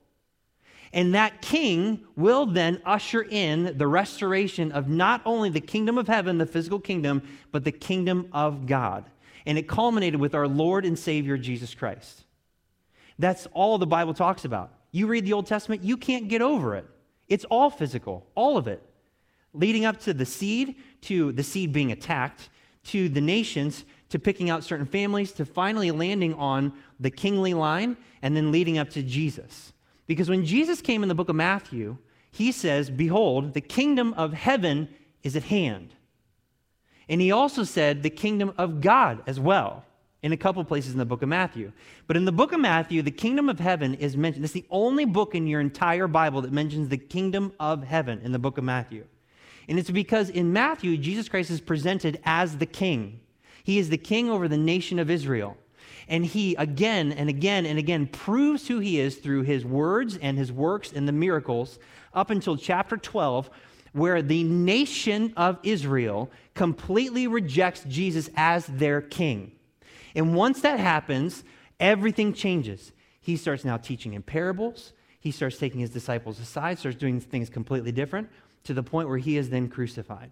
And 0.94 1.16
that 1.16 1.42
king 1.42 2.06
will 2.16 2.46
then 2.46 2.80
usher 2.86 3.24
in 3.24 3.76
the 3.76 3.88
restoration 3.88 4.72
of 4.72 4.88
not 4.88 5.24
only 5.26 5.50
the 5.50 5.60
kingdom 5.60 5.98
of 5.98 6.08
heaven, 6.08 6.38
the 6.38 6.46
physical 6.46 6.80
kingdom, 6.80 7.24
but 7.52 7.64
the 7.64 7.72
kingdom 7.72 8.30
of 8.32 8.68
God. 8.68 9.10
And 9.48 9.58
it 9.58 9.68
culminated 9.68 10.20
with 10.20 10.36
our 10.36 10.48
Lord 10.48 10.86
and 10.86 10.98
Savior, 10.98 11.40
Jesus 11.40 11.74
Christ. 11.74 12.24
That's 13.18 13.48
all 13.52 13.80
the 13.80 13.88
Bible 13.88 14.14
talks 14.14 14.46
about. 14.46 14.72
You 14.92 15.08
read 15.08 15.26
the 15.26 15.34
Old 15.34 15.48
Testament, 15.48 15.82
you 15.84 15.98
can't 15.98 16.28
get 16.28 16.44
over 16.44 16.76
it. 16.76 16.86
It's 17.28 17.46
all 17.46 17.72
physical, 17.72 18.28
all 18.36 18.58
of 18.58 18.68
it. 18.68 18.88
Leading 19.54 19.86
up 19.86 20.00
to 20.02 20.14
the 20.14 20.26
seed, 20.26 20.76
to 21.02 21.32
the 21.32 21.44
seed 21.44 21.74
being 21.74 21.92
attacked, 21.92 22.50
to 22.84 23.10
the 23.10 23.22
nations, 23.22 23.86
to 24.10 24.20
picking 24.20 24.50
out 24.50 24.64
certain 24.64 24.86
families, 24.86 25.32
to 25.34 25.46
finally 25.46 25.92
landing 25.92 26.34
on 26.36 26.74
the 27.00 27.12
kingly 27.12 27.54
line, 27.54 27.98
and 28.22 28.36
then 28.36 28.52
leading 28.52 28.78
up 28.78 28.90
to 28.92 29.04
Jesus. 29.04 29.74
Because 30.06 30.30
when 30.30 30.46
Jesus 30.46 30.82
came 30.82 31.04
in 31.04 31.10
the 31.10 31.16
book 31.16 31.30
of 31.30 31.36
Matthew, 31.36 31.98
he 32.32 32.52
says, 32.52 32.90
Behold, 32.90 33.54
the 33.54 33.62
kingdom 33.62 34.14
of 34.14 34.34
heaven 34.34 34.90
is 35.24 35.36
at 35.36 35.44
hand. 35.44 35.94
And 37.10 37.22
he 37.22 37.32
also 37.32 37.64
said, 37.64 38.04
the 38.04 38.10
kingdom 38.10 38.54
of 38.58 38.82
God 38.82 39.24
as 39.28 39.40
well 39.40 39.86
in 40.24 40.34
a 40.34 40.38
couple 40.38 40.64
places 40.64 40.94
in 40.94 40.98
the 40.98 41.06
book 41.06 41.22
of 41.22 41.30
Matthew. 41.30 41.72
But 42.06 42.18
in 42.18 42.26
the 42.26 42.32
book 42.32 42.52
of 42.52 42.60
Matthew, 42.60 43.02
the 43.02 43.12
kingdom 43.12 43.50
of 43.50 43.60
heaven 43.60 43.94
is 43.94 44.18
mentioned. 44.18 44.44
It's 44.44 44.54
the 44.54 44.66
only 44.70 45.06
book 45.06 45.36
in 45.36 45.48
your 45.48 45.62
entire 45.62 46.08
Bible 46.08 46.42
that 46.42 46.52
mentions 46.52 46.90
the 46.90 46.98
kingdom 46.98 47.54
of 47.60 47.84
heaven 47.84 48.20
in 48.24 48.32
the 48.32 48.40
book 48.40 48.58
of 48.58 48.64
Matthew. 48.64 49.06
And 49.70 49.78
it's 49.78 49.92
because 49.92 50.30
in 50.30 50.52
Matthew, 50.52 50.98
Jesus 50.98 51.30
Christ 51.30 51.50
is 51.50 51.62
presented 51.62 52.20
as 52.26 52.58
the 52.58 52.66
king. 52.66 53.20
He 53.68 53.80
is 53.80 53.90
the 53.90 53.98
king 53.98 54.30
over 54.30 54.48
the 54.48 54.56
nation 54.56 54.98
of 54.98 55.12
Israel. 55.12 55.58
And 56.08 56.26
he 56.26 56.56
again 56.56 57.12
and 57.12 57.28
again 57.28 57.66
and 57.66 57.78
again 57.78 58.08
proves 58.08 58.66
who 58.66 58.80
he 58.80 58.98
is 58.98 59.18
through 59.18 59.42
his 59.42 59.66
words 59.66 60.16
and 60.16 60.38
his 60.38 60.54
works 60.54 60.94
and 60.94 61.06
the 61.06 61.12
miracles 61.12 61.78
up 62.14 62.30
until 62.30 62.56
chapter 62.56 62.96
12, 62.96 63.50
where 63.92 64.22
the 64.22 64.46
nation 64.46 65.34
of 65.36 65.60
Israel 65.64 66.32
completely 66.54 67.28
rejects 67.28 67.84
Jesus 67.90 68.30
as 68.38 68.66
their 68.68 69.02
king. 69.02 69.52
And 70.16 70.34
once 70.34 70.62
that 70.62 70.80
happens, 70.80 71.44
everything 71.78 72.32
changes. 72.32 72.94
He 73.20 73.36
starts 73.36 73.66
now 73.66 73.76
teaching 73.76 74.14
in 74.14 74.22
parables. 74.22 74.94
He 75.20 75.32
starts 75.32 75.58
taking 75.58 75.82
his 75.82 75.90
disciples 75.90 76.40
aside, 76.40 76.80
starts 76.80 76.98
doing 76.98 77.20
things 77.20 77.50
completely 77.50 77.92
different 77.92 78.30
to 78.64 78.74
the 78.74 78.82
point 78.82 79.10
where 79.10 79.18
he 79.18 79.36
is 79.36 79.50
then 79.50 79.68
crucified. 79.68 80.32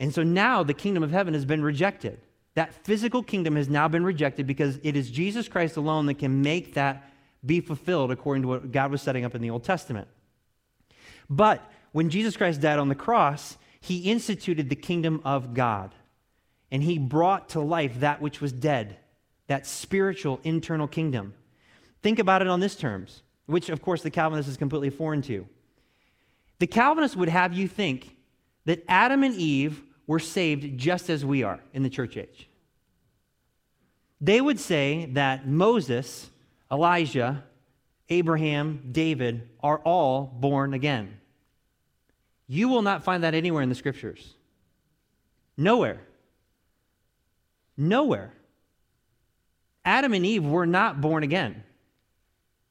And 0.00 0.14
so 0.14 0.22
now 0.22 0.62
the 0.62 0.74
kingdom 0.74 1.02
of 1.02 1.10
heaven 1.10 1.34
has 1.34 1.44
been 1.44 1.62
rejected. 1.62 2.20
That 2.54 2.84
physical 2.84 3.22
kingdom 3.22 3.56
has 3.56 3.68
now 3.68 3.88
been 3.88 4.04
rejected 4.04 4.46
because 4.46 4.78
it 4.82 4.96
is 4.96 5.10
Jesus 5.10 5.48
Christ 5.48 5.76
alone 5.76 6.06
that 6.06 6.18
can 6.18 6.42
make 6.42 6.74
that 6.74 7.10
be 7.44 7.60
fulfilled 7.60 8.10
according 8.10 8.42
to 8.42 8.48
what 8.48 8.72
God 8.72 8.90
was 8.90 9.02
setting 9.02 9.24
up 9.24 9.34
in 9.34 9.42
the 9.42 9.50
Old 9.50 9.64
Testament. 9.64 10.08
But 11.30 11.62
when 11.92 12.10
Jesus 12.10 12.36
Christ 12.36 12.60
died 12.60 12.78
on 12.78 12.88
the 12.88 12.94
cross, 12.94 13.56
he 13.80 14.10
instituted 14.10 14.68
the 14.68 14.76
kingdom 14.76 15.20
of 15.24 15.54
God 15.54 15.94
and 16.70 16.82
he 16.82 16.98
brought 16.98 17.50
to 17.50 17.60
life 17.60 18.00
that 18.00 18.20
which 18.20 18.40
was 18.40 18.52
dead, 18.52 18.98
that 19.46 19.66
spiritual 19.66 20.40
internal 20.42 20.86
kingdom. 20.86 21.34
Think 22.02 22.18
about 22.18 22.42
it 22.42 22.48
on 22.48 22.60
this 22.60 22.76
terms, 22.76 23.22
which 23.46 23.68
of 23.68 23.82
course 23.82 24.02
the 24.02 24.10
Calvinist 24.10 24.48
is 24.48 24.56
completely 24.56 24.90
foreign 24.90 25.22
to. 25.22 25.46
The 26.58 26.66
Calvinist 26.66 27.16
would 27.16 27.28
have 27.28 27.52
you 27.52 27.68
think 27.68 28.16
that 28.64 28.84
Adam 28.88 29.22
and 29.22 29.34
Eve 29.34 29.82
were 30.08 30.18
saved 30.18 30.76
just 30.76 31.08
as 31.08 31.24
we 31.24 31.44
are 31.44 31.60
in 31.72 31.84
the 31.84 31.90
church 31.90 32.16
age. 32.16 32.48
They 34.20 34.40
would 34.40 34.58
say 34.58 35.06
that 35.12 35.46
Moses, 35.46 36.28
Elijah, 36.72 37.44
Abraham, 38.08 38.88
David 38.90 39.48
are 39.62 39.78
all 39.78 40.24
born 40.24 40.74
again. 40.74 41.20
You 42.48 42.68
will 42.68 42.82
not 42.82 43.04
find 43.04 43.22
that 43.22 43.34
anywhere 43.34 43.62
in 43.62 43.68
the 43.68 43.74
scriptures. 43.74 44.34
Nowhere. 45.56 46.00
Nowhere. 47.76 48.32
Adam 49.84 50.14
and 50.14 50.24
Eve 50.24 50.44
were 50.44 50.66
not 50.66 51.00
born 51.00 51.22
again. 51.22 51.62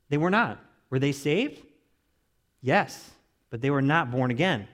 They 0.09 0.17
were 0.17 0.31
not. 0.31 0.59
Were 0.89 0.99
they 0.99 1.11
saved? 1.11 1.61
Yes, 2.61 3.11
but 3.51 3.61
they 3.61 3.69
were 3.69 3.81
not 3.81 4.09
born 4.09 4.31
again. 4.31 4.67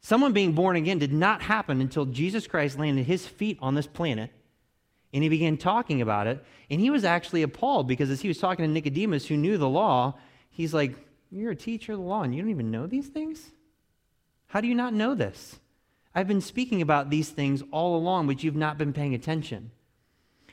Someone 0.00 0.32
being 0.32 0.52
born 0.52 0.76
again 0.76 0.98
did 0.98 1.12
not 1.12 1.42
happen 1.42 1.80
until 1.80 2.06
Jesus 2.06 2.46
Christ 2.46 2.78
landed 2.78 3.04
his 3.04 3.26
feet 3.26 3.58
on 3.60 3.74
this 3.74 3.86
planet 3.86 4.30
and 5.12 5.22
he 5.22 5.28
began 5.28 5.56
talking 5.56 6.00
about 6.00 6.26
it. 6.26 6.44
And 6.70 6.80
he 6.80 6.90
was 6.90 7.04
actually 7.04 7.42
appalled 7.42 7.88
because 7.88 8.10
as 8.10 8.20
he 8.20 8.28
was 8.28 8.38
talking 8.38 8.64
to 8.64 8.70
Nicodemus, 8.70 9.26
who 9.26 9.36
knew 9.36 9.58
the 9.58 9.68
law, 9.68 10.14
he's 10.50 10.72
like, 10.72 10.94
You're 11.30 11.52
a 11.52 11.56
teacher 11.56 11.92
of 11.92 11.98
the 11.98 12.04
law 12.04 12.22
and 12.22 12.34
you 12.34 12.40
don't 12.40 12.50
even 12.50 12.70
know 12.70 12.86
these 12.86 13.08
things? 13.08 13.50
How 14.46 14.60
do 14.60 14.68
you 14.68 14.74
not 14.74 14.94
know 14.94 15.14
this? 15.14 15.58
I've 16.14 16.28
been 16.28 16.40
speaking 16.40 16.82
about 16.82 17.10
these 17.10 17.30
things 17.30 17.62
all 17.70 17.96
along, 17.96 18.26
but 18.26 18.42
you've 18.42 18.56
not 18.56 18.78
been 18.78 18.92
paying 18.92 19.14
attention. 19.14 19.70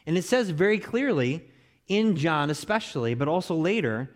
And 0.06 0.18
it 0.18 0.24
says 0.24 0.52
very 0.52 0.78
clearly 0.78 1.50
in 1.88 2.16
John, 2.16 2.50
especially, 2.50 3.16
but 3.16 3.28
also 3.28 3.56
later, 3.56 4.16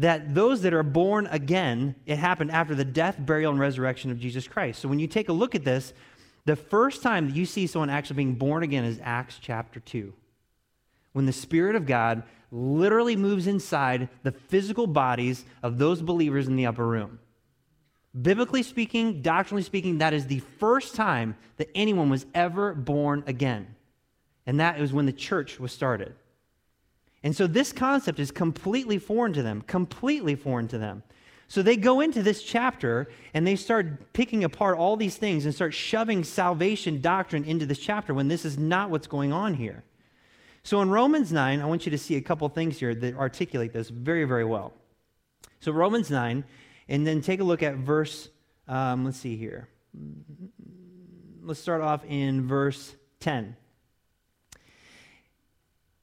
that 0.00 0.34
those 0.34 0.62
that 0.62 0.72
are 0.72 0.82
born 0.82 1.26
again, 1.26 1.94
it 2.06 2.16
happened 2.16 2.50
after 2.50 2.74
the 2.74 2.86
death, 2.86 3.16
burial, 3.18 3.52
and 3.52 3.60
resurrection 3.60 4.10
of 4.10 4.18
Jesus 4.18 4.48
Christ. 4.48 4.80
So 4.80 4.88
when 4.88 4.98
you 4.98 5.06
take 5.06 5.28
a 5.28 5.32
look 5.32 5.54
at 5.54 5.62
this, 5.62 5.92
the 6.46 6.56
first 6.56 7.02
time 7.02 7.28
that 7.28 7.36
you 7.36 7.44
see 7.44 7.66
someone 7.66 7.90
actually 7.90 8.16
being 8.16 8.34
born 8.34 8.62
again 8.62 8.84
is 8.84 8.98
Acts 9.02 9.38
chapter 9.38 9.78
2. 9.78 10.14
When 11.12 11.26
the 11.26 11.34
Spirit 11.34 11.76
of 11.76 11.84
God 11.84 12.22
literally 12.50 13.14
moves 13.14 13.46
inside 13.46 14.08
the 14.22 14.32
physical 14.32 14.86
bodies 14.86 15.44
of 15.62 15.76
those 15.76 16.00
believers 16.00 16.48
in 16.48 16.56
the 16.56 16.66
upper 16.66 16.86
room. 16.86 17.18
Biblically 18.20 18.62
speaking, 18.62 19.20
doctrinally 19.20 19.62
speaking, 19.62 19.98
that 19.98 20.14
is 20.14 20.26
the 20.26 20.40
first 20.58 20.94
time 20.94 21.36
that 21.58 21.68
anyone 21.74 22.08
was 22.08 22.24
ever 22.34 22.74
born 22.74 23.22
again. 23.26 23.76
And 24.46 24.60
that 24.60 24.80
was 24.80 24.94
when 24.94 25.04
the 25.04 25.12
church 25.12 25.60
was 25.60 25.72
started. 25.72 26.14
And 27.22 27.36
so 27.36 27.46
this 27.46 27.72
concept 27.72 28.18
is 28.18 28.30
completely 28.30 28.98
foreign 28.98 29.32
to 29.34 29.42
them, 29.42 29.62
completely 29.62 30.34
foreign 30.34 30.68
to 30.68 30.78
them. 30.78 31.02
So 31.48 31.62
they 31.62 31.76
go 31.76 32.00
into 32.00 32.22
this 32.22 32.42
chapter 32.42 33.08
and 33.34 33.46
they 33.46 33.56
start 33.56 34.12
picking 34.12 34.44
apart 34.44 34.78
all 34.78 34.96
these 34.96 35.16
things 35.16 35.44
and 35.44 35.54
start 35.54 35.74
shoving 35.74 36.22
salvation 36.22 37.00
doctrine 37.00 37.44
into 37.44 37.66
this 37.66 37.78
chapter 37.78 38.14
when 38.14 38.28
this 38.28 38.44
is 38.44 38.56
not 38.56 38.88
what's 38.88 39.08
going 39.08 39.32
on 39.32 39.54
here. 39.54 39.82
So 40.62 40.80
in 40.80 40.90
Romans 40.90 41.32
9, 41.32 41.60
I 41.60 41.64
want 41.64 41.86
you 41.86 41.90
to 41.90 41.98
see 41.98 42.16
a 42.16 42.20
couple 42.20 42.48
things 42.48 42.78
here 42.78 42.94
that 42.94 43.16
articulate 43.16 43.72
this 43.72 43.88
very, 43.88 44.24
very 44.24 44.44
well. 44.44 44.72
So 45.60 45.72
Romans 45.72 46.10
9, 46.10 46.44
and 46.88 47.06
then 47.06 47.20
take 47.20 47.40
a 47.40 47.44
look 47.44 47.62
at 47.62 47.76
verse, 47.76 48.28
um, 48.68 49.04
let's 49.04 49.18
see 49.18 49.36
here. 49.36 49.68
Let's 51.42 51.60
start 51.60 51.80
off 51.80 52.04
in 52.04 52.46
verse 52.46 52.94
10. 53.20 53.56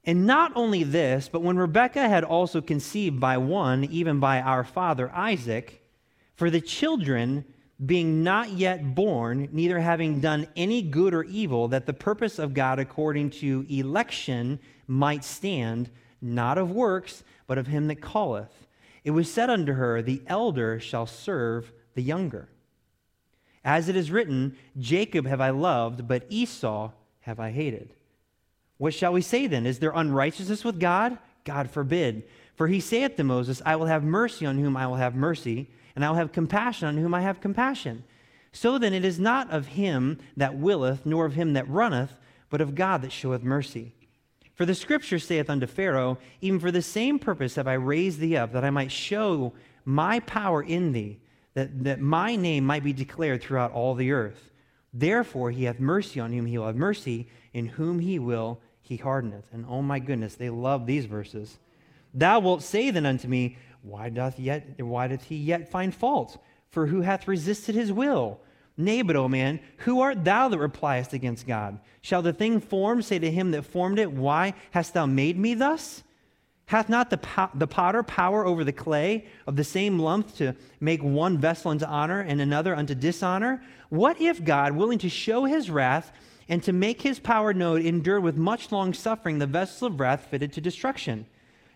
And 0.08 0.26
not 0.26 0.54
only 0.56 0.84
this, 0.84 1.28
but 1.28 1.42
when 1.42 1.58
Rebekah 1.58 2.08
had 2.08 2.24
also 2.24 2.62
conceived 2.62 3.20
by 3.20 3.38
one, 3.38 3.84
even 3.84 4.22
by 4.22 4.40
our 4.40 4.64
father 4.64 5.12
Isaac, 5.14 5.84
for 6.36 6.50
the 6.50 6.62
children 6.62 7.44
being 7.86 8.24
not 8.24 8.52
yet 8.52 8.96
born, 8.96 9.50
neither 9.52 9.80
having 9.80 10.22
done 10.22 10.48
any 10.56 10.82
good 10.82 11.14
or 11.14 11.26
evil, 11.26 11.68
that 11.68 11.86
the 11.86 11.94
purpose 11.94 12.40
of 12.40 12.54
God 12.54 12.80
according 12.80 13.32
to 13.32 13.66
election 13.70 14.60
might 14.88 15.26
stand, 15.26 15.90
not 16.22 16.58
of 16.58 16.72
works, 16.72 17.24
but 17.46 17.58
of 17.58 17.68
him 17.68 17.88
that 17.90 18.02
calleth. 18.02 18.66
It 19.04 19.12
was 19.12 19.32
said 19.32 19.50
unto 19.50 19.74
her, 19.74 20.02
The 20.02 20.22
elder 20.26 20.80
shall 20.80 21.06
serve 21.06 21.74
the 21.96 22.02
younger. 22.02 22.48
As 23.66 23.90
it 23.90 23.98
is 23.98 24.10
written, 24.10 24.56
Jacob 24.80 25.28
have 25.28 25.42
I 25.42 25.50
loved, 25.50 26.08
but 26.08 26.26
Esau 26.30 26.92
have 27.20 27.42
I 27.42 27.52
hated. 27.52 27.94
What 28.78 28.94
shall 28.94 29.14
we 29.14 29.22
say 29.22 29.48
then? 29.48 29.66
Is 29.66 29.80
there 29.80 29.92
unrighteousness 29.94 30.64
with 30.64 30.80
God? 30.80 31.18
God 31.44 31.70
forbid. 31.72 32.24
For 32.56 32.68
he 32.68 32.80
saith 32.80 33.16
to 33.16 33.24
Moses, 33.24 33.62
I 33.66 33.76
will 33.76 33.86
have 33.86 34.04
mercy 34.04 34.46
on 34.46 34.58
whom 34.58 34.76
I 34.76 34.88
will 34.88 34.96
have 34.96 35.16
mercy, 35.16 35.70
and 35.96 36.04
I 36.04 36.10
will 36.10 36.18
have 36.18 36.32
compassion 36.32 36.88
on 36.88 36.98
whom 36.98 37.14
I 37.14 37.22
have 37.22 37.42
compassion. 37.42 38.04
So 38.52 38.78
then 38.78 38.94
it 38.94 39.06
is 39.06 39.20
not 39.20 39.52
of 39.52 39.68
him 39.68 40.20
that 40.36 40.58
willeth, 40.58 41.06
nor 41.06 41.26
of 41.26 41.34
him 41.34 41.54
that 41.54 41.70
runneth, 41.70 42.14
but 42.50 42.62
of 42.62 42.76
God 42.76 43.02
that 43.02 43.12
showeth 43.12 43.44
mercy. 43.44 43.94
For 44.56 44.66
the 44.66 44.74
scripture 44.74 45.20
saith 45.20 45.50
unto 45.50 45.68
Pharaoh, 45.68 46.18
Even 46.42 46.60
for 46.60 46.72
the 46.72 46.82
same 46.82 47.20
purpose 47.20 47.56
have 47.56 47.68
I 47.68 47.74
raised 47.74 48.20
thee 48.20 48.36
up, 48.36 48.54
that 48.54 48.66
I 48.66 48.72
might 48.72 48.92
show 48.92 49.54
my 49.86 50.20
power 50.22 50.64
in 50.64 50.92
thee, 50.92 51.20
that, 51.54 51.84
that 51.84 52.02
my 52.02 52.36
name 52.36 52.66
might 52.66 52.84
be 52.84 52.94
declared 52.94 53.42
throughout 53.42 53.72
all 53.72 53.94
the 53.94 54.12
earth. 54.12 54.50
Therefore 54.92 55.52
he 55.52 55.66
hath 55.66 55.80
mercy 55.80 56.20
on 56.20 56.34
whom 56.34 56.48
he 56.48 56.58
will 56.58 56.66
have 56.66 56.76
mercy, 56.76 57.28
in 57.54 57.68
whom 57.68 58.00
he 58.00 58.18
will 58.18 58.60
he 58.88 58.98
hardeneth. 58.98 59.46
And 59.52 59.66
oh 59.68 59.82
my 59.82 60.00
goodness, 60.00 60.36
they 60.36 60.50
love 60.50 60.86
these 60.86 61.06
verses. 61.06 61.58
Thou 62.14 62.40
wilt 62.40 62.64
say 62.64 62.90
then 62.90 63.06
unto 63.06 63.28
me, 63.28 63.58
Why 63.82 64.10
doth 64.10 64.40
yet 64.40 64.82
why 64.82 65.08
doth 65.08 65.24
he 65.24 65.36
yet 65.36 65.70
find 65.70 65.94
fault? 65.94 66.38
For 66.70 66.88
who 66.88 67.02
hath 67.02 67.28
resisted 67.28 67.76
his 67.76 67.92
will? 67.92 68.40
Nay, 68.80 69.02
but, 69.02 69.16
O 69.16 69.28
man, 69.28 69.60
who 69.78 70.02
art 70.02 70.24
thou 70.24 70.50
that 70.50 70.60
repliest 70.60 71.14
against 71.14 71.48
God? 71.48 71.80
Shall 72.02 72.22
the 72.22 72.32
thing 72.32 72.60
formed 72.60 73.06
say 73.06 73.18
to 73.18 73.32
him 73.32 73.52
that 73.52 73.64
formed 73.64 73.98
it, 73.98 74.12
Why 74.12 74.54
hast 74.72 74.94
thou 74.94 75.06
made 75.06 75.38
me 75.38 75.56
thus? 75.56 76.04
Hath 76.68 76.90
not 76.90 77.10
the, 77.10 77.50
the 77.56 77.66
potter 77.66 78.04
power 78.04 78.46
over 78.46 78.64
the 78.64 78.74
clay 78.74 79.26
of 79.48 79.56
the 79.56 79.64
same 79.64 80.00
lump 80.00 80.36
to 80.36 80.54
make 80.80 81.02
one 81.02 81.38
vessel 81.38 81.72
unto 81.72 81.86
honor 81.86 82.20
and 82.20 82.40
another 82.40 82.76
unto 82.76 82.94
dishonor? 82.94 83.64
What 83.90 84.22
if 84.22 84.44
God, 84.44 84.74
willing 84.74 85.00
to 85.00 85.10
show 85.10 85.46
his 85.46 85.72
wrath, 85.72 86.12
and 86.50 86.64
to 86.64 86.74
make 86.74 87.02
his 87.02 87.20
power 87.20 87.54
known, 87.54 87.82
endured 87.82 88.24
with 88.24 88.38
much 88.38 88.72
long 88.72 88.94
suffering 88.94 89.40
the 89.40 89.48
vessels 89.48 89.92
of 89.92 90.00
wrath 90.00 90.28
fitted 90.30 90.54
to 90.54 90.62
destruction, 90.62 91.26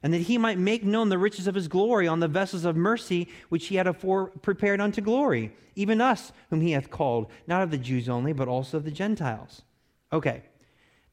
and 0.03 0.13
that 0.13 0.22
he 0.22 0.38
might 0.38 0.57
make 0.57 0.84
known 0.84 1.09
the 1.09 1.17
riches 1.17 1.47
of 1.47 1.55
his 1.55 1.67
glory 1.67 2.07
on 2.07 2.19
the 2.19 2.28
vessels 2.28 2.65
of 2.65 2.76
mercy 2.76 3.28
which 3.49 3.67
he 3.67 3.76
had 3.76 3.88
afore 3.88 4.28
prepared 4.28 4.82
unto 4.82 5.01
glory, 5.01 5.53
even 5.76 6.01
us 6.01 6.32
whom 6.49 6.61
he 6.61 6.72
hath 6.72 6.89
called, 6.89 7.30
not 7.47 7.61
of 7.61 7.72
the 7.72 7.78
Jews 7.78 8.09
only, 8.09 8.34
but 8.34 8.47
also 8.47 8.78
of 8.78 8.84
the 8.84 8.91
Gentiles. 8.91 9.61
Okay. 10.11 10.43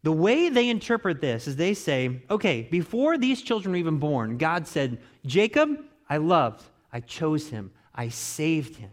The 0.04 0.12
way 0.12 0.48
they 0.48 0.68
interpret 0.68 1.20
this 1.20 1.48
is 1.48 1.56
they 1.56 1.74
say, 1.74 2.22
okay, 2.30 2.62
before 2.70 3.18
these 3.18 3.42
children 3.42 3.72
were 3.72 3.78
even 3.78 3.98
born, 3.98 4.38
God 4.38 4.66
said, 4.66 4.98
Jacob, 5.26 5.84
I 6.08 6.18
loved, 6.18 6.62
I 6.92 7.00
chose 7.00 7.48
him, 7.48 7.72
I 7.94 8.08
saved 8.08 8.76
him. 8.76 8.90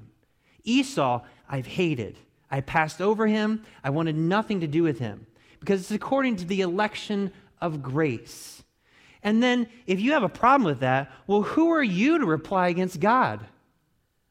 Esau, 0.64 1.22
I've 1.48 1.68
hated. 1.68 2.18
I 2.50 2.62
passed 2.62 3.02
over 3.02 3.28
him. 3.28 3.64
I 3.84 3.90
wanted 3.90 4.16
nothing 4.16 4.62
to 4.62 4.68
do 4.68 4.84
with 4.84 5.00
him 5.00 5.28
because 5.60 5.82
it's 5.82 5.92
according 5.92 6.38
to 6.38 6.46
the 6.46 6.62
election 6.62 7.32
of 7.62 7.82
grace. 7.82 8.64
And 9.24 9.42
then, 9.42 9.68
if 9.88 10.00
you 10.00 10.12
have 10.14 10.24
a 10.24 10.30
problem 10.30 10.66
with 10.66 10.82
that, 10.82 11.12
well, 11.26 11.42
who 11.42 11.72
are 11.72 11.84
you 11.84 12.20
to 12.20 12.26
reply 12.26 12.68
against 12.68 13.00
God? 13.00 13.46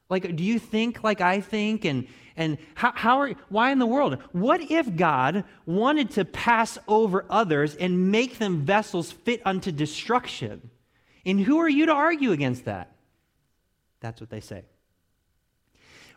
Like, 0.08 0.36
do 0.36 0.44
you 0.44 0.60
think 0.60 1.02
like 1.02 1.20
I 1.20 1.40
think? 1.40 1.84
And, 1.84 2.06
and 2.36 2.58
how, 2.74 2.92
how 2.94 3.18
are, 3.18 3.30
why 3.48 3.72
in 3.72 3.80
the 3.80 3.86
world? 3.86 4.18
What 4.30 4.70
if 4.70 4.94
God 4.94 5.44
wanted 5.66 6.10
to 6.12 6.24
pass 6.24 6.78
over 6.86 7.24
others 7.28 7.74
and 7.74 8.12
make 8.12 8.38
them 8.38 8.64
vessels 8.64 9.10
fit 9.10 9.42
unto 9.44 9.72
destruction? 9.72 10.70
And 11.26 11.40
who 11.40 11.58
are 11.58 11.68
you 11.68 11.86
to 11.86 11.92
argue 11.92 12.30
against 12.30 12.66
that? 12.66 12.94
That's 14.00 14.20
what 14.20 14.30
they 14.30 14.40
say. 14.40 14.64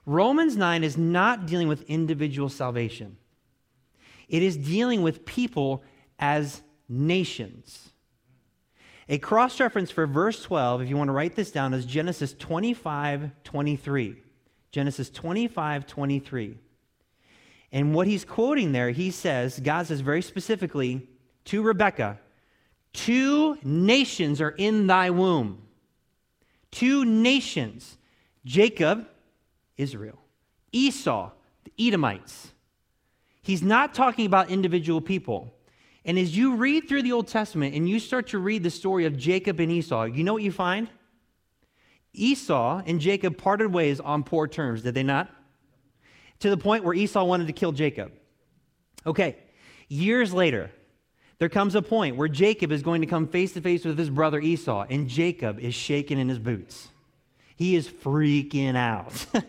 Romans 0.08 0.56
9 0.56 0.86
is 0.86 0.98
not 0.98 1.46
dealing 1.46 1.68
with 1.68 1.84
individual 1.84 2.48
salvation, 2.48 3.18
it 4.30 4.42
is 4.42 4.58
dealing 4.58 5.04
with 5.04 5.26
people 5.26 5.84
as 6.18 6.62
nations. 6.90 7.90
A 9.10 9.18
cross 9.20 9.60
reference 9.60 9.92
for 9.92 10.06
verse 10.06 10.44
12, 10.44 10.82
if 10.82 10.90
you 10.90 10.98
want 10.98 11.08
to 11.10 11.14
write 11.14 11.36
this 11.36 11.52
down, 11.52 11.74
is 11.74 11.86
Genesis 11.86 12.34
25 12.34 13.32
23. 13.44 14.16
Genesis 14.72 15.10
25 15.10 15.88
23. 15.88 16.58
And 17.72 17.94
what 17.94 18.08
he's 18.08 18.26
quoting 18.26 18.72
there, 18.72 18.92
he 18.92 19.12
says, 19.12 19.60
God 19.60 19.88
says 19.88 20.02
very 20.02 20.22
specifically 20.22 21.08
to 21.46 21.62
Rebekah, 21.62 22.20
Two 22.94 23.58
nations 23.64 24.42
are 24.42 24.56
in 24.58 24.88
thy 24.88 25.10
womb. 25.10 25.62
Two 26.72 27.06
nations. 27.06 27.98
Jacob 28.44 29.08
Israel. 29.78 30.20
Esau, 30.72 31.32
the 31.64 31.88
Edomites. 31.88 32.52
He's 33.42 33.62
not 33.64 33.94
talking 33.94 34.26
about 34.26 34.50
individual 34.50 35.00
people. 35.00 35.54
And 36.04 36.18
as 36.18 36.36
you 36.36 36.56
read 36.56 36.88
through 36.88 37.04
the 37.04 37.12
Old 37.12 37.28
Testament 37.28 37.76
and 37.76 37.88
you 37.88 38.00
start 38.00 38.28
to 38.28 38.40
read 38.40 38.64
the 38.64 38.70
story 38.70 39.06
of 39.06 39.18
Jacob 39.18 39.60
and 39.60 39.72
Esau, 39.72 40.06
you 40.06 40.24
know 40.24 40.34
what 40.34 40.44
you 40.44 40.52
find? 40.52 40.90
Esau 42.14 42.82
and 42.86 43.00
Jacob 43.00 43.38
parted 43.38 43.72
ways 43.72 44.00
on 44.00 44.24
poor 44.24 44.48
terms, 44.48 44.82
did 44.82 44.96
they 44.96 45.04
not? 45.04 45.30
To 46.40 46.50
the 46.50 46.58
point 46.58 46.84
where 46.84 46.94
Esau 46.94 47.24
wanted 47.24 47.48
to 47.48 47.54
kill 47.54 47.72
Jacob. 47.72 48.12
Okay, 49.06 49.38
years 49.88 50.34
later, 50.34 50.72
there 51.40 51.50
comes 51.50 51.76
a 51.76 51.82
point 51.82 52.16
where 52.16 52.28
Jacob 52.28 52.72
is 52.72 52.82
going 52.82 53.02
to 53.02 53.08
come 53.08 53.28
face 53.28 53.54
to 53.54 53.62
face 53.62 53.86
with 53.86 53.98
his 53.98 54.10
brother 54.10 54.40
Esau, 54.40 54.86
and 54.90 55.08
Jacob 55.08 55.60
is 55.60 55.76
shaking 55.76 56.20
in 56.20 56.30
his 56.30 56.40
boots. 56.40 56.90
He 57.58 57.76
is 57.76 57.90
freaking 57.90 58.78
out. 58.78 59.26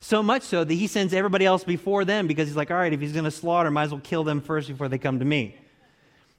so 0.00 0.22
much 0.22 0.42
so 0.42 0.64
that 0.64 0.74
he 0.74 0.86
sends 0.86 1.14
everybody 1.14 1.46
else 1.46 1.64
before 1.64 2.04
them 2.04 2.26
because 2.26 2.48
he's 2.48 2.56
like, 2.56 2.70
all 2.70 2.76
right, 2.76 2.92
if 2.92 3.00
he's 3.00 3.12
going 3.12 3.24
to 3.24 3.30
slaughter, 3.30 3.70
might 3.70 3.84
as 3.84 3.90
well 3.92 4.00
kill 4.02 4.24
them 4.24 4.40
first 4.40 4.68
before 4.68 4.88
they 4.88 4.98
come 4.98 5.20
to 5.20 5.24
me. 5.24 5.56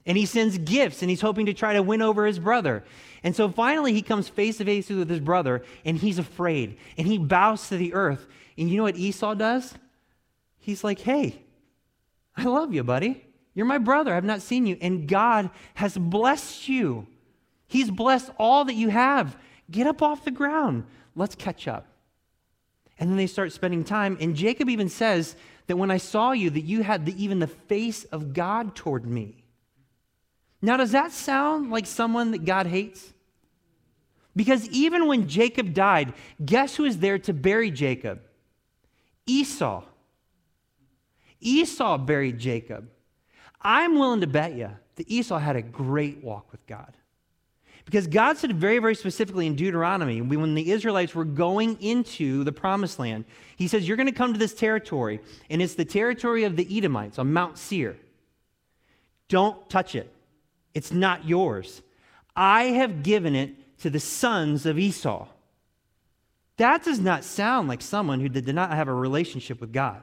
and 0.04 0.16
he 0.16 0.26
sends 0.26 0.58
gifts 0.58 1.02
and 1.02 1.10
he's 1.10 1.22
hoping 1.22 1.46
to 1.46 1.54
try 1.54 1.72
to 1.72 1.82
win 1.82 2.02
over 2.02 2.26
his 2.26 2.38
brother. 2.38 2.84
And 3.24 3.34
so 3.34 3.48
finally, 3.48 3.92
he 3.94 4.02
comes 4.02 4.28
face 4.28 4.58
to 4.58 4.64
face 4.64 4.88
with 4.88 5.08
his 5.08 5.20
brother 5.20 5.64
and 5.84 5.96
he's 5.96 6.18
afraid 6.18 6.76
and 6.96 7.06
he 7.06 7.18
bows 7.18 7.68
to 7.70 7.76
the 7.76 7.94
earth. 7.94 8.26
And 8.58 8.70
you 8.70 8.76
know 8.76 8.84
what 8.84 8.96
Esau 8.96 9.34
does? 9.34 9.74
He's 10.58 10.84
like, 10.84 11.00
Hey, 11.00 11.42
I 12.36 12.44
love 12.44 12.74
you, 12.74 12.84
buddy. 12.84 13.24
You're 13.54 13.66
my 13.66 13.78
brother. 13.78 14.14
I've 14.14 14.22
not 14.22 14.42
seen 14.42 14.66
you. 14.66 14.76
And 14.82 15.08
God 15.08 15.48
has 15.74 15.96
blessed 15.96 16.68
you. 16.68 17.06
He's 17.66 17.90
blessed 17.90 18.30
all 18.38 18.66
that 18.66 18.74
you 18.74 18.90
have. 18.90 19.36
Get 19.70 19.86
up 19.86 20.02
off 20.02 20.24
the 20.24 20.30
ground. 20.30 20.84
Let's 21.16 21.34
catch 21.34 21.66
up. 21.66 21.86
And 22.98 23.10
then 23.10 23.16
they 23.16 23.26
start 23.26 23.52
spending 23.52 23.82
time. 23.82 24.16
And 24.20 24.36
Jacob 24.36 24.68
even 24.68 24.88
says 24.88 25.34
that 25.66 25.76
when 25.76 25.90
I 25.90 25.96
saw 25.96 26.32
you, 26.32 26.50
that 26.50 26.60
you 26.60 26.82
had 26.82 27.06
the, 27.06 27.22
even 27.22 27.40
the 27.40 27.46
face 27.46 28.04
of 28.04 28.32
God 28.32 28.76
toward 28.76 29.04
me. 29.04 29.42
Now, 30.62 30.76
does 30.76 30.92
that 30.92 31.12
sound 31.12 31.70
like 31.70 31.86
someone 31.86 32.30
that 32.30 32.44
God 32.44 32.66
hates? 32.66 33.12
Because 34.34 34.68
even 34.68 35.06
when 35.06 35.28
Jacob 35.28 35.74
died, 35.74 36.12
guess 36.44 36.76
who 36.76 36.84
is 36.84 36.98
there 36.98 37.18
to 37.20 37.32
bury 37.32 37.70
Jacob? 37.70 38.20
Esau. 39.26 39.82
Esau 41.40 41.98
buried 41.98 42.38
Jacob. 42.38 42.88
I'm 43.60 43.98
willing 43.98 44.20
to 44.20 44.26
bet 44.26 44.54
you 44.54 44.70
that 44.96 45.10
Esau 45.10 45.38
had 45.38 45.56
a 45.56 45.62
great 45.62 46.22
walk 46.22 46.52
with 46.52 46.66
God. 46.66 46.94
Because 47.86 48.08
God 48.08 48.36
said 48.36 48.52
very, 48.56 48.80
very 48.80 48.96
specifically 48.96 49.46
in 49.46 49.54
Deuteronomy, 49.54 50.20
when 50.20 50.56
the 50.56 50.72
Israelites 50.72 51.14
were 51.14 51.24
going 51.24 51.80
into 51.80 52.42
the 52.42 52.50
promised 52.50 52.98
land, 52.98 53.24
He 53.56 53.68
says, 53.68 53.86
You're 53.86 53.96
going 53.96 54.08
to 54.08 54.12
come 54.12 54.32
to 54.32 54.38
this 54.38 54.54
territory, 54.54 55.20
and 55.48 55.62
it's 55.62 55.74
the 55.74 55.84
territory 55.84 56.42
of 56.44 56.56
the 56.56 56.66
Edomites 56.76 57.18
on 57.18 57.32
Mount 57.32 57.56
Seir. 57.56 57.96
Don't 59.28 59.70
touch 59.70 59.94
it, 59.94 60.12
it's 60.74 60.92
not 60.92 61.24
yours. 61.24 61.80
I 62.34 62.64
have 62.64 63.02
given 63.02 63.34
it 63.34 63.78
to 63.78 63.88
the 63.88 64.00
sons 64.00 64.66
of 64.66 64.78
Esau. 64.78 65.28
That 66.56 66.84
does 66.84 66.98
not 66.98 67.22
sound 67.24 67.68
like 67.68 67.82
someone 67.82 68.20
who 68.20 68.28
did 68.28 68.52
not 68.52 68.72
have 68.72 68.88
a 68.88 68.94
relationship 68.94 69.60
with 69.60 69.72
God. 69.72 70.02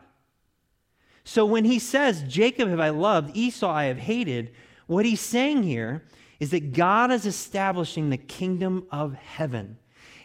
So 1.26 1.46
when 1.46 1.66
he 1.66 1.80
says, 1.80 2.24
Jacob 2.28 2.70
have 2.70 2.80
I 2.80 2.90
loved, 2.90 3.36
Esau 3.36 3.70
I 3.70 3.86
have 3.86 3.98
hated, 3.98 4.52
what 4.88 5.06
he's 5.06 5.22
saying 5.22 5.64
here 5.64 6.04
is 6.44 6.50
that 6.50 6.74
God 6.74 7.10
is 7.10 7.26
establishing 7.26 8.10
the 8.10 8.18
kingdom 8.18 8.86
of 8.92 9.14
heaven. 9.14 9.78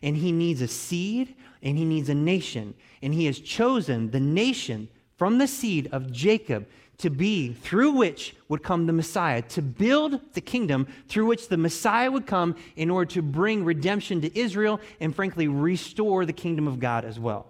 And 0.02 0.16
he 0.16 0.32
needs 0.32 0.60
a 0.60 0.66
seed 0.66 1.36
and 1.62 1.78
he 1.78 1.84
needs 1.84 2.08
a 2.08 2.14
nation. 2.14 2.74
And 3.00 3.14
he 3.14 3.26
has 3.26 3.38
chosen 3.38 4.10
the 4.10 4.18
nation 4.18 4.88
from 5.16 5.38
the 5.38 5.46
seed 5.46 5.88
of 5.92 6.10
Jacob 6.10 6.66
to 6.96 7.08
be 7.08 7.52
through 7.52 7.92
which 7.92 8.34
would 8.48 8.64
come 8.64 8.86
the 8.86 8.92
Messiah, 8.92 9.42
to 9.42 9.62
build 9.62 10.20
the 10.32 10.40
kingdom 10.40 10.88
through 11.06 11.26
which 11.26 11.46
the 11.46 11.56
Messiah 11.56 12.10
would 12.10 12.26
come 12.26 12.56
in 12.74 12.90
order 12.90 13.08
to 13.12 13.22
bring 13.22 13.64
redemption 13.64 14.20
to 14.22 14.36
Israel 14.36 14.80
and, 14.98 15.14
frankly, 15.14 15.46
restore 15.46 16.26
the 16.26 16.32
kingdom 16.32 16.66
of 16.66 16.80
God 16.80 17.04
as 17.04 17.20
well. 17.20 17.46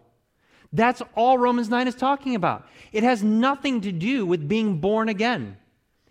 That's 0.74 1.00
all 1.16 1.38
Romans 1.38 1.70
9 1.70 1.88
is 1.88 1.94
talking 1.94 2.34
about. 2.34 2.68
It 2.92 3.02
has 3.02 3.24
nothing 3.24 3.80
to 3.80 3.92
do 3.92 4.26
with 4.26 4.46
being 4.46 4.78
born 4.78 5.08
again. 5.08 5.56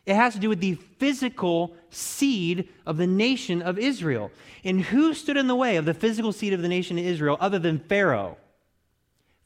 It 0.08 0.16
has 0.16 0.34
to 0.36 0.40
do 0.40 0.48
with 0.48 0.62
the 0.62 0.76
physical 1.00 1.76
seed 1.90 2.70
of 2.86 2.96
the 2.96 3.06
nation 3.06 3.62
of 3.62 3.78
Israel. 3.78 4.32
And 4.64 4.82
who 4.82 5.14
stood 5.14 5.36
in 5.36 5.48
the 5.48 5.56
way 5.56 5.76
of 5.76 5.84
the 5.84 5.94
physical 5.94 6.32
seed 6.32 6.54
of 6.54 6.62
the 6.62 6.70
nation 6.70 6.98
of 6.98 7.06
Israel 7.06 7.36
other 7.42 7.60
than 7.60 7.78
Pharaoh? 7.78 8.38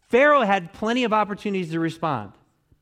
Pharaoh 0.08 0.44
had 0.44 0.72
plenty 0.72 1.04
of 1.04 1.14
opportunities 1.14 1.72
to 1.72 1.80
respond. 1.80 2.34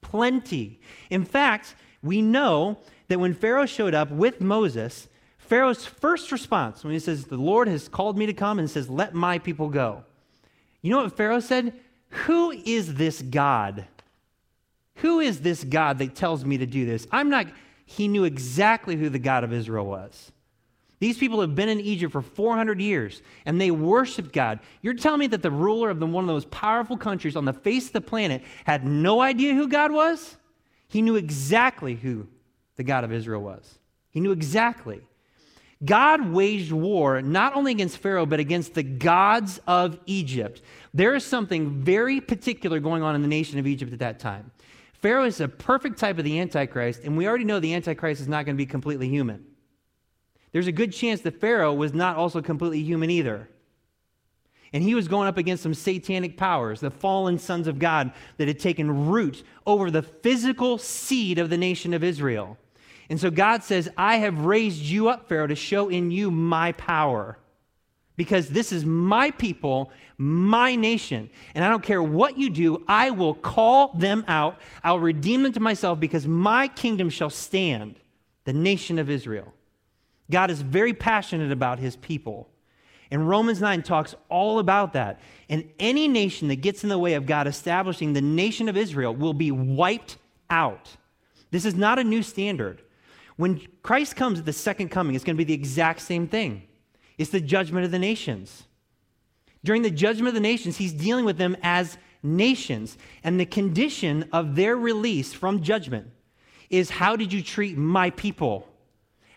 Plenty. 0.02 0.82
In 1.10 1.24
fact, 1.24 1.74
we 2.04 2.22
know 2.22 2.80
that 3.08 3.20
when 3.20 3.34
Pharaoh 3.34 3.66
showed 3.66 3.94
up 3.94 4.12
with 4.12 4.42
Moses, 4.42 5.08
Pharaoh's 5.38 5.86
first 5.86 6.34
response 6.34 6.84
when 6.84 6.92
he 6.92 7.00
says, 7.00 7.26
The 7.26 7.38
Lord 7.38 7.70
has 7.70 7.88
called 7.88 8.18
me 8.18 8.26
to 8.26 8.34
come 8.34 8.60
and 8.60 8.70
says, 8.70 8.90
Let 8.90 9.14
my 9.14 9.40
people 9.40 9.70
go. 9.70 10.04
You 10.82 10.92
know 10.92 11.04
what 11.04 11.16
Pharaoh 11.16 11.40
said? 11.40 11.80
Who 12.10 12.52
is 12.52 12.96
this 12.96 13.22
God? 13.22 13.88
Who 14.96 15.22
is 15.22 15.40
this 15.40 15.64
God 15.64 16.00
that 16.00 16.16
tells 16.16 16.44
me 16.44 16.58
to 16.58 16.66
do 16.66 16.86
this? 16.86 17.08
I'm 17.10 17.30
not 17.30 17.48
he 17.90 18.08
knew 18.08 18.24
exactly 18.24 18.96
who 18.96 19.10
the 19.10 19.18
God 19.18 19.44
of 19.44 19.52
Israel 19.52 19.88
was. 19.88 20.32
These 21.00 21.18
people 21.18 21.42
have 21.42 21.56
been 21.56 21.70
in 21.70 21.80
Egypt 21.80 22.12
for 22.12 22.22
400 22.22 22.80
years 22.80 23.24
and 23.48 23.60
they 23.60 23.72
worshiped 23.72 24.32
God. 24.32 24.60
You're 24.84 24.94
telling 24.94 25.22
me 25.22 25.28
that 25.28 25.42
the 25.42 25.50
ruler 25.50 25.90
of 25.90 26.00
the, 26.00 26.06
one 26.06 26.24
of 26.24 26.28
the 26.28 26.34
most 26.34 26.52
powerful 26.52 26.98
countries 26.98 27.36
on 27.36 27.46
the 27.46 27.54
face 27.54 27.88
of 27.88 27.94
the 27.94 28.02
planet 28.02 28.44
had 28.66 28.86
no 28.86 29.22
idea 29.22 29.56
who 29.56 29.68
God 29.68 29.92
was? 29.92 30.38
He 30.88 31.02
knew 31.02 31.16
exactly 31.16 31.96
who 31.96 32.28
the 32.76 32.84
God 32.84 33.04
of 33.04 33.12
Israel 33.12 33.42
was. 33.42 33.80
He 34.12 34.20
knew 34.20 34.34
exactly. 34.34 35.02
God 35.84 36.30
waged 36.30 36.72
war 36.72 37.24
not 37.24 37.56
only 37.56 37.72
against 37.72 37.98
Pharaoh, 37.98 38.28
but 38.28 38.40
against 38.40 38.76
the 38.76 38.84
gods 38.84 39.60
of 39.66 39.98
Egypt. 40.06 40.62
There 40.94 41.16
is 41.16 41.26
something 41.26 41.82
very 41.82 42.22
particular 42.22 42.80
going 42.80 43.02
on 43.02 43.16
in 43.16 43.24
the 43.24 43.28
nation 43.28 43.58
of 43.58 43.66
Egypt 43.66 43.94
at 43.94 44.00
that 44.00 44.20
time. 44.20 44.52
Pharaoh 45.02 45.26
is 45.26 45.40
a 45.40 45.48
perfect 45.48 45.98
type 45.98 46.18
of 46.18 46.26
the 46.26 46.40
Antichrist, 46.40 47.02
and 47.04 47.16
we 47.16 47.28
already 47.28 47.46
know 47.46 47.60
the 47.60 47.74
Antichrist 47.74 48.22
is 48.22 48.28
not 48.28 48.46
going 48.46 48.56
to 48.56 48.62
be 48.62 48.66
completely 48.66 49.08
human. 49.08 49.46
There's 50.52 50.68
a 50.68 50.74
good 50.74 50.92
chance 50.92 51.22
that 51.22 51.40
Pharaoh 51.40 51.74
was 51.74 51.94
not 51.94 52.18
also 52.18 52.42
completely 52.42 52.82
human 52.82 53.10
either. 53.10 53.50
And 54.74 54.84
he 54.84 54.96
was 54.96 55.08
going 55.08 55.28
up 55.28 55.38
against 55.38 55.64
some 55.64 55.74
satanic 55.74 56.38
powers, 56.38 56.80
the 56.80 56.92
fallen 56.92 57.40
sons 57.40 57.68
of 57.68 57.80
God 57.80 58.12
that 58.38 58.48
had 58.48 58.60
taken 58.60 59.08
root 59.08 59.44
over 59.66 59.90
the 59.90 60.04
physical 60.04 60.78
seed 60.78 61.40
of 61.40 61.50
the 61.50 61.58
nation 61.58 61.94
of 61.94 62.04
Israel. 62.04 62.58
And 63.10 63.20
so 63.20 63.32
God 63.32 63.64
says, 63.64 63.90
I 63.98 64.18
have 64.18 64.46
raised 64.46 64.82
you 64.82 65.10
up, 65.10 65.28
Pharaoh, 65.28 65.48
to 65.48 65.56
show 65.56 65.90
in 65.90 66.12
you 66.12 66.30
my 66.30 66.74
power 66.74 67.40
because 68.20 68.50
this 68.50 68.74
is 68.74 68.84
my 68.84 69.32
people, 69.32 69.94
my 70.18 70.76
nation. 70.76 71.30
And 71.56 71.64
I 71.64 71.70
don't 71.70 71.82
care 71.82 72.04
what 72.04 72.38
you 72.38 72.50
do, 72.50 72.84
I 72.86 73.12
will 73.12 73.34
call 73.34 73.94
them 73.94 74.26
out. 74.28 74.60
I'll 74.84 75.00
redeem 75.00 75.42
them 75.42 75.54
to 75.54 75.62
myself 75.62 76.02
because 76.02 76.28
my 76.28 76.68
kingdom 76.68 77.10
shall 77.10 77.30
stand, 77.30 77.96
the 78.44 78.52
nation 78.52 79.00
of 79.00 79.10
Israel. 79.10 79.54
God 80.30 80.52
is 80.52 80.62
very 80.62 80.94
passionate 80.94 81.54
about 81.54 81.80
his 81.80 81.96
people. 81.96 82.50
And 83.10 83.30
Romans 83.30 83.62
9 83.62 83.84
talks 83.84 84.16
all 84.28 84.60
about 84.60 84.92
that. 84.92 85.22
And 85.48 85.70
any 85.80 86.10
nation 86.10 86.50
that 86.50 86.58
gets 86.58 86.84
in 86.84 86.90
the 86.90 87.00
way 87.00 87.14
of 87.14 87.26
God 87.26 87.48
establishing 87.48 88.12
the 88.12 88.22
nation 88.22 88.68
of 88.68 88.76
Israel 88.76 89.16
will 89.16 89.34
be 89.34 89.50
wiped 89.50 90.18
out. 90.50 90.90
This 91.52 91.64
is 91.64 91.74
not 91.74 92.00
a 92.00 92.04
new 92.04 92.22
standard. 92.22 92.82
When 93.38 93.66
Christ 93.82 94.18
comes 94.18 94.40
at 94.40 94.46
the 94.46 94.52
second 94.52 94.90
coming, 94.90 95.16
it's 95.16 95.24
going 95.24 95.38
to 95.38 95.46
be 95.46 95.46
the 95.46 95.54
exact 95.54 96.02
same 96.02 96.28
thing. 96.28 96.64
It's 97.20 97.30
the 97.30 97.42
judgment 97.42 97.86
of 97.86 97.92
the 97.92 98.00
nations. 98.00 98.64
During 99.64 99.82
the 99.82 99.92
judgment 99.92 100.30
of 100.30 100.34
the 100.34 100.40
nations, 100.40 100.78
he's 100.78 100.94
dealing 100.94 101.26
with 101.26 101.38
them 101.38 101.58
as 101.62 101.98
nations. 102.24 102.98
And 103.26 103.38
the 103.38 103.46
condition 103.46 104.30
of 104.32 104.56
their 104.56 104.78
release 104.78 105.34
from 105.34 105.62
judgment 105.62 106.08
is 106.70 106.90
how 106.90 107.18
did 107.18 107.34
you 107.34 107.44
treat 107.44 107.78
my 107.78 108.10
people? 108.12 108.68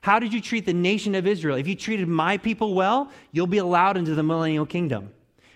How 0.01 0.21
did 0.21 0.33
you 0.33 0.41
treat 0.41 0.65
the 0.65 0.73
nation 0.73 1.17
of 1.17 1.27
Israel? 1.27 1.57
If 1.57 1.67
you 1.67 1.75
treated 1.75 2.07
my 2.07 2.39
people 2.39 2.75
well, 2.75 3.11
you'll 3.33 3.49
be 3.49 3.59
allowed 3.59 3.97
into 3.97 4.15
the 4.15 4.23
millennial 4.23 4.67
kingdom. 4.67 5.11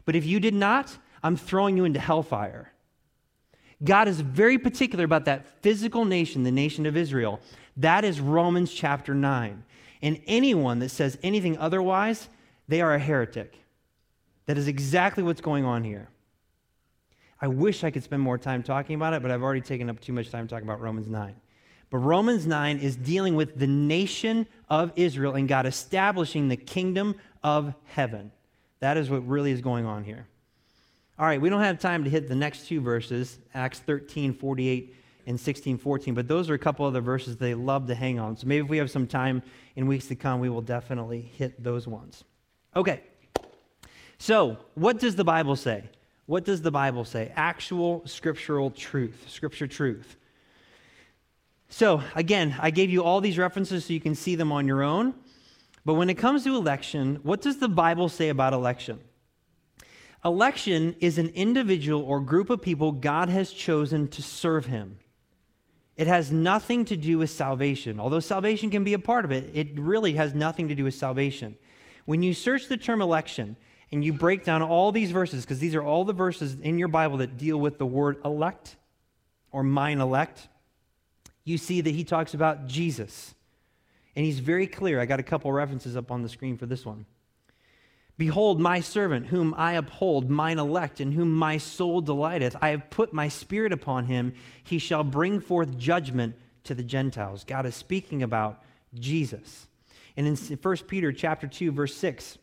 But 0.05 0.17
if 0.17 0.27
you 0.27 0.41
did 0.41 0.55
not, 0.55 0.97
I'm 1.23 1.37
throwing 1.37 1.77
you 1.77 1.85
into 1.85 2.01
hellfire. 2.01 2.73
God 3.85 4.09
is 4.09 4.21
very 4.21 4.59
particular 4.59 5.05
about 5.05 5.27
that 5.27 5.63
physical 5.63 6.05
nation, 6.05 6.43
the 6.43 6.51
nation 6.51 6.87
of 6.87 6.97
Israel. 6.97 7.41
That 7.77 8.05
is 8.05 8.21
Romans 8.21 8.73
chapter 8.73 9.15
9. 9.15 9.63
And 10.07 10.21
anyone 10.29 10.79
that 10.79 10.91
says 10.91 11.19
anything 11.25 11.59
otherwise, 11.59 12.29
they 12.69 12.81
are 12.81 12.95
a 12.95 12.99
heretic. 12.99 13.59
That 14.47 14.57
is 14.57 14.69
exactly 14.69 15.25
what's 15.25 15.41
going 15.41 15.65
on 15.65 15.83
here. 15.83 16.09
I 17.43 17.49
wish 17.49 17.83
I 17.83 17.91
could 17.91 18.05
spend 18.05 18.23
more 18.23 18.39
time 18.39 18.63
talking 18.63 18.95
about 18.95 19.15
it, 19.15 19.23
but 19.23 19.33
I've 19.33 19.43
already 19.43 19.63
taken 19.63 19.91
up 19.91 19.99
too 19.99 20.13
much 20.13 20.31
time 20.31 20.47
talking 20.47 20.65
about 20.65 20.81
Romans 20.81 21.09
9. 21.09 21.35
But 21.91 21.99
Romans 21.99 22.47
9 22.47 22.79
is 22.79 22.95
dealing 22.95 23.35
with 23.35 23.59
the 23.59 23.67
nation 23.67 24.47
of 24.69 24.93
Israel 24.95 25.35
and 25.35 25.49
God 25.49 25.67
establishing 25.67 26.47
the 26.47 26.57
kingdom 26.57 27.17
of 27.43 27.75
heaven. 27.87 28.31
That 28.79 28.97
is 28.97 29.11
what 29.11 29.27
really 29.27 29.51
is 29.51 29.61
going 29.61 29.87
on 29.87 30.05
here. 30.05 30.29
All 31.19 31.27
right, 31.27 31.41
we 31.41 31.49
don't 31.49 31.63
have 31.63 31.81
time 31.81 32.05
to 32.05 32.11
hit 32.11 32.29
the 32.29 32.37
next 32.37 32.69
two 32.69 32.81
verses, 32.81 33.41
Acts 33.55 33.81
13, 33.81 34.35
48 34.35 34.95
and 35.27 35.39
16, 35.39 35.79
14, 35.79 36.15
but 36.15 36.29
those 36.29 36.49
are 36.49 36.55
a 36.55 36.59
couple 36.59 36.87
other 36.87 37.01
verses 37.01 37.37
they 37.37 37.55
love 37.55 37.87
to 37.89 37.95
hang 37.95 38.19
on. 38.19 38.37
So 38.37 38.47
maybe 38.47 38.65
if 38.65 38.71
we 38.71 38.79
have 38.79 38.91
some 38.91 39.07
time 39.07 39.43
in 39.75 39.87
weeks 39.87 40.07
to 40.07 40.15
come, 40.15 40.41
we 40.41 40.49
will 40.49 40.63
definitely 40.63 41.21
hit 41.21 41.63
those 41.63 41.87
ones. 41.87 42.25
Okay. 42.75 43.03
So, 44.19 44.59
what 44.75 44.99
does 44.99 45.17
the 45.17 45.25
Bible 45.25 45.57
say? 45.57 45.85
What 46.27 46.45
does 46.45 46.63
the 46.63 46.71
Bible 46.71 47.05
say? 47.05 47.33
Actual 47.37 48.03
scriptural 48.07 48.71
truth, 48.71 49.27
scripture 49.29 49.67
truth. 49.67 50.17
So, 51.69 52.03
again, 52.15 52.57
I 52.61 52.71
gave 52.71 52.91
you 52.91 53.03
all 53.03 53.21
these 53.21 53.39
references 53.39 53.85
so 53.85 53.93
you 53.93 54.01
can 54.01 54.15
see 54.15 54.37
them 54.37 54.53
on 54.53 54.67
your 54.67 54.83
own. 54.83 55.15
But 55.85 55.95
when 55.95 56.11
it 56.11 56.15
comes 56.15 56.45
to 56.45 56.57
election, 56.57 57.21
what 57.23 57.41
does 57.41 57.59
the 57.59 57.69
Bible 57.69 58.09
say 58.09 58.29
about 58.29 58.53
election? 58.53 59.01
Election 60.25 60.97
is 61.01 61.19
an 61.19 61.29
individual 61.29 62.03
or 62.03 62.21
group 62.21 62.51
of 62.51 62.61
people 62.61 62.91
God 62.91 63.29
has 63.29 63.53
chosen 63.53 64.09
to 64.09 64.23
serve 64.23 64.67
him. 64.67 64.99
It 65.97 66.07
has 66.07 66.31
nothing 66.31 66.85
to 66.87 66.97
do 66.97 67.19
with 67.19 67.31
salvation. 67.31 67.99
Although 67.99 68.21
salvation 68.21 68.71
can 68.71 68.85
be 68.85 68.93
a 68.93 68.99
part 68.99 69.25
of 69.25 69.33
it, 69.33 69.51
it 69.55 69.79
really 69.79 70.15
has 70.15 70.35
nothing 70.35 70.69
to 70.69 70.75
do 70.75 70.85
with 70.85 70.95
salvation. 70.95 71.57
When 72.05 72.23
you 72.23 72.35
search 72.35 72.69
the 72.69 72.77
term 72.77 73.01
election 73.01 73.57
and 73.91 74.05
you 74.05 74.13
break 74.13 74.45
down 74.45 74.63
all 74.63 74.93
these 74.93 75.11
verses, 75.11 75.45
because 75.45 75.59
these 75.59 75.75
are 75.75 75.83
all 75.83 76.05
the 76.05 76.13
verses 76.13 76.57
in 76.61 76.79
your 76.79 76.89
Bible 76.89 77.17
that 77.19 77.39
deal 77.39 77.59
with 77.59 77.79
the 77.79 77.87
word 77.87 78.19
elect 78.25 78.77
or 79.53 79.63
mine 79.63 80.01
elect, 80.01 80.49
you 81.45 81.57
see 81.57 81.81
that 81.81 81.91
he 81.91 82.05
talks 82.05 82.35
about 82.35 82.67
Jesus. 82.67 83.35
And 84.15 84.25
he's 84.25 84.39
very 84.39 84.67
clear. 84.67 85.01
I 85.01 85.07
got 85.07 85.21
a 85.21 85.23
couple 85.23 85.51
references 85.53 85.97
up 85.97 86.11
on 86.11 86.23
the 86.23 86.29
screen 86.29 86.59
for 86.59 86.67
this 86.67 86.85
one. 86.85 87.07
Behold, 88.19 88.59
my 88.59 88.81
servant, 88.81 89.27
whom 89.27 89.55
I 89.59 89.75
uphold, 89.75 90.31
mine 90.31 90.59
elect, 90.59 91.01
in 91.01 91.13
whom 91.13 91.35
my 91.35 91.59
soul 91.59 92.01
delighteth. 92.01 92.57
I 92.63 92.71
have 92.71 92.89
put 92.89 93.13
my 93.13 93.29
spirit 93.29 93.73
upon 93.73 94.07
him. 94.07 94.33
He 94.65 94.79
shall 94.79 95.05
bring 95.05 95.41
forth 95.41 95.77
judgment 95.77 96.35
to 96.65 96.75
the 96.75 96.83
Gentiles. 96.83 97.45
God 97.45 97.67
is 97.67 97.75
speaking 97.75 98.23
about 98.23 98.63
Jesus. 98.95 99.67
And 100.17 100.27
in 100.27 100.37
1 100.37 100.77
Peter 100.89 101.13
chapter 101.13 101.47
2, 101.47 101.73
verse 101.73 101.95
6, 101.95 102.39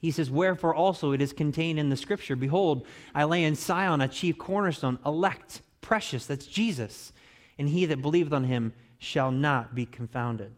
he 0.00 0.10
says, 0.10 0.28
Wherefore 0.28 0.74
also 0.74 1.12
it 1.12 1.22
is 1.22 1.32
contained 1.32 1.78
in 1.78 1.88
the 1.88 1.96
scripture, 1.96 2.34
Behold, 2.34 2.84
I 3.14 3.24
lay 3.24 3.44
in 3.44 3.54
Sion 3.54 4.00
a 4.00 4.08
chief 4.08 4.38
cornerstone, 4.38 4.98
elect, 5.06 5.62
precious, 5.82 6.26
that's 6.26 6.46
Jesus, 6.46 7.12
and 7.58 7.68
he 7.68 7.86
that 7.86 8.02
believeth 8.02 8.32
on 8.32 8.44
him 8.44 8.72
shall 8.98 9.30
not 9.30 9.72
be 9.74 9.86
confounded 9.86 10.52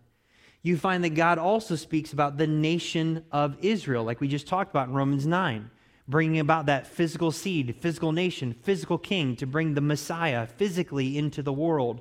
you 0.62 0.76
find 0.76 1.02
that 1.02 1.10
God 1.10 1.38
also 1.38 1.74
speaks 1.74 2.12
about 2.12 2.36
the 2.36 2.46
nation 2.46 3.24
of 3.32 3.56
Israel, 3.60 4.04
like 4.04 4.20
we 4.20 4.28
just 4.28 4.46
talked 4.46 4.70
about 4.70 4.88
in 4.88 4.94
Romans 4.94 5.26
9, 5.26 5.68
bringing 6.06 6.38
about 6.38 6.66
that 6.66 6.86
physical 6.86 7.32
seed, 7.32 7.74
physical 7.80 8.12
nation, 8.12 8.54
physical 8.62 8.96
king 8.96 9.34
to 9.36 9.46
bring 9.46 9.74
the 9.74 9.80
Messiah 9.80 10.46
physically 10.46 11.18
into 11.18 11.42
the 11.42 11.52
world. 11.52 12.00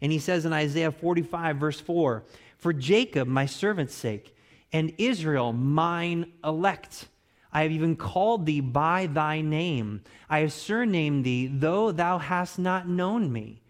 And 0.00 0.10
he 0.10 0.18
says 0.18 0.44
in 0.44 0.52
Isaiah 0.52 0.90
45, 0.90 1.56
verse 1.56 1.80
4 1.80 2.24
For 2.58 2.72
Jacob, 2.72 3.28
my 3.28 3.46
servant's 3.46 3.94
sake, 3.94 4.34
and 4.72 4.92
Israel, 4.98 5.52
mine 5.52 6.32
elect. 6.42 7.06
I 7.52 7.62
have 7.62 7.72
even 7.72 7.96
called 7.96 8.46
thee 8.46 8.60
by 8.60 9.06
thy 9.06 9.40
name. 9.40 10.02
I 10.28 10.40
have 10.40 10.52
surnamed 10.52 11.24
thee, 11.24 11.48
though 11.48 11.90
thou 11.90 12.18
hast 12.18 12.58
not 12.58 12.88
known 12.88 13.32
me. 13.32 13.62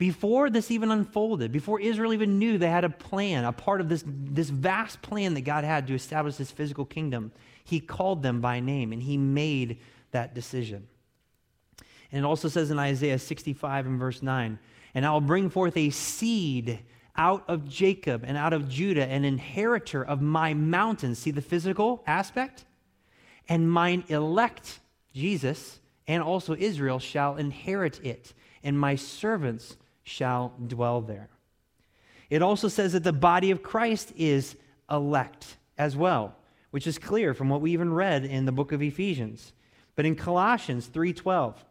Before 0.00 0.48
this 0.48 0.70
even 0.70 0.90
unfolded, 0.90 1.52
before 1.52 1.78
Israel 1.78 2.14
even 2.14 2.38
knew 2.38 2.56
they 2.56 2.70
had 2.70 2.84
a 2.84 2.88
plan, 2.88 3.44
a 3.44 3.52
part 3.52 3.82
of 3.82 3.90
this, 3.90 4.02
this 4.06 4.48
vast 4.48 5.02
plan 5.02 5.34
that 5.34 5.42
God 5.42 5.62
had 5.62 5.86
to 5.88 5.94
establish 5.94 6.36
this 6.36 6.50
physical 6.50 6.86
kingdom, 6.86 7.32
he 7.64 7.80
called 7.80 8.22
them 8.22 8.40
by 8.40 8.60
name 8.60 8.94
and 8.94 9.02
he 9.02 9.18
made 9.18 9.78
that 10.12 10.34
decision. 10.34 10.88
And 12.10 12.24
it 12.24 12.26
also 12.26 12.48
says 12.48 12.70
in 12.70 12.78
Isaiah 12.78 13.18
65 13.18 13.84
and 13.84 13.98
verse 13.98 14.22
9, 14.22 14.58
and 14.94 15.04
I 15.04 15.12
will 15.12 15.20
bring 15.20 15.50
forth 15.50 15.76
a 15.76 15.90
seed 15.90 16.78
out 17.14 17.44
of 17.46 17.68
Jacob 17.68 18.24
and 18.26 18.38
out 18.38 18.54
of 18.54 18.70
Judah, 18.70 19.04
an 19.04 19.26
inheritor 19.26 20.02
of 20.02 20.22
my 20.22 20.54
mountains. 20.54 21.18
See 21.18 21.30
the 21.30 21.42
physical 21.42 22.02
aspect? 22.06 22.64
And 23.50 23.70
mine 23.70 24.04
elect, 24.08 24.80
Jesus, 25.12 25.78
and 26.08 26.22
also 26.22 26.56
Israel 26.56 27.00
shall 27.00 27.36
inherit 27.36 28.02
it, 28.02 28.32
and 28.64 28.80
my 28.80 28.94
servants 28.94 29.76
shall 30.10 30.52
dwell 30.66 31.00
there. 31.00 31.28
It 32.28 32.42
also 32.42 32.68
says 32.68 32.92
that 32.92 33.04
the 33.04 33.12
body 33.12 33.50
of 33.50 33.62
Christ 33.62 34.12
is 34.16 34.56
elect 34.90 35.56
as 35.78 35.96
well, 35.96 36.34
which 36.70 36.86
is 36.86 36.98
clear 36.98 37.32
from 37.32 37.48
what 37.48 37.60
we 37.60 37.72
even 37.72 37.92
read 37.92 38.24
in 38.24 38.44
the 38.44 38.52
book 38.52 38.72
of 38.72 38.82
Ephesians. 38.82 39.52
But 39.94 40.06
in 40.06 40.16
Colossians 40.16 40.88
3:12, 40.88 41.64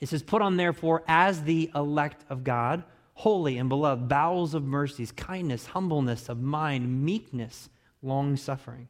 it 0.00 0.08
says, 0.08 0.22
"Put 0.22 0.42
on 0.42 0.56
therefore 0.56 1.02
as 1.08 1.42
the 1.42 1.70
elect 1.74 2.24
of 2.30 2.44
God, 2.44 2.84
holy 3.14 3.58
and 3.58 3.68
beloved, 3.68 4.08
bowels 4.08 4.54
of 4.54 4.64
mercies, 4.64 5.10
kindness, 5.10 5.66
humbleness 5.66 6.28
of 6.28 6.40
mind, 6.40 7.04
meekness, 7.04 7.68
long 8.02 8.36
suffering." 8.36 8.88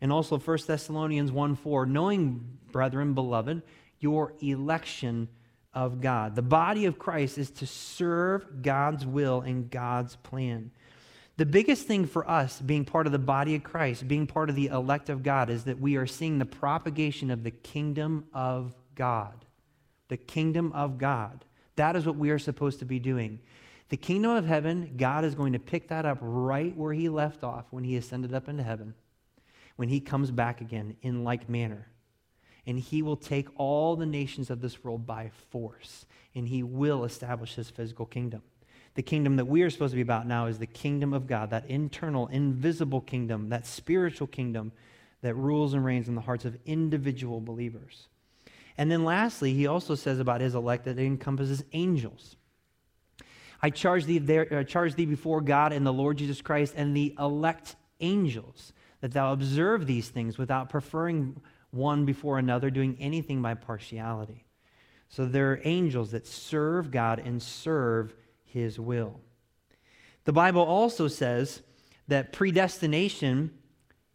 And 0.00 0.12
also 0.12 0.38
1 0.38 0.66
Thessalonians 0.66 1.30
1:4, 1.30 1.84
knowing, 1.84 2.58
brethren, 2.72 3.14
beloved, 3.14 3.62
your 4.00 4.32
election 4.40 5.28
of 5.74 6.00
God. 6.00 6.34
The 6.34 6.42
body 6.42 6.86
of 6.86 6.98
Christ 6.98 7.38
is 7.38 7.50
to 7.52 7.66
serve 7.66 8.62
God's 8.62 9.06
will 9.06 9.40
and 9.40 9.70
God's 9.70 10.16
plan. 10.16 10.70
The 11.36 11.46
biggest 11.46 11.86
thing 11.86 12.06
for 12.06 12.28
us 12.28 12.60
being 12.60 12.84
part 12.84 13.06
of 13.06 13.12
the 13.12 13.18
body 13.18 13.54
of 13.54 13.62
Christ, 13.62 14.08
being 14.08 14.26
part 14.26 14.50
of 14.50 14.56
the 14.56 14.66
elect 14.66 15.08
of 15.08 15.22
God, 15.22 15.50
is 15.50 15.64
that 15.64 15.80
we 15.80 15.96
are 15.96 16.06
seeing 16.06 16.38
the 16.38 16.44
propagation 16.44 17.30
of 17.30 17.44
the 17.44 17.52
kingdom 17.52 18.24
of 18.34 18.74
God. 18.94 19.44
The 20.08 20.16
kingdom 20.16 20.72
of 20.72 20.98
God. 20.98 21.44
That 21.76 21.94
is 21.94 22.06
what 22.06 22.16
we 22.16 22.30
are 22.30 22.40
supposed 22.40 22.80
to 22.80 22.84
be 22.84 22.98
doing. 22.98 23.38
The 23.88 23.96
kingdom 23.96 24.32
of 24.32 24.46
heaven, 24.46 24.94
God 24.96 25.24
is 25.24 25.36
going 25.36 25.52
to 25.52 25.58
pick 25.58 25.88
that 25.88 26.04
up 26.04 26.18
right 26.20 26.76
where 26.76 26.92
he 26.92 27.08
left 27.08 27.44
off 27.44 27.66
when 27.70 27.84
he 27.84 27.96
ascended 27.96 28.34
up 28.34 28.48
into 28.48 28.64
heaven, 28.64 28.94
when 29.76 29.88
he 29.88 30.00
comes 30.00 30.30
back 30.30 30.60
again 30.60 30.96
in 31.02 31.22
like 31.22 31.48
manner 31.48 31.86
and 32.68 32.78
he 32.78 33.00
will 33.00 33.16
take 33.16 33.48
all 33.56 33.96
the 33.96 34.06
nations 34.06 34.50
of 34.50 34.60
this 34.60 34.84
world 34.84 35.06
by 35.06 35.30
force, 35.50 36.04
and 36.34 36.46
he 36.46 36.62
will 36.62 37.04
establish 37.04 37.54
his 37.54 37.70
physical 37.70 38.04
kingdom. 38.04 38.42
The 38.94 39.02
kingdom 39.02 39.36
that 39.36 39.46
we 39.46 39.62
are 39.62 39.70
supposed 39.70 39.92
to 39.92 39.96
be 39.96 40.02
about 40.02 40.26
now 40.26 40.46
is 40.46 40.58
the 40.58 40.66
kingdom 40.66 41.14
of 41.14 41.26
God, 41.26 41.48
that 41.48 41.64
internal, 41.70 42.26
invisible 42.26 43.00
kingdom, 43.00 43.48
that 43.48 43.66
spiritual 43.66 44.26
kingdom 44.26 44.72
that 45.22 45.34
rules 45.34 45.72
and 45.72 45.82
reigns 45.82 46.08
in 46.08 46.14
the 46.14 46.20
hearts 46.20 46.44
of 46.44 46.58
individual 46.66 47.40
believers. 47.40 48.08
And 48.76 48.92
then 48.92 49.02
lastly, 49.02 49.54
he 49.54 49.66
also 49.66 49.94
says 49.94 50.18
about 50.18 50.42
his 50.42 50.54
elect 50.54 50.84
that 50.84 50.98
it 50.98 51.06
encompasses 51.06 51.64
angels. 51.72 52.36
I 53.62 53.70
charge 53.70 54.04
thee, 54.04 54.18
there, 54.18 54.46
uh, 54.52 54.62
charge 54.62 54.94
thee 54.94 55.06
before 55.06 55.40
God 55.40 55.72
and 55.72 55.86
the 55.86 55.92
Lord 55.92 56.18
Jesus 56.18 56.42
Christ 56.42 56.74
and 56.76 56.94
the 56.94 57.14
elect 57.18 57.76
angels 58.00 58.74
that 59.00 59.12
thou 59.12 59.32
observe 59.32 59.86
these 59.86 60.10
things 60.10 60.36
without 60.36 60.68
preferring 60.68 61.40
one 61.70 62.04
before 62.04 62.38
another, 62.38 62.70
doing 62.70 62.96
anything 62.98 63.42
by 63.42 63.54
partiality. 63.54 64.44
So 65.08 65.26
there 65.26 65.52
are 65.52 65.60
angels 65.64 66.10
that 66.10 66.26
serve 66.26 66.90
God 66.90 67.18
and 67.18 67.42
serve 67.42 68.14
his 68.44 68.78
will. 68.78 69.20
The 70.24 70.32
Bible 70.32 70.62
also 70.62 71.08
says 71.08 71.62
that 72.08 72.32
predestination 72.32 73.50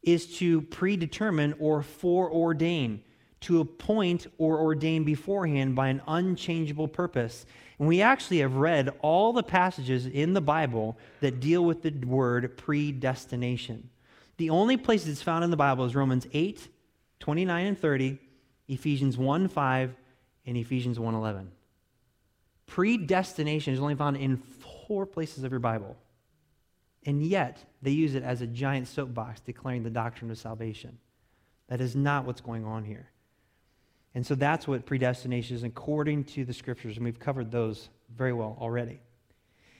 is 0.04 0.38
to 0.38 0.62
predetermine 0.62 1.56
or 1.60 1.82
foreordain, 1.82 3.00
to 3.42 3.62
appoint 3.62 4.28
or 4.38 4.60
ordain 4.60 5.04
beforehand 5.04 5.76
by 5.76 5.88
an 5.88 6.02
unchangeable 6.08 6.88
purpose. 6.88 7.46
And 7.80 7.88
we 7.88 8.02
actually 8.02 8.40
have 8.40 8.56
read 8.56 8.90
all 9.02 9.34
the 9.34 9.44
passages 9.44 10.06
in 10.06 10.34
the 10.34 10.42
Bible 10.42 10.98
that 11.22 11.40
deal 11.40 11.64
with 11.64 11.82
the 11.82 11.92
word 12.06 12.58
predestination. 12.58 13.90
The 14.38 14.50
only 14.50 14.78
place 14.78 15.08
it's 15.08 15.22
found 15.22 15.44
in 15.44 15.52
the 15.52 15.58
Bible 15.58 15.86
is 15.86 15.96
Romans 15.96 16.28
8 16.34 16.68
29 17.24 17.66
and 17.68 17.80
30, 17.80 18.20
Ephesians 18.68 19.18
1 19.18 19.48
5, 19.48 19.96
and 20.46 20.58
Ephesians 20.58 21.00
1 21.00 21.16
11. 21.16 21.50
Predestination 22.66 23.74
is 23.74 23.80
only 23.80 23.96
found 23.96 24.18
in 24.18 24.36
four 24.36 25.06
places 25.06 25.46
of 25.46 25.52
your 25.52 25.62
Bible. 25.62 25.96
And 27.06 27.24
yet, 27.24 27.64
they 27.82 27.92
use 27.92 28.16
it 28.16 28.24
as 28.24 28.42
a 28.42 28.48
giant 28.48 28.90
soapbox 28.90 29.40
declaring 29.40 29.84
the 29.84 29.90
doctrine 29.90 30.32
of 30.32 30.38
salvation. 30.38 30.98
That 31.70 31.80
is 31.80 31.96
not 31.96 32.26
what's 32.26 32.42
going 32.42 32.66
on 32.66 32.84
here. 32.84 33.08
And 34.14 34.28
so 34.28 34.36
that's 34.36 34.68
what 34.68 34.86
predestination 34.86 35.56
is 35.56 35.64
according 35.64 36.26
to 36.26 36.44
the 36.44 36.54
scriptures. 36.54 36.98
And 36.98 37.06
we've 37.06 37.20
covered 37.20 37.52
those 37.52 37.88
very 38.14 38.34
well 38.34 38.58
already. 38.60 39.00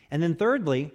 And 0.10 0.24
then, 0.24 0.36
thirdly, 0.36 0.94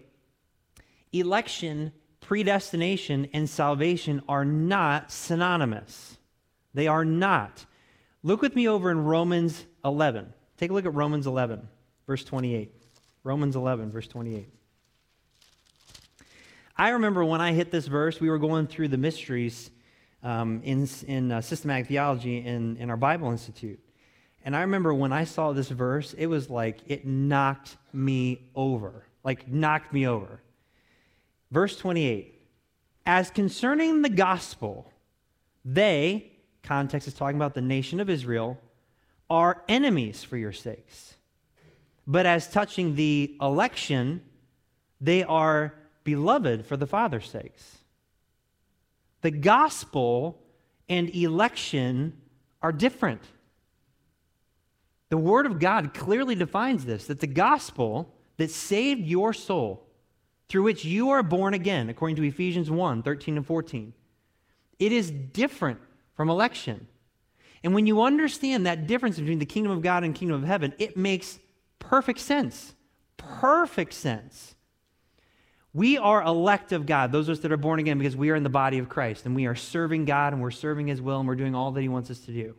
election, 1.12 1.92
predestination, 2.22 3.28
and 3.34 3.50
salvation 3.50 4.22
are 4.30 4.46
not 4.46 5.12
synonymous. 5.12 6.17
They 6.74 6.86
are 6.86 7.04
not. 7.04 7.64
Look 8.22 8.42
with 8.42 8.54
me 8.54 8.68
over 8.68 8.90
in 8.90 9.04
Romans 9.04 9.64
11. 9.84 10.32
Take 10.56 10.70
a 10.70 10.74
look 10.74 10.86
at 10.86 10.94
Romans 10.94 11.26
11, 11.26 11.66
verse 12.06 12.24
28. 12.24 12.72
Romans 13.24 13.56
11, 13.56 13.90
verse 13.90 14.08
28. 14.08 14.48
I 16.76 16.90
remember 16.90 17.24
when 17.24 17.40
I 17.40 17.52
hit 17.52 17.70
this 17.70 17.86
verse, 17.86 18.20
we 18.20 18.30
were 18.30 18.38
going 18.38 18.66
through 18.66 18.88
the 18.88 18.98
mysteries 18.98 19.70
um, 20.22 20.60
in, 20.64 20.88
in 21.06 21.32
uh, 21.32 21.40
systematic 21.40 21.88
theology 21.88 22.38
in, 22.38 22.76
in 22.76 22.90
our 22.90 22.96
Bible 22.96 23.30
Institute. 23.30 23.80
And 24.44 24.56
I 24.56 24.60
remember 24.62 24.94
when 24.94 25.12
I 25.12 25.24
saw 25.24 25.52
this 25.52 25.68
verse, 25.68 26.14
it 26.14 26.26
was 26.26 26.48
like 26.48 26.78
it 26.86 27.06
knocked 27.06 27.76
me 27.92 28.48
over. 28.54 29.04
Like, 29.24 29.48
knocked 29.48 29.92
me 29.92 30.06
over. 30.06 30.40
Verse 31.50 31.76
28 31.76 32.40
As 33.04 33.30
concerning 33.30 34.02
the 34.02 34.08
gospel, 34.08 34.90
they, 35.64 36.32
context 36.62 37.08
is 37.08 37.14
talking 37.14 37.36
about 37.36 37.54
the 37.54 37.60
nation 37.60 38.00
of 38.00 38.10
Israel, 38.10 38.58
are 39.30 39.62
enemies 39.68 40.24
for 40.24 40.36
your 40.36 40.52
sakes. 40.52 41.14
But 42.06 42.24
as 42.24 42.50
touching 42.50 42.94
the 42.94 43.36
election, 43.40 44.22
they 45.00 45.24
are 45.24 45.74
beloved 46.04 46.64
for 46.64 46.76
the 46.76 46.86
Father's 46.86 47.28
sakes. 47.28 47.78
The 49.20 49.30
gospel 49.30 50.40
and 50.88 51.14
election 51.14 52.16
are 52.62 52.72
different. 52.72 53.22
The 55.10 55.18
Word 55.18 55.46
of 55.46 55.58
God 55.58 55.92
clearly 55.94 56.34
defines 56.34 56.84
this 56.84 57.06
that 57.06 57.20
the 57.20 57.26
gospel, 57.26 58.14
that 58.36 58.50
saved 58.50 59.02
your 59.02 59.32
soul, 59.32 59.86
through 60.48 60.62
which 60.62 60.84
you 60.84 61.10
are 61.10 61.22
born 61.22 61.52
again, 61.54 61.88
according 61.90 62.16
to 62.16 62.22
Ephesians 62.22 62.70
1 62.70 63.02
13 63.02 63.36
and 63.36 63.46
14. 63.46 63.92
It 64.78 64.92
is 64.92 65.10
different 65.10 65.80
from 66.18 66.30
election. 66.30 66.88
And 67.62 67.74
when 67.74 67.86
you 67.86 68.02
understand 68.02 68.66
that 68.66 68.88
difference 68.88 69.20
between 69.20 69.38
the 69.38 69.46
kingdom 69.46 69.70
of 69.70 69.82
God 69.82 70.02
and 70.02 70.12
kingdom 70.12 70.42
of 70.42 70.48
heaven, 70.48 70.74
it 70.76 70.96
makes 70.96 71.38
perfect 71.78 72.18
sense. 72.18 72.74
Perfect 73.16 73.94
sense. 73.94 74.56
We 75.72 75.96
are 75.96 76.20
elect 76.20 76.72
of 76.72 76.86
God, 76.86 77.12
those 77.12 77.28
of 77.28 77.34
us 77.34 77.38
that 77.42 77.52
are 77.52 77.56
born 77.56 77.78
again, 77.78 77.98
because 77.98 78.16
we 78.16 78.30
are 78.30 78.34
in 78.34 78.42
the 78.42 78.48
body 78.48 78.78
of 78.78 78.88
Christ 78.88 79.26
and 79.26 79.36
we 79.36 79.46
are 79.46 79.54
serving 79.54 80.06
God 80.06 80.32
and 80.32 80.42
we're 80.42 80.50
serving 80.50 80.88
His 80.88 81.00
will 81.00 81.20
and 81.20 81.28
we're 81.28 81.36
doing 81.36 81.54
all 81.54 81.70
that 81.70 81.82
He 81.82 81.88
wants 81.88 82.10
us 82.10 82.18
to 82.20 82.32
do. 82.32 82.56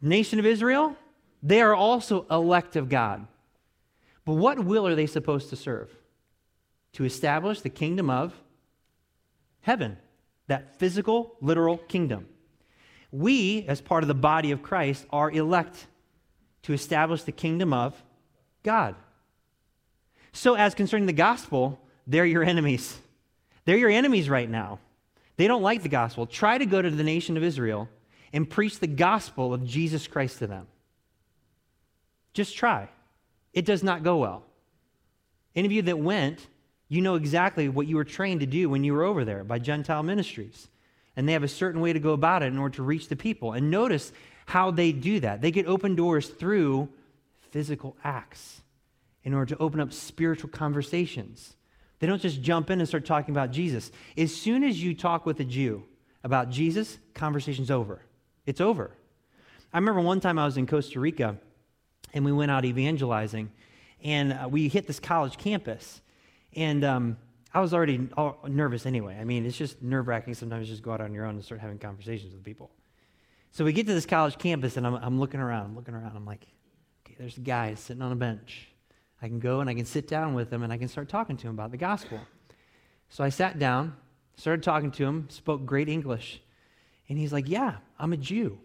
Nation 0.00 0.38
of 0.38 0.46
Israel, 0.46 0.96
they 1.42 1.60
are 1.60 1.74
also 1.74 2.24
elect 2.30 2.76
of 2.76 2.88
God. 2.88 3.26
But 4.24 4.34
what 4.34 4.64
will 4.64 4.86
are 4.86 4.94
they 4.94 5.06
supposed 5.06 5.50
to 5.50 5.56
serve? 5.56 5.90
To 6.92 7.04
establish 7.04 7.62
the 7.62 7.68
kingdom 7.68 8.08
of 8.10 8.32
heaven, 9.62 9.96
that 10.52 10.78
physical, 10.78 11.34
literal 11.40 11.78
kingdom. 11.78 12.28
We, 13.10 13.64
as 13.68 13.80
part 13.80 14.04
of 14.04 14.08
the 14.08 14.14
body 14.14 14.50
of 14.50 14.62
Christ, 14.62 15.06
are 15.08 15.30
elect 15.30 15.86
to 16.64 16.74
establish 16.74 17.22
the 17.22 17.32
kingdom 17.32 17.72
of 17.72 18.00
God. 18.62 18.94
So, 20.34 20.54
as 20.54 20.74
concerning 20.74 21.06
the 21.06 21.14
gospel, 21.14 21.80
they're 22.06 22.26
your 22.26 22.44
enemies. 22.44 22.98
They're 23.64 23.78
your 23.78 23.88
enemies 23.88 24.28
right 24.28 24.48
now. 24.48 24.78
They 25.38 25.46
don't 25.46 25.62
like 25.62 25.82
the 25.82 25.88
gospel. 25.88 26.26
Try 26.26 26.58
to 26.58 26.66
go 26.66 26.82
to 26.82 26.90
the 26.90 27.02
nation 27.02 27.38
of 27.38 27.42
Israel 27.42 27.88
and 28.34 28.48
preach 28.48 28.78
the 28.78 28.86
gospel 28.86 29.54
of 29.54 29.66
Jesus 29.66 30.06
Christ 30.06 30.38
to 30.40 30.46
them. 30.46 30.66
Just 32.34 32.54
try. 32.56 32.90
It 33.54 33.64
does 33.64 33.82
not 33.82 34.02
go 34.02 34.18
well. 34.18 34.42
Any 35.56 35.64
of 35.64 35.72
you 35.72 35.82
that 35.82 35.98
went, 35.98 36.46
you 36.92 37.00
know 37.00 37.14
exactly 37.14 37.70
what 37.70 37.86
you 37.86 37.96
were 37.96 38.04
trained 38.04 38.40
to 38.40 38.46
do 38.46 38.68
when 38.68 38.84
you 38.84 38.92
were 38.92 39.02
over 39.02 39.24
there 39.24 39.44
by 39.44 39.58
Gentile 39.58 40.02
ministries. 40.02 40.68
And 41.16 41.26
they 41.26 41.32
have 41.32 41.42
a 41.42 41.48
certain 41.48 41.80
way 41.80 41.94
to 41.94 41.98
go 41.98 42.12
about 42.12 42.42
it 42.42 42.46
in 42.46 42.58
order 42.58 42.76
to 42.76 42.82
reach 42.82 43.08
the 43.08 43.16
people. 43.16 43.54
And 43.54 43.70
notice 43.70 44.12
how 44.44 44.70
they 44.70 44.92
do 44.92 45.18
that. 45.20 45.40
They 45.40 45.50
get 45.50 45.66
open 45.66 45.94
doors 45.94 46.28
through 46.28 46.90
physical 47.50 47.96
acts 48.04 48.60
in 49.24 49.32
order 49.32 49.54
to 49.54 49.62
open 49.62 49.80
up 49.80 49.90
spiritual 49.90 50.50
conversations. 50.50 51.56
They 51.98 52.06
don't 52.06 52.20
just 52.20 52.42
jump 52.42 52.68
in 52.68 52.78
and 52.78 52.86
start 52.86 53.06
talking 53.06 53.32
about 53.34 53.52
Jesus. 53.52 53.90
As 54.18 54.34
soon 54.34 54.62
as 54.62 54.82
you 54.82 54.94
talk 54.94 55.24
with 55.24 55.40
a 55.40 55.44
Jew 55.44 55.84
about 56.22 56.50
Jesus, 56.50 56.98
conversation's 57.14 57.70
over. 57.70 58.02
It's 58.44 58.60
over. 58.60 58.90
I 59.72 59.78
remember 59.78 60.02
one 60.02 60.20
time 60.20 60.38
I 60.38 60.44
was 60.44 60.58
in 60.58 60.66
Costa 60.66 61.00
Rica 61.00 61.38
and 62.12 62.22
we 62.22 62.32
went 62.32 62.50
out 62.50 62.66
evangelizing 62.66 63.50
and 64.04 64.34
uh, 64.34 64.46
we 64.46 64.68
hit 64.68 64.86
this 64.86 65.00
college 65.00 65.38
campus. 65.38 66.02
And 66.54 66.84
um, 66.84 67.16
I 67.54 67.60
was 67.60 67.74
already 67.74 68.08
nervous 68.48 68.86
anyway. 68.86 69.18
I 69.20 69.24
mean, 69.24 69.46
it's 69.46 69.56
just 69.56 69.82
nerve 69.82 70.08
wracking 70.08 70.34
sometimes 70.34 70.68
just 70.68 70.82
go 70.82 70.92
out 70.92 71.00
on 71.00 71.12
your 71.12 71.26
own 71.26 71.34
and 71.34 71.44
start 71.44 71.60
having 71.60 71.78
conversations 71.78 72.32
with 72.32 72.44
people. 72.44 72.70
So 73.50 73.64
we 73.64 73.72
get 73.72 73.86
to 73.86 73.92
this 73.92 74.06
college 74.06 74.38
campus 74.38 74.76
and 74.78 74.86
I'm, 74.86 74.94
I'm 74.94 75.20
looking 75.20 75.40
around, 75.40 75.66
I'm 75.66 75.76
looking 75.76 75.94
around. 75.94 76.16
I'm 76.16 76.24
like, 76.24 76.46
okay, 77.04 77.14
there's 77.18 77.36
a 77.36 77.40
guy 77.40 77.74
sitting 77.74 78.02
on 78.02 78.10
a 78.10 78.16
bench. 78.16 78.68
I 79.20 79.28
can 79.28 79.38
go 79.38 79.60
and 79.60 79.68
I 79.68 79.74
can 79.74 79.84
sit 79.84 80.08
down 80.08 80.34
with 80.34 80.50
him 80.50 80.62
and 80.62 80.72
I 80.72 80.78
can 80.78 80.88
start 80.88 81.08
talking 81.08 81.36
to 81.36 81.46
him 81.46 81.54
about 81.54 81.70
the 81.70 81.76
gospel. 81.76 82.18
So 83.10 83.22
I 83.22 83.28
sat 83.28 83.58
down, 83.58 83.94
started 84.36 84.62
talking 84.62 84.90
to 84.92 85.04
him, 85.04 85.28
spoke 85.28 85.66
great 85.66 85.88
English. 85.88 86.42
And 87.08 87.18
he's 87.18 87.32
like, 87.32 87.48
Yeah, 87.48 87.76
I'm 87.98 88.14
a 88.14 88.16
Jew. 88.16 88.58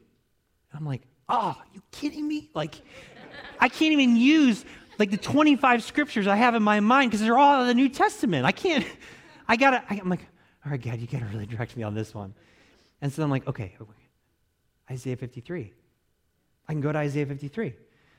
I'm 0.73 0.85
like, 0.85 1.01
Oh, 1.27 1.55
you 1.73 1.81
kidding 1.91 2.25
me? 2.25 2.49
Like, 2.53 2.75
I 3.59 3.67
can't 3.67 3.91
even 3.91 4.15
use 4.15 4.63
like 4.99 5.11
the 5.11 5.17
25 5.17 5.83
scriptures 5.83 6.27
I 6.27 6.35
have 6.35 6.55
in 6.55 6.63
my 6.63 6.79
mind 6.79 7.11
because 7.11 7.21
they're 7.21 7.37
all 7.37 7.61
of 7.61 7.67
the 7.67 7.73
New 7.73 7.89
Testament. 7.89 8.45
I 8.45 8.51
can't, 8.51 8.85
I 9.47 9.55
gotta, 9.55 9.83
I, 9.89 9.95
am 9.95 10.09
like, 10.09 10.25
All 10.65 10.71
right, 10.71 10.81
God, 10.81 10.99
you 10.99 11.07
gotta 11.07 11.25
really 11.25 11.45
direct 11.45 11.75
me 11.77 11.83
on 11.83 11.93
this 11.93 12.13
one. 12.13 12.33
And 13.01 13.11
so 13.11 13.23
I'm 13.23 13.29
like, 13.29 13.47
Okay, 13.47 13.75
Isaiah 14.89 15.17
53. 15.17 15.73
I 16.67 16.73
can 16.73 16.81
go 16.81 16.91
to 16.91 16.97
Isaiah 16.97 17.25
53. 17.25 17.73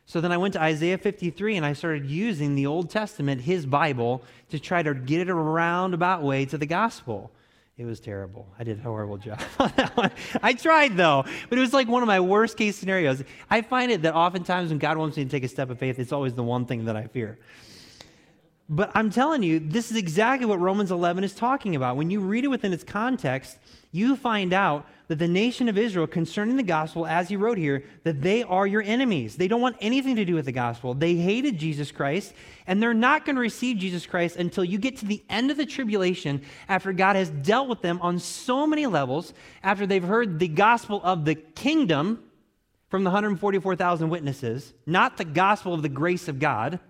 So 0.07 0.23
then 0.23 0.33
I 0.33 0.39
went 0.39 0.55
to 0.55 0.63
Isaiah 0.63 0.97
53 0.97 1.59
and 1.59 1.67
I 1.67 1.75
started 1.75 2.07
using 2.07 2.55
the 2.55 2.67
Old 2.67 2.89
Testament, 2.89 3.43
his 3.43 3.67
Bible, 3.67 4.23
to 4.49 4.59
try 4.59 4.83
to 4.83 4.95
get 4.95 5.21
it 5.21 5.29
a 5.29 5.35
roundabout 5.35 6.23
way 6.23 6.47
to 6.47 6.57
the 6.57 6.65
gospel. 6.65 7.31
It 7.79 7.85
was 7.85 8.01
terrible. 8.01 8.49
I 8.59 8.65
did 8.65 8.81
a 8.81 8.83
horrible 8.83 9.19
job 9.19 9.41
on 9.61 9.73
that 9.77 9.97
one. 9.97 10.11
I 10.43 10.53
tried 10.53 10.97
though, 10.97 11.25
but 11.49 11.59
it 11.59 11.61
was 11.61 11.73
like 11.73 11.87
one 11.87 12.03
of 12.03 12.09
my 12.09 12.19
worst 12.19 12.57
case 12.57 12.75
scenarios. 12.75 13.23
I 13.49 13.63
find 13.63 13.93
it 13.93 14.03
that 14.03 14.15
oftentimes 14.17 14.71
when 14.71 14.79
God 14.79 14.99
wants 14.99 15.17
me 15.17 15.25
to 15.25 15.31
take 15.31 15.45
a 15.45 15.49
step 15.49 15.71
of 15.71 15.79
faith, 15.79 16.01
it's 16.01 16.11
always 16.11 16.35
the 16.35 16.43
one 16.43 16.67
thing 16.67 16.87
that 16.87 16.97
I 16.97 17.07
fear. 17.07 17.39
But 18.71 18.91
I'm 18.95 19.09
telling 19.09 19.43
you, 19.43 19.61
this 19.61 19.91
is 19.91 19.97
exactly 19.97 20.47
what 20.47 20.61
Romans 20.61 20.91
11 20.91 21.25
is 21.25 21.35
talking 21.35 21.75
about. 21.75 21.97
When 21.97 22.11
you 22.11 22.21
read 22.21 22.45
it 22.45 22.49
within 22.49 22.75
its 22.75 22.85
context, 22.85 23.57
you 23.93 24.15
find 24.15 24.53
out 24.53 24.87
that 25.07 25.19
the 25.19 25.27
nation 25.27 25.71
of 25.71 25.79
Israel, 25.79 26.07
concerning 26.07 26.57
the 26.57 26.63
gospel, 26.63 27.07
as 27.07 27.31
he 27.31 27.37
wrote 27.37 27.57
here, 27.57 27.83
that 28.05 28.21
they 28.21 28.43
are 28.43 28.67
your 28.67 28.83
enemies. 28.83 29.37
They 29.37 29.49
don't 29.49 29.63
want 29.63 29.77
anything 29.81 30.17
to 30.17 30.25
do 30.27 30.35
with 30.35 30.45
the 30.45 30.53
gospel. 30.53 30.93
They 30.93 31.15
hated 31.15 31.57
Jesus 31.57 31.91
Christ, 31.91 32.35
and 32.67 32.83
they're 32.83 32.93
not 32.93 33.25
going 33.25 33.37
to 33.37 33.41
receive 33.41 33.79
Jesus 33.79 34.05
Christ 34.05 34.37
until 34.37 34.65
you 34.65 34.77
get 34.77 34.99
to 34.99 35.07
the 35.07 35.25
end 35.31 35.51
of 35.51 35.57
the 35.57 35.65
tribulation 35.65 36.43
after 36.69 36.93
God 36.93 37.17
has 37.17 37.31
dealt 37.31 37.71
with 37.71 37.81
them 37.81 37.99
on 38.03 38.19
so 38.19 38.67
many 38.67 38.85
levels, 38.85 39.33
after 39.63 39.87
they've 39.87 40.05
heard 40.05 40.39
the 40.39 40.49
gospel 40.49 41.01
of 41.03 41.25
the 41.25 41.37
kingdom 41.37 42.23
from 42.91 43.03
the 43.03 43.11
144,000 43.11 44.11
witnesses, 44.11 44.75
not 44.85 45.17
the 45.17 45.25
gospel 45.25 45.73
of 45.73 45.81
the 45.81 45.89
grace 45.89 46.29
of 46.29 46.39
God, 46.39 46.81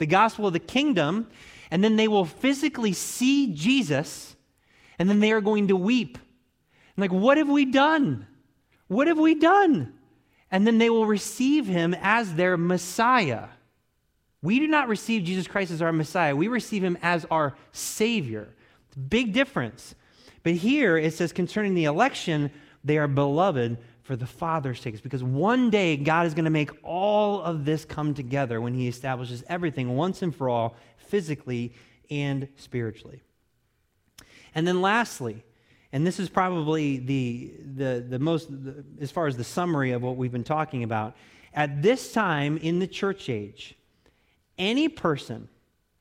the 0.00 0.06
gospel 0.06 0.48
of 0.48 0.52
the 0.52 0.58
kingdom, 0.58 1.28
and 1.70 1.84
then 1.84 1.94
they 1.94 2.08
will 2.08 2.24
physically 2.24 2.92
see 2.92 3.54
Jesus, 3.54 4.34
and 4.98 5.08
then 5.08 5.20
they 5.20 5.30
are 5.30 5.40
going 5.40 5.68
to 5.68 5.76
weep 5.76 6.18
like, 7.00 7.12
what 7.12 7.38
have 7.38 7.48
we 7.48 7.64
done? 7.64 8.26
What 8.88 9.06
have 9.06 9.18
we 9.18 9.34
done? 9.34 9.94
And 10.50 10.66
then 10.66 10.78
they 10.78 10.90
will 10.90 11.06
receive 11.06 11.66
him 11.66 11.94
as 12.00 12.34
their 12.34 12.56
Messiah. 12.56 13.48
We 14.42 14.58
do 14.58 14.66
not 14.66 14.88
receive 14.88 15.24
Jesus 15.24 15.46
Christ 15.46 15.70
as 15.70 15.82
our 15.82 15.92
Messiah, 15.92 16.36
we 16.36 16.48
receive 16.48 16.84
him 16.84 16.98
as 17.02 17.26
our 17.30 17.54
Savior. 17.72 18.54
Big 19.08 19.32
difference. 19.32 19.94
But 20.42 20.54
here 20.54 20.96
it 20.96 21.14
says 21.14 21.32
concerning 21.32 21.74
the 21.74 21.84
election, 21.84 22.50
they 22.82 22.98
are 22.98 23.08
beloved 23.08 23.78
for 24.10 24.16
the 24.16 24.26
Father's 24.26 24.80
sake. 24.80 25.00
Because 25.04 25.22
one 25.22 25.70
day 25.70 25.96
God 25.96 26.26
is 26.26 26.34
going 26.34 26.44
to 26.44 26.50
make 26.50 26.72
all 26.82 27.40
of 27.42 27.64
this 27.64 27.84
come 27.84 28.12
together 28.12 28.60
when 28.60 28.74
He 28.74 28.88
establishes 28.88 29.44
everything 29.48 29.94
once 29.94 30.20
and 30.22 30.34
for 30.34 30.48
all, 30.48 30.74
physically 30.96 31.74
and 32.10 32.48
spiritually. 32.56 33.22
And 34.52 34.66
then 34.66 34.82
lastly, 34.82 35.44
and 35.92 36.04
this 36.04 36.18
is 36.18 36.28
probably 36.28 36.98
the, 36.98 37.52
the, 37.76 38.04
the 38.08 38.18
most, 38.18 38.48
the, 38.50 38.84
as 39.00 39.12
far 39.12 39.28
as 39.28 39.36
the 39.36 39.44
summary 39.44 39.92
of 39.92 40.02
what 40.02 40.16
we've 40.16 40.32
been 40.32 40.42
talking 40.42 40.82
about. 40.82 41.14
At 41.54 41.80
this 41.80 42.12
time 42.12 42.56
in 42.56 42.80
the 42.80 42.88
church 42.88 43.28
age, 43.28 43.76
any 44.58 44.88
person, 44.88 45.48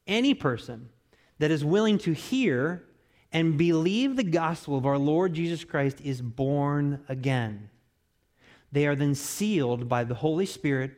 any 0.07 0.33
person 0.33 0.89
that 1.37 1.51
is 1.51 1.63
willing 1.63 1.99
to 1.99 2.13
hear 2.13 2.81
and 3.31 3.55
believe 3.55 4.15
the 4.15 4.23
gospel 4.23 4.75
of 4.79 4.87
our 4.87 4.97
Lord 4.97 5.35
Jesus 5.35 5.63
Christ 5.63 6.01
is 6.03 6.23
born 6.23 7.01
again. 7.07 7.69
They 8.71 8.87
are 8.87 8.95
then 8.95 9.15
sealed 9.15 9.89
by 9.89 10.03
the 10.03 10.15
Holy 10.15 10.45
Spirit 10.45 10.91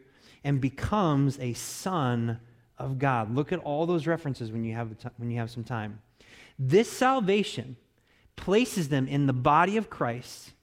and 0.43 0.59
becomes 0.59 1.39
a 1.39 1.53
son 1.53 2.39
of 2.77 2.99
God. 2.99 3.33
Look 3.33 3.51
at 3.51 3.59
all 3.59 3.85
those 3.85 4.07
references 4.07 4.51
when 4.51 4.63
you 4.63 4.73
have, 4.73 4.95
when 5.17 5.29
you 5.29 5.37
have 5.37 5.51
some 5.51 5.63
time. 5.63 6.01
This 6.57 6.91
salvation 6.91 7.77
places 8.35 8.89
them 8.89 9.07
in 9.07 9.27
the 9.27 9.33
body 9.33 9.77
of 9.77 9.89
Christ 9.89 10.53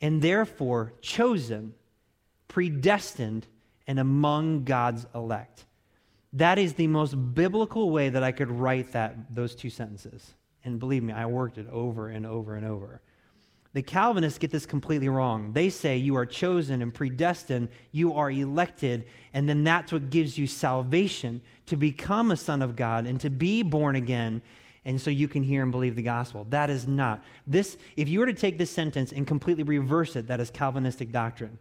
and 0.00 0.22
therefore 0.22 0.92
chosen, 1.00 1.74
predestined, 2.46 3.46
and 3.86 3.98
among 3.98 4.64
God's 4.64 5.06
elect. 5.14 5.64
That 6.34 6.58
is 6.58 6.74
the 6.74 6.86
most 6.86 7.14
biblical 7.34 7.90
way 7.90 8.10
that 8.10 8.22
I 8.22 8.32
could 8.32 8.50
write 8.50 8.92
that 8.92 9.34
those 9.34 9.54
two 9.54 9.70
sentences. 9.70 10.34
And 10.64 10.78
believe 10.78 11.02
me, 11.02 11.12
I 11.12 11.26
worked 11.26 11.58
it 11.58 11.66
over 11.70 12.08
and 12.08 12.26
over 12.26 12.54
and 12.54 12.66
over. 12.66 13.00
The 13.74 13.82
Calvinists 13.82 14.38
get 14.38 14.50
this 14.50 14.66
completely 14.66 15.08
wrong. 15.08 15.52
They 15.52 15.68
say 15.68 15.98
you 15.98 16.16
are 16.16 16.26
chosen 16.26 16.80
and 16.80 16.92
predestined, 16.92 17.68
you 17.92 18.14
are 18.14 18.30
elected, 18.30 19.06
and 19.34 19.48
then 19.48 19.62
that's 19.62 19.92
what 19.92 20.10
gives 20.10 20.38
you 20.38 20.46
salvation 20.46 21.42
to 21.66 21.76
become 21.76 22.30
a 22.30 22.36
son 22.36 22.62
of 22.62 22.76
God 22.76 23.06
and 23.06 23.20
to 23.20 23.30
be 23.30 23.62
born 23.62 23.96
again 23.96 24.42
and 24.88 24.98
so 24.98 25.10
you 25.10 25.28
can 25.28 25.42
hear 25.42 25.62
and 25.62 25.70
believe 25.70 25.96
the 25.96 26.02
gospel. 26.02 26.46
That 26.48 26.70
is 26.70 26.88
not. 26.88 27.22
This, 27.46 27.76
if 27.96 28.08
you 28.08 28.20
were 28.20 28.26
to 28.26 28.32
take 28.32 28.56
this 28.56 28.70
sentence 28.70 29.12
and 29.12 29.26
completely 29.26 29.62
reverse 29.62 30.16
it, 30.16 30.28
that 30.28 30.40
is 30.40 30.50
Calvinistic 30.50 31.12
doctrine. 31.12 31.58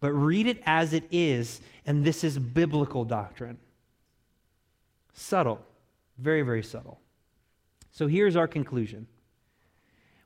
But 0.00 0.12
read 0.12 0.46
it 0.46 0.62
as 0.64 0.94
it 0.94 1.04
is, 1.10 1.60
and 1.84 2.02
this 2.02 2.24
is 2.24 2.38
biblical 2.38 3.04
doctrine. 3.04 3.58
Subtle, 5.12 5.60
very, 6.16 6.40
very 6.40 6.62
subtle. 6.62 6.98
So 7.92 8.06
here's 8.06 8.34
our 8.34 8.48
conclusion. 8.48 9.06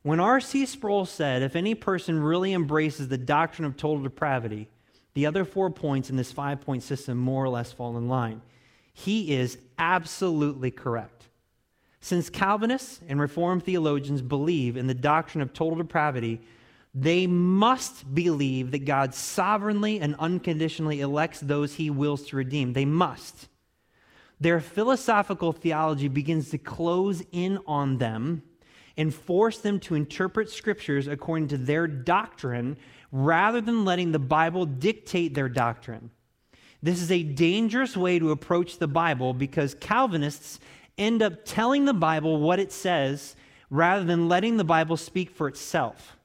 When 0.05 0.21
R.C. 0.21 0.67
Sproul 0.67 1.07
said, 1.07 1.43
if 1.43 1.57
any 1.57 1.75
person 1.75 2.23
really 2.23 2.53
embraces 2.53 3.09
the 3.09 3.17
doctrine 3.17 3.65
of 3.65 3.79
total 3.79 4.03
depravity, 4.03 4.69
the 5.15 5.25
other 5.25 5.47
four 5.47 5.71
points 5.71 6.11
in 6.11 6.17
this 6.17 6.31
five 6.31 6.61
point 6.61 6.83
system 6.83 7.17
more 7.17 7.43
or 7.43 7.49
less 7.49 7.73
fall 7.73 7.97
in 7.97 8.07
line. 8.07 8.43
he 8.93 9.35
is 9.35 9.57
absolutely 9.79 10.71
correct. 10.71 11.31
Since 12.01 12.29
Calvinists 12.29 13.01
and 13.09 13.19
Reformed 13.19 13.65
theologians 13.65 14.21
believe 14.21 14.77
in 14.77 14.89
the 14.89 14.95
doctrine 14.95 15.41
of 15.41 15.55
total 15.55 15.79
depravity, 15.79 16.43
they 16.95 17.27
must 17.27 18.15
believe 18.15 18.73
that 18.73 18.85
God 18.85 19.15
sovereignly 19.15 20.01
and 20.01 20.15
unconditionally 20.19 21.01
elects 21.01 21.41
those 21.41 21.77
he 21.77 21.89
wills 21.89 22.27
to 22.29 22.37
redeem. 22.37 22.75
They 22.75 22.85
must. 22.85 23.49
Their 24.39 24.61
philosophical 24.61 25.53
theology 25.53 26.09
begins 26.09 26.51
to 26.51 26.59
close 26.59 27.23
in 27.33 27.59
on 27.67 27.97
them 27.97 28.43
and 28.97 29.15
force 29.15 29.59
them 29.59 29.81
to 29.81 29.95
interpret 29.95 30.51
scriptures 30.51 31.07
according 31.07 31.49
to 31.49 31.59
their 31.59 31.87
doctrine 31.87 32.77
rather 33.11 33.61
than 33.61 33.85
letting 33.85 34.13
the 34.13 34.19
Bible 34.19 34.67
dictate 34.67 35.35
their 35.35 35.49
doctrine. 35.49 36.11
This 36.83 37.01
is 37.01 37.11
a 37.11 37.23
dangerous 37.23 37.97
way 37.97 38.19
to 38.19 38.31
approach 38.31 38.79
the 38.79 38.89
Bible 38.89 39.33
because 39.33 39.75
Calvinists 39.75 40.61
end 40.99 41.23
up 41.23 41.45
telling 41.45 41.87
the 41.87 41.95
Bible 41.95 42.41
what 42.41 42.61
it 42.61 42.73
says 42.73 43.37
rather 43.71 44.05
than 44.05 44.29
letting 44.29 44.57
the 44.57 44.65
Bible 44.65 44.97
speak 44.97 45.31
for 45.31 45.49
itself. 45.49 46.17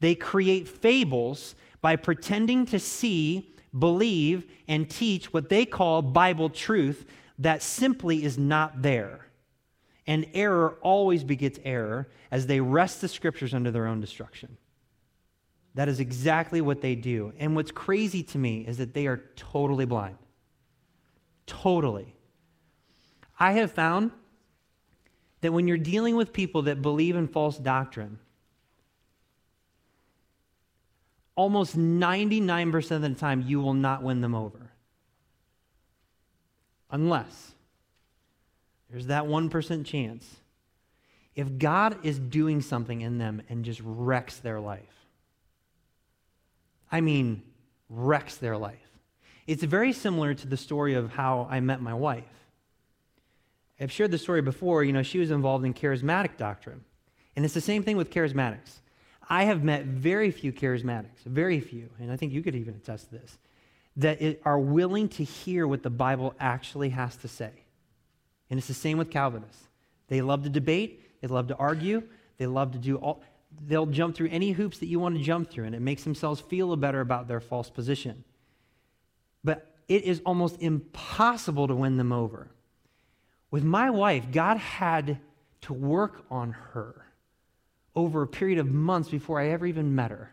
They 0.00 0.14
create 0.14 0.68
fables 0.68 1.54
by 1.80 1.96
pretending 1.96 2.66
to 2.66 2.78
see, 2.78 3.54
believe, 3.76 4.46
and 4.68 4.88
teach 4.88 5.32
what 5.32 5.48
they 5.48 5.64
call 5.64 6.02
Bible 6.02 6.50
truth 6.50 7.06
that 7.38 7.62
simply 7.62 8.24
is 8.24 8.38
not 8.38 8.82
there. 8.82 9.25
And 10.06 10.26
error 10.34 10.76
always 10.82 11.24
begets 11.24 11.58
error 11.64 12.08
as 12.30 12.46
they 12.46 12.60
wrest 12.60 13.00
the 13.00 13.08
scriptures 13.08 13.52
under 13.52 13.70
their 13.70 13.86
own 13.86 14.00
destruction. 14.00 14.56
That 15.74 15.88
is 15.88 16.00
exactly 16.00 16.60
what 16.60 16.80
they 16.80 16.94
do. 16.94 17.32
And 17.38 17.54
what's 17.54 17.70
crazy 17.70 18.22
to 18.22 18.38
me 18.38 18.64
is 18.66 18.78
that 18.78 18.94
they 18.94 19.06
are 19.06 19.22
totally 19.36 19.84
blind. 19.84 20.16
Totally. 21.46 22.14
I 23.38 23.52
have 23.52 23.72
found 23.72 24.12
that 25.42 25.52
when 25.52 25.68
you're 25.68 25.76
dealing 25.76 26.16
with 26.16 26.32
people 26.32 26.62
that 26.62 26.80
believe 26.80 27.14
in 27.14 27.28
false 27.28 27.58
doctrine, 27.58 28.18
almost 31.34 31.76
99% 31.76 32.90
of 32.92 33.02
the 33.02 33.10
time 33.10 33.42
you 33.46 33.60
will 33.60 33.74
not 33.74 34.02
win 34.02 34.22
them 34.22 34.34
over. 34.34 34.72
Unless 36.90 37.52
there's 38.90 39.06
that 39.06 39.24
1% 39.24 39.84
chance. 39.84 40.36
If 41.34 41.58
God 41.58 41.98
is 42.04 42.18
doing 42.18 42.60
something 42.62 43.00
in 43.00 43.18
them 43.18 43.42
and 43.48 43.64
just 43.64 43.80
wrecks 43.84 44.38
their 44.38 44.60
life, 44.60 45.06
I 46.90 47.00
mean, 47.00 47.42
wrecks 47.90 48.36
their 48.36 48.56
life. 48.56 48.78
It's 49.46 49.62
very 49.62 49.92
similar 49.92 50.34
to 50.34 50.46
the 50.46 50.56
story 50.56 50.94
of 50.94 51.12
how 51.12 51.46
I 51.50 51.60
met 51.60 51.80
my 51.82 51.94
wife. 51.94 52.24
I've 53.78 53.92
shared 53.92 54.10
the 54.10 54.18
story 54.18 54.40
before. 54.40 54.82
You 54.82 54.92
know, 54.92 55.02
she 55.02 55.18
was 55.18 55.30
involved 55.30 55.64
in 55.64 55.74
charismatic 55.74 56.36
doctrine. 56.36 56.84
And 57.34 57.44
it's 57.44 57.54
the 57.54 57.60
same 57.60 57.82
thing 57.82 57.96
with 57.96 58.10
charismatics. 58.10 58.80
I 59.28 59.44
have 59.44 59.62
met 59.62 59.84
very 59.84 60.30
few 60.30 60.52
charismatics, 60.52 61.24
very 61.26 61.60
few, 61.60 61.90
and 61.98 62.10
I 62.10 62.16
think 62.16 62.32
you 62.32 62.42
could 62.42 62.54
even 62.54 62.74
attest 62.74 63.10
to 63.10 63.18
this, 63.18 63.38
that 63.96 64.40
are 64.44 64.58
willing 64.58 65.08
to 65.10 65.24
hear 65.24 65.66
what 65.66 65.82
the 65.82 65.90
Bible 65.90 66.34
actually 66.38 66.90
has 66.90 67.16
to 67.16 67.28
say. 67.28 67.50
And 68.50 68.58
it's 68.58 68.68
the 68.68 68.74
same 68.74 68.98
with 68.98 69.10
Calvinists. 69.10 69.68
They 70.08 70.22
love 70.22 70.44
to 70.44 70.48
debate, 70.48 71.20
they 71.20 71.28
love 71.28 71.48
to 71.48 71.56
argue, 71.56 72.02
they 72.38 72.46
love 72.46 72.72
to 72.72 72.78
do 72.78 72.96
all, 72.96 73.22
they'll 73.66 73.86
jump 73.86 74.14
through 74.14 74.28
any 74.30 74.52
hoops 74.52 74.78
that 74.78 74.86
you 74.86 75.00
want 75.00 75.16
to 75.16 75.22
jump 75.22 75.50
through, 75.50 75.64
and 75.64 75.74
it 75.74 75.80
makes 75.80 76.04
themselves 76.04 76.40
feel 76.40 76.74
better 76.76 77.00
about 77.00 77.26
their 77.26 77.40
false 77.40 77.70
position. 77.70 78.24
But 79.42 79.74
it 79.88 80.04
is 80.04 80.20
almost 80.24 80.60
impossible 80.60 81.68
to 81.68 81.74
win 81.74 81.96
them 81.96 82.12
over. 82.12 82.50
With 83.50 83.64
my 83.64 83.90
wife, 83.90 84.30
God 84.32 84.58
had 84.58 85.18
to 85.62 85.72
work 85.72 86.24
on 86.30 86.52
her 86.52 87.06
over 87.94 88.22
a 88.22 88.26
period 88.26 88.58
of 88.58 88.70
months 88.70 89.08
before 89.08 89.40
I 89.40 89.48
ever 89.48 89.66
even 89.66 89.94
met 89.94 90.10
her. 90.10 90.32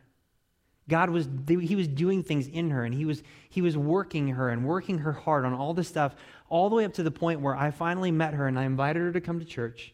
God 0.90 1.10
was, 1.10 1.30
he 1.48 1.76
was 1.76 1.88
doing 1.88 2.24
things 2.24 2.48
in 2.48 2.72
her 2.72 2.84
and 2.84 2.94
he 2.94 3.06
was, 3.06 3.24
he 3.50 3.62
was 3.62 3.78
working 3.78 4.30
her 4.30 4.50
and 4.50 4.66
working 4.66 5.00
her 5.00 5.14
hard 5.14 5.46
on 5.46 5.54
all 5.54 5.74
this 5.74 5.88
stuff, 5.88 6.14
all 6.54 6.70
the 6.70 6.76
way 6.76 6.86
up 6.86 6.94
to 6.94 7.02
the 7.02 7.10
point 7.10 7.42
where 7.42 7.56
I 7.56 7.72
finally 7.72 8.12
met 8.12 8.36
her 8.36 8.46
and 8.46 8.60
I 8.60 8.66
invited 8.66 9.02
her 9.02 9.12
to 9.12 9.20
come 9.20 9.40
to 9.40 9.46
church. 9.46 9.92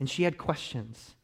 And 0.00 0.08
she 0.08 0.22
had 0.22 0.38
questions. 0.38 1.16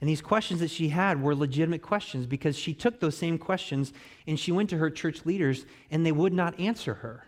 And 0.00 0.08
these 0.08 0.22
questions 0.22 0.60
that 0.60 0.70
she 0.70 0.88
had 0.88 1.20
were 1.20 1.34
legitimate 1.34 1.82
questions 1.82 2.24
because 2.24 2.56
she 2.56 2.72
took 2.72 2.98
those 2.98 3.14
same 3.14 3.36
questions 3.36 3.92
and 4.26 4.40
she 4.40 4.52
went 4.52 4.70
to 4.70 4.78
her 4.78 4.88
church 4.88 5.26
leaders 5.26 5.66
and 5.90 6.06
they 6.06 6.12
would 6.12 6.32
not 6.32 6.58
answer 6.58 6.94
her. 6.94 7.26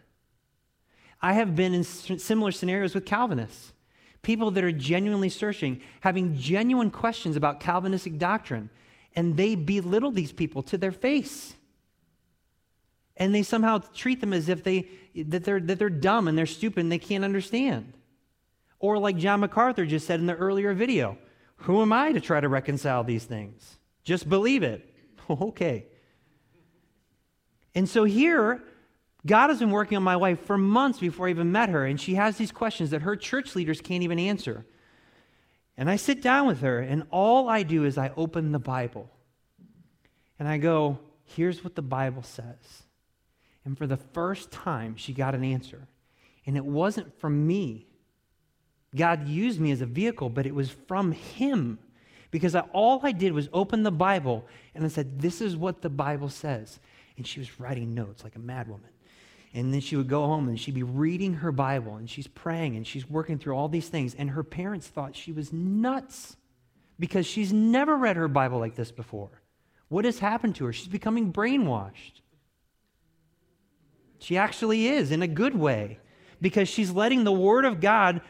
I 1.21 1.35
have 1.35 1.55
been 1.55 1.75
in 1.75 1.85
similar 1.85 2.53
scenarios 2.53 2.95
with 2.95 3.05
Calvinists, 3.05 3.75
people 4.23 4.51
that 4.53 4.65
are 4.65 4.73
genuinely 4.73 5.29
searching, 5.29 5.83
having 6.01 6.39
genuine 6.39 6.91
questions 6.91 7.37
about 7.37 7.61
Calvinistic 7.61 8.17
doctrine, 8.17 8.71
and 9.15 9.37
they 9.37 9.57
belittle 9.57 10.11
these 10.11 10.33
people 10.33 10.63
to 10.63 10.79
their 10.79 10.93
face. 10.93 11.55
And 13.19 13.35
they 13.35 13.43
somehow 13.43 13.79
treat 13.95 14.21
them 14.21 14.33
as 14.33 14.49
if 14.49 14.65
they, 14.65 14.89
that, 15.15 15.45
they're, 15.45 15.61
that 15.61 15.79
they're 15.79 15.91
dumb 15.91 16.29
and 16.29 16.39
they're 16.39 16.47
stupid 16.47 16.81
and 16.81 16.91
they 16.91 16.99
can't 16.99 17.25
understand. 17.25 17.93
Or, 18.79 18.99
like 18.99 19.17
John 19.17 19.41
MacArthur 19.41 19.85
just 19.85 20.07
said 20.07 20.21
in 20.21 20.27
the 20.27 20.37
earlier 20.37 20.73
video, 20.73 21.19
who 21.57 21.83
am 21.83 21.93
I 21.93 22.13
to 22.13 22.21
try 22.21 22.41
to 22.41 22.49
reconcile 22.49 23.03
these 23.03 23.25
things? 23.25 23.79
Just 24.05 24.29
believe 24.29 24.63
it. 24.63 24.89
okay. 25.31 25.87
And 27.75 27.89
so 27.89 28.05
here, 28.05 28.63
God 29.27 29.51
has 29.51 29.59
been 29.59 29.71
working 29.71 29.97
on 29.97 30.03
my 30.03 30.17
wife 30.17 30.41
for 30.47 30.57
months 30.57 31.01
before 31.01 31.27
I 31.27 31.31
even 31.31 31.53
met 31.53 31.69
her, 31.69 31.85
and 31.85 32.01
she 32.01 32.15
has 32.15 32.37
these 32.37 32.53
questions 32.53 32.91
that 32.91 33.03
her 33.03 33.17
church 33.17 33.57
leaders 33.57 33.81
can't 33.81 34.03
even 34.05 34.19
answer. 34.19 34.65
And 35.77 35.91
I 35.91 35.97
sit 35.97 36.23
down 36.23 36.47
with 36.47 36.61
her, 36.61 36.81
and 36.81 37.05
all 37.11 37.49
I 37.49 37.63
do 37.65 37.85
is 37.85 37.99
I 37.99 38.13
open 38.17 38.53
the 38.53 38.59
Bible. 38.59 39.11
And 40.39 40.49
I 40.49 40.59
go, 40.59 40.99
here's 41.25 41.63
what 41.63 41.75
the 41.75 41.83
Bible 41.83 42.23
says. 42.23 42.85
And 43.69 43.77
for 43.77 43.87
the 43.87 43.99
first 43.99 44.51
time, 44.51 44.97
she 44.97 45.13
got 45.13 45.35
an 45.35 45.45
answer. 45.45 45.87
And 46.47 46.57
it 46.57 46.65
wasn't 46.65 47.21
from 47.21 47.47
me. 47.47 47.87
God 48.97 49.29
used 49.29 49.61
me 49.61 49.73
as 49.73 49.83
a 49.83 49.87
vehicle, 49.87 50.31
but 50.31 50.47
it 50.47 50.55
was 50.55 50.71
from 50.71 51.13
Him. 51.13 51.79
Because 52.31 52.55
I, 52.55 52.61
all 52.73 52.99
I 53.03 53.13
did 53.13 53.35
was 53.35 53.51
open 53.53 53.83
the 53.83 53.91
Bible 53.91 54.47
and 54.75 54.87
I 54.87 54.89
said, 54.89 55.21
This 55.21 55.43
is 55.43 55.55
what 55.55 55.83
the 55.83 55.91
Bible 55.91 56.31
says. 56.31 56.81
And 57.19 57.27
she 57.27 57.41
was 57.41 57.61
writing 57.61 57.95
notes 57.95 58.25
like 58.25 58.37
a 58.37 58.39
madwoman. 58.39 58.89
And 59.53 59.75
then 59.75 59.83
she 59.83 59.97
would 59.97 60.09
go 60.09 60.25
home 60.25 60.49
and 60.49 60.59
she'd 60.59 60.75
be 60.75 60.83
reading 60.83 61.35
her 61.35 61.53
Bible 61.53 61.97
and 61.97 62.09
she's 62.09 62.27
praying 62.27 62.75
and 62.75 62.87
she's 62.87 63.09
working 63.09 63.39
through 63.39 63.55
all 63.55 63.69
these 63.69 63.91
things. 63.91 64.15
And 64.15 64.31
her 64.31 64.45
parents 64.45 64.87
thought 64.87 65.15
she 65.15 65.33
was 65.33 65.53
nuts 65.53 66.39
because 66.99 67.27
she's 67.27 67.53
never 67.53 67.99
read 67.99 68.17
her 68.17 68.29
Bible 68.29 68.61
like 68.61 68.77
this 68.77 68.93
before. 68.93 69.43
What 69.89 70.07
has 70.07 70.21
happened 70.21 70.55
to 70.55 70.65
her? 70.65 70.73
She's 70.73 70.89
becoming 70.89 71.35
brainwashed. 71.35 72.23
She 74.19 74.37
actually 74.37 74.89
is 74.89 75.11
in 75.11 75.23
a 75.23 75.29
good 75.29 75.55
way 75.55 75.99
because 76.41 76.69
she's 76.69 76.91
letting 76.91 77.25
the 77.25 77.33
Word 77.33 77.65
of 77.65 77.81
God 77.81 78.21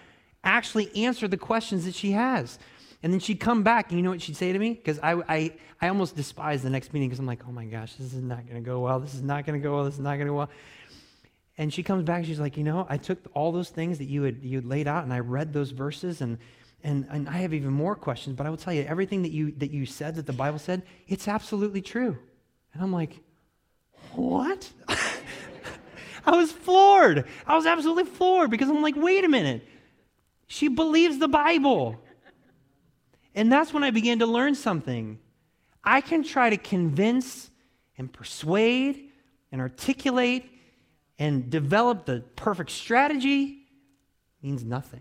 actually 0.44 0.94
answer 1.04 1.28
the 1.28 1.36
questions 1.36 1.84
that 1.84 1.94
she 1.94 2.12
has. 2.12 2.58
And 3.02 3.12
then 3.12 3.20
she'd 3.20 3.38
come 3.38 3.62
back, 3.62 3.90
and 3.90 3.98
you 3.98 4.02
know 4.02 4.10
what 4.10 4.22
she'd 4.22 4.36
say 4.36 4.52
to 4.52 4.58
me? 4.58 4.74
Because 4.74 4.98
I, 4.98 5.12
I, 5.28 5.52
I 5.80 5.88
almost 5.88 6.16
despise 6.16 6.62
the 6.62 6.70
next 6.70 6.92
meeting 6.92 7.08
because 7.08 7.20
I'm 7.20 7.26
like, 7.26 7.42
oh 7.48 7.52
my 7.52 7.64
gosh, 7.64 7.94
this 7.94 8.12
is 8.12 8.22
not 8.22 8.44
going 8.48 8.62
to 8.62 8.68
go 8.68 8.80
well. 8.80 8.98
This 8.98 9.14
is 9.14 9.22
not 9.22 9.46
going 9.46 9.60
to 9.60 9.62
go 9.62 9.76
well. 9.76 9.84
This 9.84 9.94
is 9.94 10.00
not 10.00 10.16
going 10.16 10.26
to 10.26 10.32
go 10.32 10.34
well. 10.34 10.50
And 11.58 11.74
she 11.74 11.82
comes 11.82 12.04
back, 12.04 12.24
she's 12.24 12.38
like, 12.38 12.56
you 12.56 12.62
know, 12.62 12.86
I 12.88 12.96
took 12.96 13.18
all 13.34 13.50
those 13.50 13.68
things 13.68 13.98
that 13.98 14.04
you 14.04 14.22
had, 14.22 14.42
you 14.42 14.58
had 14.58 14.64
laid 14.64 14.86
out 14.86 15.02
and 15.02 15.12
I 15.12 15.18
read 15.18 15.52
those 15.52 15.72
verses 15.72 16.20
and, 16.20 16.38
and, 16.84 17.04
and 17.10 17.28
I 17.28 17.38
have 17.38 17.52
even 17.52 17.72
more 17.72 17.96
questions, 17.96 18.36
but 18.36 18.46
I 18.46 18.50
will 18.50 18.56
tell 18.56 18.72
you, 18.72 18.82
everything 18.82 19.22
that 19.22 19.32
you, 19.32 19.52
that 19.58 19.72
you 19.72 19.84
said, 19.84 20.14
that 20.14 20.26
the 20.26 20.32
Bible 20.32 20.60
said, 20.60 20.84
it's 21.08 21.26
absolutely 21.26 21.82
true. 21.82 22.16
And 22.72 22.82
I'm 22.82 22.92
like, 22.92 23.20
what? 24.12 24.70
I 26.28 26.36
was 26.36 26.52
floored. 26.52 27.24
I 27.46 27.56
was 27.56 27.64
absolutely 27.64 28.04
floored 28.04 28.50
because 28.50 28.68
I'm 28.68 28.82
like, 28.82 28.96
wait 28.96 29.24
a 29.24 29.28
minute. 29.28 29.66
She 30.46 30.68
believes 30.68 31.18
the 31.18 31.26
Bible. 31.26 31.98
And 33.34 33.50
that's 33.50 33.72
when 33.72 33.82
I 33.82 33.90
began 33.90 34.18
to 34.18 34.26
learn 34.26 34.54
something. 34.54 35.18
I 35.82 36.02
can 36.02 36.22
try 36.22 36.50
to 36.50 36.58
convince 36.58 37.50
and 37.96 38.12
persuade 38.12 39.08
and 39.50 39.62
articulate 39.62 40.50
and 41.18 41.48
develop 41.48 42.04
the 42.04 42.22
perfect 42.36 42.72
strategy 42.72 43.60
means 44.42 44.62
nothing. 44.62 45.00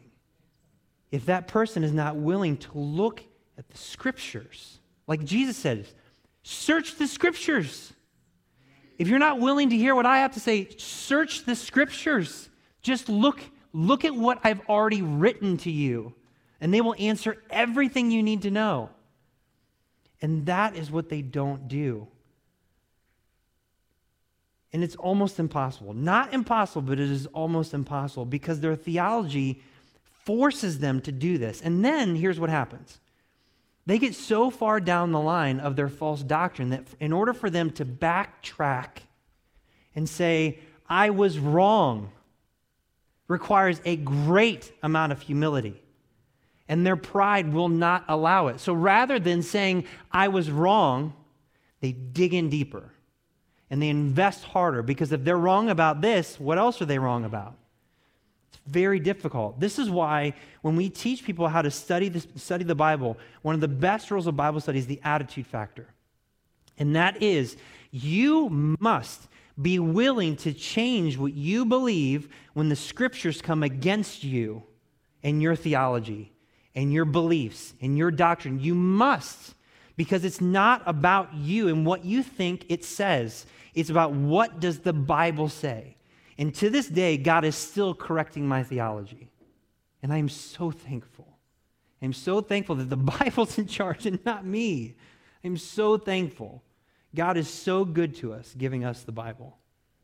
If 1.12 1.26
that 1.26 1.50
person 1.50 1.84
is 1.84 1.92
not 1.92 2.16
willing 2.16 2.56
to 2.58 2.78
look 2.78 3.22
at 3.58 3.70
the 3.70 3.78
scriptures, 3.78 4.80
like 5.08 5.26
Jesus 5.26 5.58
says, 5.58 5.94
search 6.44 6.96
the 6.96 7.08
scriptures. 7.08 7.92
If 8.98 9.08
you're 9.08 9.20
not 9.20 9.40
willing 9.40 9.70
to 9.70 9.78
hear 9.78 9.94
what 9.94 10.06
I 10.06 10.20
have 10.20 10.34
to 10.34 10.40
say, 10.40 10.70
search 10.78 11.46
the 11.46 11.56
scriptures. 11.56 12.50
Just 12.82 13.10
look, 13.10 13.42
look 13.74 14.06
at 14.06 14.16
what 14.16 14.40
I've 14.44 14.62
already 14.68 15.02
written 15.02 15.58
to 15.58 15.72
you, 15.72 16.14
and 16.60 16.74
they 16.74 16.82
will 16.82 16.96
answer 16.98 17.44
everything 17.50 18.12
you 18.12 18.24
need 18.24 18.42
to 18.44 18.52
know. 18.52 18.90
And 20.22 20.48
that 20.48 20.76
is 20.76 20.90
what 20.90 21.10
they 21.10 21.22
don't 21.22 21.68
do. 21.68 22.08
And 24.74 24.84
it's 24.84 24.96
almost 24.96 25.40
impossible. 25.40 25.94
Not 25.94 26.34
impossible, 26.34 26.82
but 26.82 27.00
it 27.00 27.10
is 27.10 27.28
almost 27.28 27.74
impossible 27.74 28.26
because 28.26 28.60
their 28.60 28.76
theology 28.76 29.62
forces 30.26 30.80
them 30.80 31.02
to 31.02 31.12
do 31.12 31.38
this. 31.38 31.62
And 31.62 31.86
then 31.86 32.16
here's 32.16 32.40
what 32.40 32.50
happens 32.50 33.00
they 33.88 33.98
get 33.98 34.14
so 34.14 34.50
far 34.50 34.82
down 34.82 35.14
the 35.14 35.20
line 35.20 35.62
of 35.62 35.78
their 35.78 35.88
false 35.88 36.22
doctrine 36.22 36.70
that 36.72 36.86
in 37.00 37.14
order 37.14 37.34
for 37.34 37.50
them 37.50 37.72
to 37.72 37.86
backtrack 37.86 38.90
and 39.96 40.08
say, 40.08 40.60
I 40.90 41.10
was 41.10 41.40
wrong, 41.40 42.12
requires 43.30 43.80
a 43.86 43.96
great 43.96 44.74
amount 44.84 45.14
of 45.14 45.22
humility. 45.22 45.82
And 46.68 46.86
their 46.86 46.98
pride 46.98 47.54
will 47.54 47.70
not 47.70 48.04
allow 48.10 48.48
it. 48.48 48.60
So 48.60 48.74
rather 48.74 49.20
than 49.20 49.42
saying, 49.42 49.86
I 50.12 50.28
was 50.28 50.52
wrong, 50.52 51.14
they 51.80 51.94
dig 51.94 52.34
in 52.34 52.50
deeper 52.50 52.92
and 53.70 53.82
they 53.82 53.88
invest 53.88 54.44
harder 54.44 54.84
because 54.84 55.14
if 55.14 55.24
they're 55.24 55.38
wrong 55.38 55.70
about 55.70 56.02
this, 56.02 56.38
what 56.38 56.58
else 56.58 56.82
are 56.82 56.86
they 56.86 57.00
wrong 57.00 57.24
about? 57.24 57.56
Very 58.68 59.00
difficult. 59.00 59.60
This 59.60 59.80
is 59.80 59.90
why 59.90 60.34
when 60.62 60.76
we 60.76 60.90
teach 60.90 61.24
people 61.24 61.48
how 61.48 61.62
to 61.62 61.72
study, 61.72 62.10
this, 62.10 62.28
study 62.36 62.64
the 62.64 62.76
Bible, 62.76 63.18
one 63.42 63.56
of 63.56 63.62
the 63.62 63.68
best 63.68 64.12
rules 64.12 64.28
of 64.28 64.36
Bible 64.36 64.60
study 64.60 64.80
is 64.80 64.88
the 64.88 65.00
attitude 65.04 65.48
factor. 65.48 65.88
And 66.78 66.96
that 66.96 67.24
is, 67.24 67.58
you 67.92 68.50
must 68.80 69.28
be 69.60 69.80
willing 69.80 70.36
to 70.38 70.54
change 70.54 71.18
what 71.18 71.34
you 71.34 71.66
believe 71.66 72.30
when 72.54 72.70
the 72.70 72.76
scriptures 72.76 73.42
come 73.42 73.64
against 73.64 74.24
you 74.24 74.64
and 75.24 75.42
your 75.42 75.56
theology 75.56 76.32
and 76.76 76.94
your 76.94 77.06
beliefs 77.06 77.74
and 77.82 77.98
your 77.98 78.12
doctrine. 78.12 78.60
You 78.60 78.76
must, 78.76 79.56
because 79.96 80.24
it's 80.24 80.42
not 80.42 80.84
about 80.86 81.34
you 81.34 81.70
and 81.70 81.86
what 81.86 82.06
you 82.06 82.22
think 82.22 82.66
it 82.70 82.86
says. 82.86 83.46
It's 83.74 83.90
about 83.90 84.12
what 84.12 84.60
does 84.60 84.80
the 84.80 84.94
Bible 84.94 85.50
say. 85.50 85.97
And 86.38 86.54
to 86.56 86.70
this 86.70 86.88
day, 86.88 87.18
God 87.18 87.46
is 87.46 87.56
still 87.56 87.94
correcting 87.94 88.48
my 88.48 88.64
theology. 88.64 89.30
And 90.04 90.14
I'm 90.14 90.30
so 90.30 90.72
thankful. 90.72 91.28
I'm 92.02 92.14
so 92.14 92.42
thankful 92.42 92.76
that 92.76 92.90
the 92.90 92.98
Bible's 93.20 93.58
in 93.58 93.68
charge 93.68 94.06
and 94.06 94.24
not 94.26 94.46
me. 94.46 94.96
I'm 95.44 95.58
so 95.58 95.98
thankful. 95.98 96.64
God 97.16 97.38
is 97.38 97.50
so 97.50 97.86
good 97.86 98.16
to 98.18 98.34
us, 98.34 98.54
giving 98.58 98.86
us 98.86 99.04
the 99.04 99.12
Bible. 99.12 99.58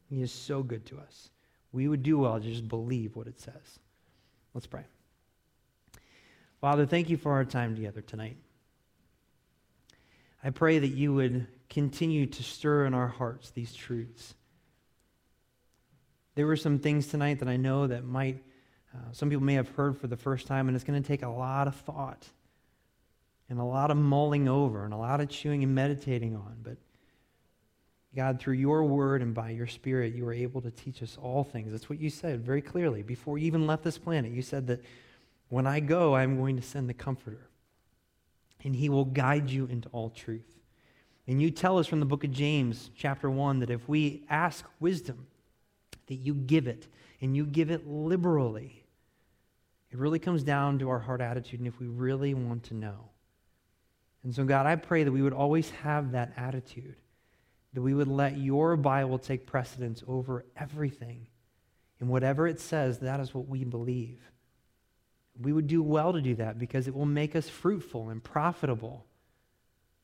He 0.10 0.22
is 0.22 0.32
so 0.32 0.64
good 0.64 0.86
to 0.88 1.00
us. 1.00 1.30
We 1.72 1.88
would 1.88 2.04
do 2.04 2.20
well 2.20 2.40
to 2.40 2.48
just 2.48 2.68
believe 2.68 3.16
what 3.16 3.28
it 3.28 3.40
says. 3.40 3.80
Let's 4.54 4.68
pray. 4.68 4.84
Father, 6.62 6.86
thank 6.86 7.10
you 7.10 7.18
for 7.18 7.34
our 7.34 7.46
time 7.46 7.76
together 7.76 8.02
tonight. 8.02 8.38
I 10.44 10.50
pray 10.50 10.80
that 10.80 10.90
you 10.90 11.14
would 11.14 11.48
continue 11.70 12.26
to 12.26 12.44
stir 12.44 12.86
in 12.86 12.94
our 12.94 13.08
hearts 13.08 13.50
these 13.50 13.74
truths. 13.74 14.36
There 16.36 16.48
were 16.48 16.56
some 16.56 16.80
things 16.80 17.08
tonight 17.08 17.40
that 17.40 17.48
I 17.48 17.58
know 17.58 17.88
that 17.88 18.04
might, 18.04 18.44
uh, 18.94 19.12
some 19.12 19.30
people 19.30 19.44
may 19.44 19.54
have 19.54 19.70
heard 19.70 19.98
for 19.98 20.08
the 20.08 20.18
first 20.18 20.48
time, 20.48 20.68
and 20.68 20.76
it's 20.76 20.84
going 20.84 21.02
to 21.02 21.08
take 21.08 21.22
a 21.22 21.30
lot 21.30 21.68
of 21.68 21.76
thought 21.76 22.28
and 23.50 23.60
a 23.60 23.64
lot 23.64 23.92
of 23.92 23.98
mulling 23.98 24.48
over 24.48 24.84
and 24.84 24.94
a 24.94 24.98
lot 24.98 25.22
of 25.22 25.30
chewing 25.30 25.64
and 25.64 25.76
meditating 25.76 26.36
on. 26.36 26.58
But 26.64 26.78
God, 28.16 28.40
through 28.40 28.56
your 28.56 28.84
word 28.84 29.22
and 29.22 29.34
by 29.34 29.52
your 29.52 29.68
spirit, 29.68 30.14
you 30.14 30.26
were 30.26 30.34
able 30.34 30.62
to 30.62 30.72
teach 30.72 31.02
us 31.04 31.18
all 31.22 31.44
things. 31.44 31.72
That's 31.72 31.90
what 31.90 32.00
you 32.00 32.10
said 32.10 32.44
very 32.44 32.62
clearly. 32.62 33.04
Before 33.04 33.38
you 33.38 33.48
even 33.48 33.68
left 33.68 33.84
this 33.84 33.98
planet, 33.98 34.32
you 34.32 34.42
said 34.42 34.68
that 34.68 34.82
when 35.50 35.68
I 35.68 35.80
go, 35.80 36.16
I'm 36.16 36.38
going 36.38 36.56
to 36.56 36.62
send 36.62 36.90
the 36.90 36.94
Comforter, 36.94 37.48
and 38.64 38.76
he 38.76 38.90
will 38.90 39.06
guide 39.06 39.50
you 39.50 39.66
into 39.66 39.90
all 39.90 40.10
truth. 40.10 40.60
And 41.28 41.42
you 41.42 41.52
tell 41.52 41.78
us 41.78 41.88
from 41.88 42.00
the 42.00 42.06
book 42.06 42.24
of 42.24 42.32
James, 42.32 42.92
chapter 42.96 43.30
1, 43.30 43.60
that 43.60 43.70
if 43.70 43.88
we 43.88 44.26
ask 44.30 44.66
wisdom, 44.80 45.28
that 46.08 46.16
you 46.16 46.34
give 46.34 46.68
it, 46.68 46.88
and 47.22 47.36
you 47.36 47.46
give 47.46 47.72
it 47.72 47.88
liberally. 47.88 48.84
It 49.92 49.98
really 49.98 50.20
comes 50.20 50.44
down 50.44 50.80
to 50.80 50.90
our 50.90 51.00
heart 51.00 51.22
attitude 51.22 51.60
and 51.60 51.68
if 51.68 51.80
we 51.80 51.88
really 51.88 52.34
want 52.34 52.64
to 52.66 52.74
know. 52.74 53.10
And 54.24 54.34
so, 54.34 54.44
God, 54.44 54.66
I 54.66 54.76
pray 54.76 55.04
that 55.04 55.12
we 55.12 55.22
would 55.22 55.34
always 55.34 55.70
have 55.70 56.14
that 56.14 56.34
attitude 56.38 56.96
that 57.74 57.82
we 57.82 57.94
would 57.94 58.08
let 58.08 58.38
your 58.38 58.78
Bible 58.78 59.18
take 59.18 59.48
precedence 59.48 60.04
over 60.08 60.46
everything. 60.56 61.28
And 62.00 62.10
whatever 62.10 62.48
it 62.48 62.60
says, 62.60 63.00
that 63.00 63.20
is 63.20 63.34
what 63.34 63.48
we 63.48 63.64
believe. 63.64 64.20
We 65.42 65.54
would 65.54 65.68
do 65.68 65.82
well 65.82 66.14
to 66.14 66.22
do 66.22 66.36
that 66.36 66.60
because 66.60 66.88
it 66.88 66.94
will 66.94 67.08
make 67.08 67.36
us 67.36 67.50
fruitful 67.50 68.10
and 68.10 68.24
profitable 68.24 69.08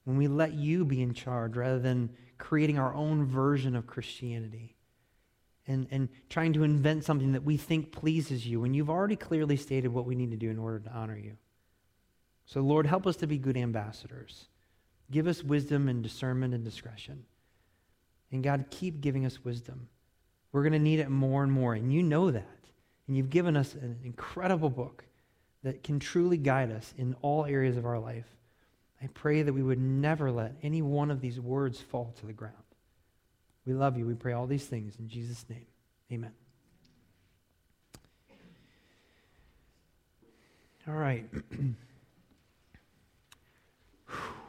when 0.06 0.18
we 0.18 0.28
let 0.28 0.54
you 0.54 0.84
be 0.86 1.02
in 1.04 1.14
charge 1.14 1.56
rather 1.56 1.80
than 1.80 2.10
creating 2.40 2.80
our 2.80 2.94
own 2.96 3.26
version 3.26 3.76
of 3.76 3.86
Christianity 3.86 4.76
and, 5.70 5.88
and 5.92 6.10
trying 6.30 6.52
to 6.54 6.64
invent 6.64 7.06
something 7.06 7.32
that 7.32 7.44
we 7.44 7.56
think 7.56 7.92
pleases 7.92 8.46
you 8.46 8.60
when 8.60 8.74
you've 8.74 8.90
already 8.90 9.16
clearly 9.16 9.56
stated 9.56 9.90
what 9.90 10.06
we 10.06 10.16
need 10.16 10.32
to 10.32 10.38
do 10.38 10.50
in 10.50 10.58
order 10.58 10.80
to 10.80 10.92
honor 10.92 11.18
you. 11.18 11.38
So, 12.46 12.62
Lord, 12.62 12.88
help 12.88 13.06
us 13.06 13.16
to 13.18 13.28
be 13.28 13.38
good 13.38 13.56
ambassadors. 13.56 14.48
Give 15.12 15.28
us 15.28 15.44
wisdom 15.44 15.88
and 15.88 16.02
discernment 16.02 16.56
and 16.56 16.66
discretion. 16.66 17.24
And 18.32 18.44
God, 18.44 18.66
keep 18.72 19.00
giving 19.00 19.26
us 19.26 19.46
wisdom. 19.46 19.88
We're 20.52 20.64
going 20.64 20.74
to 20.74 20.80
need 20.80 21.00
it 21.00 21.10
more 21.10 21.44
and 21.44 21.52
more. 21.52 21.76
And 21.76 21.94
you 21.94 22.02
know 22.02 22.32
that. 22.32 22.48
And 23.08 23.16
you've 23.16 23.30
given 23.30 23.56
us 23.56 23.76
an 23.76 24.00
incredible 24.04 24.70
book 24.70 25.06
that 25.64 25.84
can 25.84 26.00
truly 26.00 26.38
guide 26.38 26.72
us 26.72 26.94
in 26.98 27.16
all 27.22 27.46
areas 27.46 27.78
of 27.78 27.86
our 27.86 28.00
life. 28.00 28.26
I 29.02 29.08
pray 29.08 29.44
that 29.44 29.54
we 29.54 29.64
would 29.64 29.80
never 29.80 30.32
let 30.32 30.56
any 30.64 30.82
one 30.82 31.12
of 31.12 31.22
these 31.22 31.40
words 31.40 31.80
fall 31.80 32.14
to 32.20 32.26
the 32.26 32.34
ground. 32.34 32.56
We 33.70 33.76
love 33.76 34.00
you. 34.00 34.08
We 34.08 34.16
pray 34.16 34.34
all 34.34 34.48
these 34.48 34.66
things 34.66 34.96
in 34.98 35.08
Jesus' 35.08 35.46
name. 35.48 35.68
Amen. 36.12 36.32
All 40.88 40.96
right. 40.96 41.30